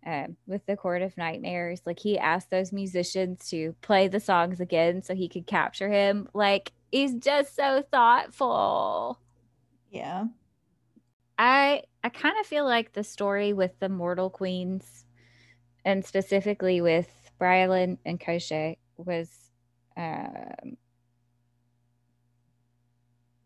[0.06, 1.82] um, with the Court of Nightmares.
[1.84, 6.28] Like he asked those musicians to play the songs again so he could capture him.
[6.32, 9.18] Like he's just so thoughtful.
[9.90, 10.26] Yeah.
[11.38, 15.04] I I kind of feel like the story with the Mortal Queens
[15.84, 17.08] and specifically with
[17.40, 19.30] Briallyn and Koschei was
[19.96, 20.76] um,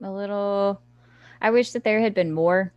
[0.02, 0.80] a little
[1.40, 2.72] I wish that there had been more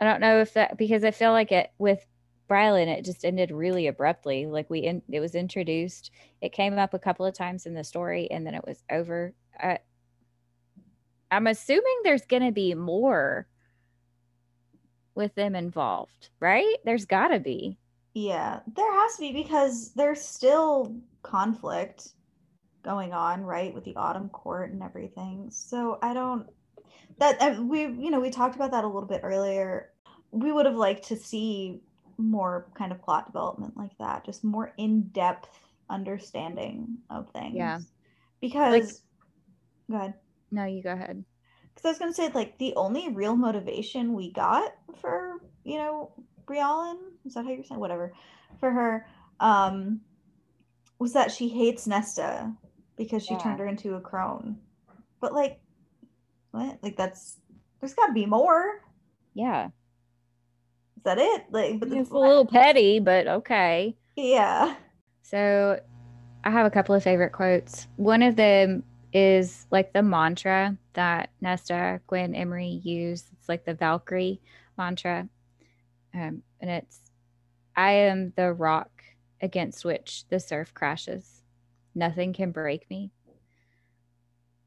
[0.00, 2.04] I don't know if that because I feel like it with
[2.52, 4.46] Briallyn, it just ended really abruptly.
[4.46, 7.84] Like we, in, it was introduced, it came up a couple of times in the
[7.84, 9.32] story, and then it was over.
[9.58, 9.78] I,
[11.32, 13.46] I'm assuming there's going to be more
[15.14, 16.76] with them involved, right?
[16.84, 17.78] There's got to be.
[18.14, 22.08] Yeah, there has to be because there's still conflict
[22.84, 25.48] going on, right, with the Autumn Court and everything.
[25.50, 26.48] So I don't
[27.18, 29.92] that we you know we talked about that a little bit earlier
[30.32, 31.80] we would have liked to see
[32.16, 37.54] more kind of plot development like that, just more in depth understanding of things.
[37.54, 37.80] Yeah.
[38.40, 38.90] Because, like,
[39.90, 40.14] go ahead.
[40.52, 41.24] No, you go ahead.
[41.74, 45.78] Because I was going to say, like, the only real motivation we got for, you
[45.78, 46.12] know,
[46.44, 47.80] Briallyn, is that how you're saying?
[47.80, 48.12] Whatever.
[48.60, 49.06] For her,
[49.40, 50.02] um,
[50.98, 52.52] was that she hates Nesta
[52.96, 53.40] because she yeah.
[53.40, 54.58] turned her into a crone.
[55.20, 55.58] But, like,
[56.50, 56.78] what?
[56.82, 57.38] Like, that's,
[57.80, 58.82] there's got to be more.
[59.32, 59.68] Yeah.
[60.98, 61.46] Is that it?
[61.50, 63.96] Like, but it's a little petty, but okay.
[64.14, 64.76] Yeah.
[65.22, 65.80] So
[66.44, 67.86] I have a couple of favorite quotes.
[67.96, 73.24] One of them is like the mantra that Nesta, Gwyn, Emerie use.
[73.32, 74.40] It's like the Valkyrie
[74.78, 75.28] mantra.
[76.14, 77.00] Um, and it's
[77.76, 78.90] I am the rock
[79.40, 81.42] against which the surf crashes.
[81.94, 83.10] Nothing can break me.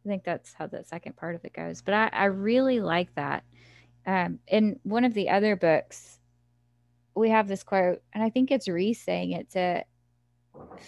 [0.05, 1.81] I think that's how the second part of it goes.
[1.81, 3.43] But I, I really like that.
[4.05, 6.19] Um, in one of the other books,
[7.15, 9.83] we have this quote, and I think it's Rhys saying it to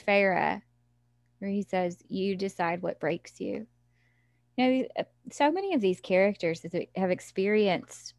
[0.08, 0.62] Feyre,
[1.40, 3.68] where he says, "You decide what breaks you."
[4.58, 6.66] You know, uh, so many of these characters
[6.96, 8.16] have experienced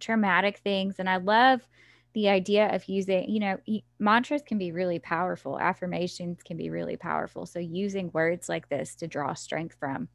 [0.00, 1.66] traumatic things, and I love
[2.14, 3.28] the idea of using.
[3.30, 3.58] You know,
[3.98, 5.58] mantras can be really powerful.
[5.58, 7.46] Affirmations can be really powerful.
[7.46, 10.08] So using words like this to draw strength from.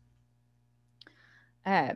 [1.65, 1.93] Uh,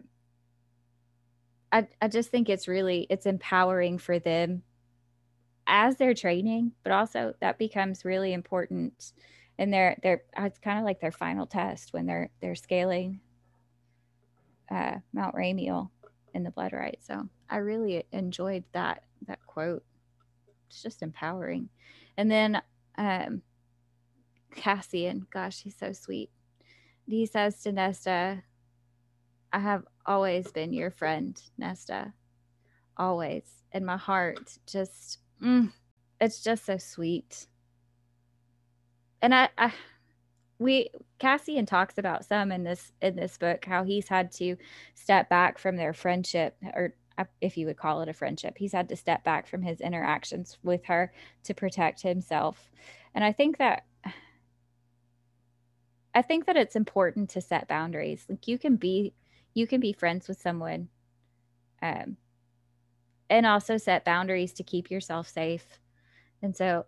[1.72, 4.64] I, I just think it's really it's empowering for them
[5.68, 9.12] as they're training, but also that becomes really important
[9.58, 13.20] in they're it's kind of like their final test when they're they're scaling
[14.70, 15.90] uh, Mount Ramiel
[16.34, 17.00] in the blood right.
[17.02, 19.84] So I really enjoyed that that quote.
[20.68, 21.70] It's just empowering.
[22.18, 22.62] And then
[22.98, 23.42] um,
[24.56, 26.30] Cassian, gosh, he's so sweet.
[27.06, 28.44] He says to Nesta,
[29.54, 32.14] I have always been your friend, Nesta.
[32.98, 33.44] Always.
[33.72, 35.72] And my heart just Mm,
[36.20, 37.48] it's just so sweet.
[39.22, 39.74] And I, I
[40.60, 40.90] we
[41.20, 44.58] Cassian talks about some in this in this book how he's had to
[44.96, 48.74] step back from their friendship or uh, if you would call it a friendship he's
[48.74, 51.12] had to step back from his interactions with her
[51.44, 52.72] to protect himself
[53.14, 53.86] and i think that
[56.16, 59.14] i think that it's important to set boundaries like you can be
[59.54, 60.90] you can be friends with someone
[61.84, 62.18] um
[63.30, 65.80] and also set boundaries to keep yourself safe.
[66.42, 66.86] And so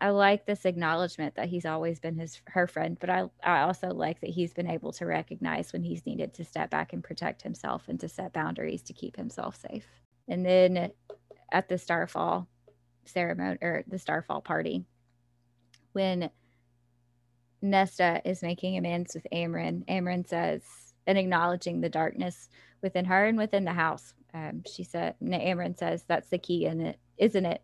[0.00, 3.88] I like this acknowledgement that he's always been his her friend, but I I also
[3.88, 7.42] like that he's been able to recognize when he's needed to step back and protect
[7.42, 9.86] himself and to set boundaries to keep himself safe.
[10.28, 10.92] And then
[11.52, 12.48] at the Starfall
[13.04, 14.84] ceremony or the Starfall party,
[15.92, 16.30] when
[17.60, 20.62] Nesta is making amends with Amren, Amren says,
[21.06, 22.48] and acknowledging the darkness
[22.82, 26.80] within her and within the house um, she said, Amren says, that's the key in
[26.80, 27.62] it, isn't it?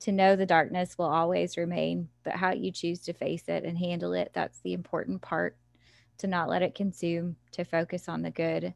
[0.00, 3.76] To know the darkness will always remain, but how you choose to face it and
[3.78, 5.56] handle it, that's the important part.
[6.18, 8.74] To not let it consume, to focus on the good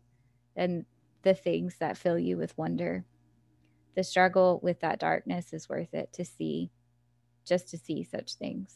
[0.56, 0.84] and
[1.22, 3.04] the things that fill you with wonder.
[3.94, 6.70] the struggle with that darkness is worth it to see,
[7.44, 8.74] just to see such things.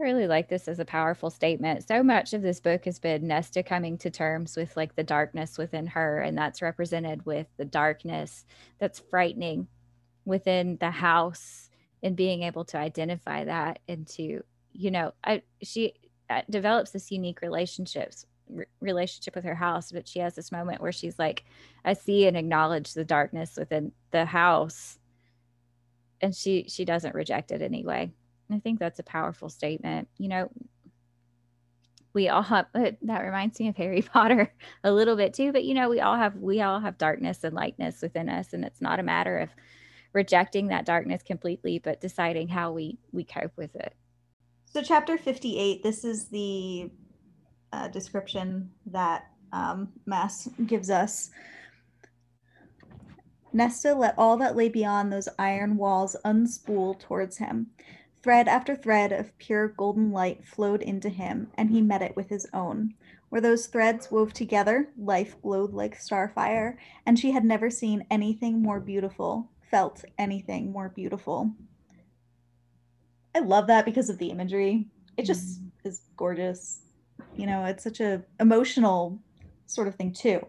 [0.00, 1.86] I really like this as a powerful statement.
[1.86, 5.58] So much of this book has been Nesta coming to terms with like the darkness
[5.58, 8.44] within her, and that's represented with the darkness
[8.78, 9.68] that's frightening
[10.24, 11.70] within the house
[12.02, 14.42] and being able to identify that and to,
[14.72, 15.94] you know, I she
[16.30, 18.26] uh, develops this unique relationships
[18.80, 21.44] relationship with her house, but she has this moment where she's like,
[21.84, 24.98] I see and acknowledge the darkness within the house.
[26.20, 28.12] And she she doesn't reject it anyway.
[28.48, 30.08] And I think that's a powerful statement.
[30.18, 30.50] You know,
[32.12, 34.52] we all have that reminds me of Harry Potter
[34.84, 37.54] a little bit too, but you know, we all have we all have darkness and
[37.54, 38.52] lightness within us.
[38.52, 39.50] And it's not a matter of
[40.12, 43.94] rejecting that darkness completely, but deciding how we we cope with it.
[44.66, 46.90] So chapter 58, this is the
[47.72, 51.30] uh, description that um, Maas gives us.
[53.52, 57.66] Nesta let all that lay beyond those iron walls unspool towards him.
[58.22, 62.30] Thread after thread of pure golden light flowed into him, and he met it with
[62.30, 62.94] his own.
[63.28, 68.62] Where those threads wove together, life glowed like starfire, and she had never seen anything
[68.62, 71.50] more beautiful, felt anything more beautiful.
[73.34, 74.86] I love that because of the imagery.
[75.16, 75.70] It just mm.
[75.82, 76.82] is gorgeous
[77.36, 79.18] you know it's such a emotional
[79.66, 80.40] sort of thing too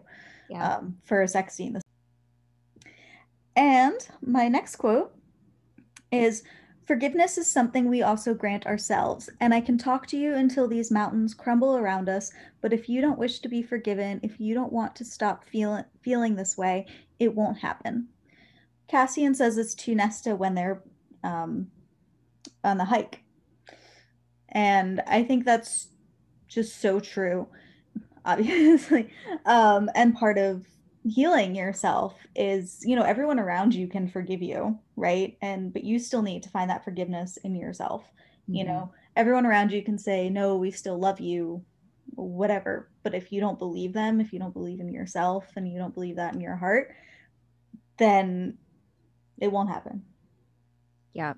[0.50, 0.76] yeah.
[0.76, 1.78] um, for a sex scene
[3.56, 5.14] and my next quote
[6.12, 6.42] is
[6.86, 10.90] Forgiveness is something we also grant ourselves, and I can talk to you until these
[10.90, 12.30] mountains crumble around us.
[12.60, 15.84] But if you don't wish to be forgiven, if you don't want to stop feeling
[16.02, 16.84] feeling this way,
[17.18, 18.08] it won't happen.
[18.88, 20.82] Cassian says this to Nesta when they're
[21.22, 21.68] um,
[22.62, 23.24] on the hike,
[24.48, 25.88] and I think that's
[26.48, 27.48] just so true
[28.24, 29.10] obviously.
[29.44, 30.64] Um and part of
[31.06, 35.36] healing yourself is you know everyone around you can forgive you right?
[35.42, 38.04] And but you still need to find that forgiveness in yourself
[38.42, 38.54] mm-hmm.
[38.54, 38.92] you know?
[39.16, 41.62] Everyone around you can say no we still love you
[42.14, 42.88] whatever.
[43.02, 45.94] But if you don't believe them if you don't believe in yourself and you don't
[45.94, 46.94] believe that in your heart
[47.96, 48.58] then
[49.38, 50.04] it won't happen.
[51.12, 51.34] Yeah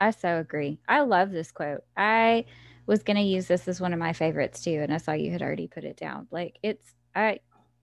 [0.00, 0.78] i so agree.
[0.88, 1.82] I love this quote.
[1.96, 2.44] I
[2.86, 5.30] was going to use this as one of my favorites too and i saw you
[5.30, 6.26] had already put it down.
[6.30, 7.40] Like it's i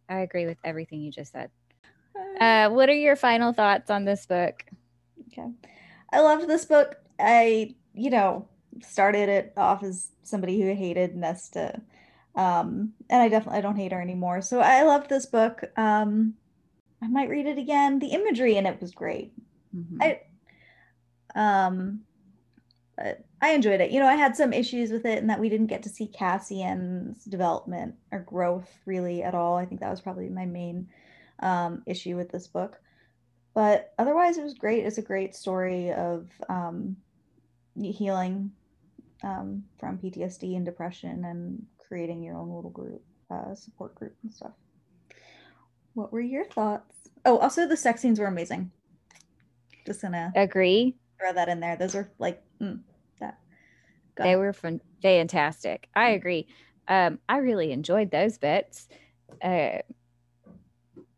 [0.10, 1.52] i agree with everything you just said.
[2.40, 4.64] Uh what are your final thoughts on this book?
[5.28, 5.50] Okay.
[6.12, 6.96] I loved this book.
[7.20, 8.48] I you know
[8.82, 11.82] started it off as somebody who hated nesta
[12.36, 14.42] um and i definitely I don't hate her anymore.
[14.42, 15.64] So i loved this book.
[15.78, 16.36] Um
[17.06, 19.32] i might read it again the imagery in it was great
[19.76, 20.02] mm-hmm.
[20.02, 20.20] i
[21.36, 22.02] um
[23.42, 23.92] I enjoyed it.
[23.92, 26.08] You know, I had some issues with it and that we didn't get to see
[26.08, 29.58] Cassian's development or growth really at all.
[29.58, 30.88] I think that was probably my main
[31.40, 32.80] um, issue with this book.
[33.54, 34.86] But otherwise, it was great.
[34.86, 36.98] It's a great story of um,
[37.80, 38.52] healing
[39.24, 44.34] um, from PTSD and depression and creating your own little group, uh, support group and
[44.34, 44.54] stuff.
[45.94, 46.95] What were your thoughts?
[47.26, 48.72] Oh, also the sex scenes were amazing.
[49.86, 50.96] Just gonna agree.
[51.20, 51.76] Throw that in there.
[51.76, 52.80] Those are like mm,
[53.20, 53.40] that.
[54.18, 55.90] they were fun, fantastic.
[55.96, 56.48] I agree.
[56.88, 58.88] Um, I really enjoyed those bits.
[59.42, 59.80] Uh,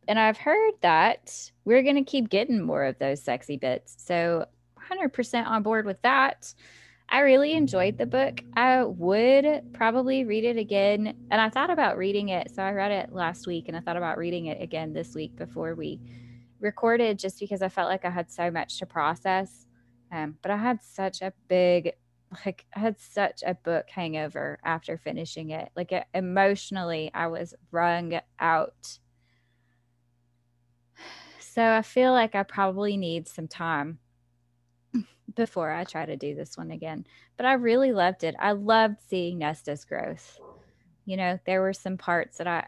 [0.07, 3.95] and I've heard that we're going to keep getting more of those sexy bits.
[3.99, 4.45] So
[4.89, 6.53] 100% on board with that.
[7.09, 8.41] I really enjoyed the book.
[8.55, 11.15] I would probably read it again.
[11.31, 12.53] And I thought about reading it.
[12.53, 15.35] So I read it last week and I thought about reading it again this week
[15.35, 15.99] before we
[16.59, 19.65] recorded just because I felt like I had so much to process.
[20.11, 21.93] Um, but I had such a big,
[22.45, 25.69] like, I had such a book hangover after finishing it.
[25.75, 28.99] Like, it, emotionally, I was wrung out.
[31.39, 33.97] So I feel like I probably need some time
[35.35, 37.05] before I try to do this one again.
[37.35, 38.35] But I really loved it.
[38.39, 40.39] I loved seeing Nesta's growth.
[41.05, 42.67] You know, there were some parts that I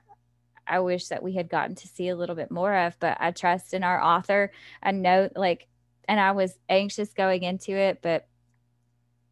[0.67, 3.31] I wish that we had gotten to see a little bit more of, but I
[3.31, 4.51] trust in our author.
[4.83, 5.67] I know like
[6.07, 8.27] and I was anxious going into it, but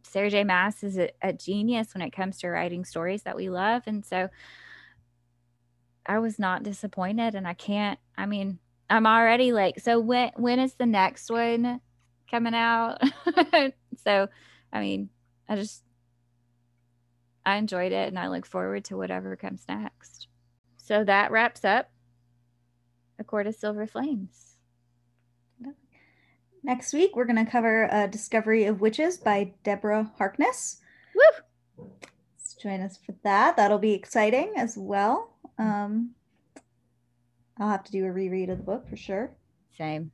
[0.03, 0.43] Sarah J.
[0.43, 3.83] Maas is a, a genius when it comes to writing stories that we love.
[3.87, 4.29] And so
[6.05, 8.59] I was not disappointed and I can't, I mean,
[8.89, 11.81] I'm already like, so when, when is the next one
[12.29, 13.01] coming out?
[14.03, 14.27] so,
[14.71, 15.09] I mean,
[15.47, 15.83] I just,
[17.45, 20.27] I enjoyed it and I look forward to whatever comes next.
[20.77, 21.89] So that wraps up
[23.19, 24.47] A Court of Silver Flames.
[26.63, 30.81] Next week, we're going to cover A Discovery of Witches by Deborah Harkness.
[31.15, 31.87] Woo!
[32.37, 33.55] Let's join us for that.
[33.55, 35.33] That'll be exciting as well.
[35.57, 36.11] Um,
[37.57, 39.31] I'll have to do a reread of the book for sure.
[39.77, 40.11] Same.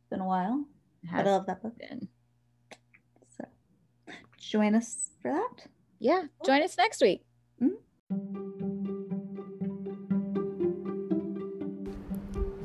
[0.00, 0.66] It's been a while,
[1.10, 1.78] Has but I love that book.
[1.78, 2.08] been.
[3.36, 3.44] So
[4.38, 5.68] join us for that.
[5.98, 6.24] Yeah.
[6.44, 7.24] Join us next week.
[7.62, 8.54] Mm-hmm.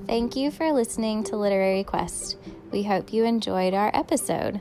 [0.08, 2.38] Thank you for listening to Literary Quest.
[2.72, 4.60] We hope you enjoyed our episode.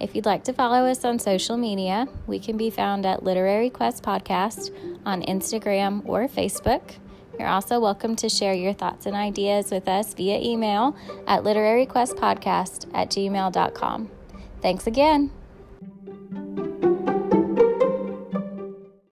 [0.00, 3.70] If you'd like to follow us on social media, we can be found at Literary
[3.70, 4.70] Quest Podcast
[5.06, 6.96] on Instagram or Facebook.
[7.38, 10.96] You're also welcome to share your thoughts and ideas with us via email
[11.26, 14.10] at literaryquestpodcast at gmail.com.
[14.62, 15.30] Thanks again.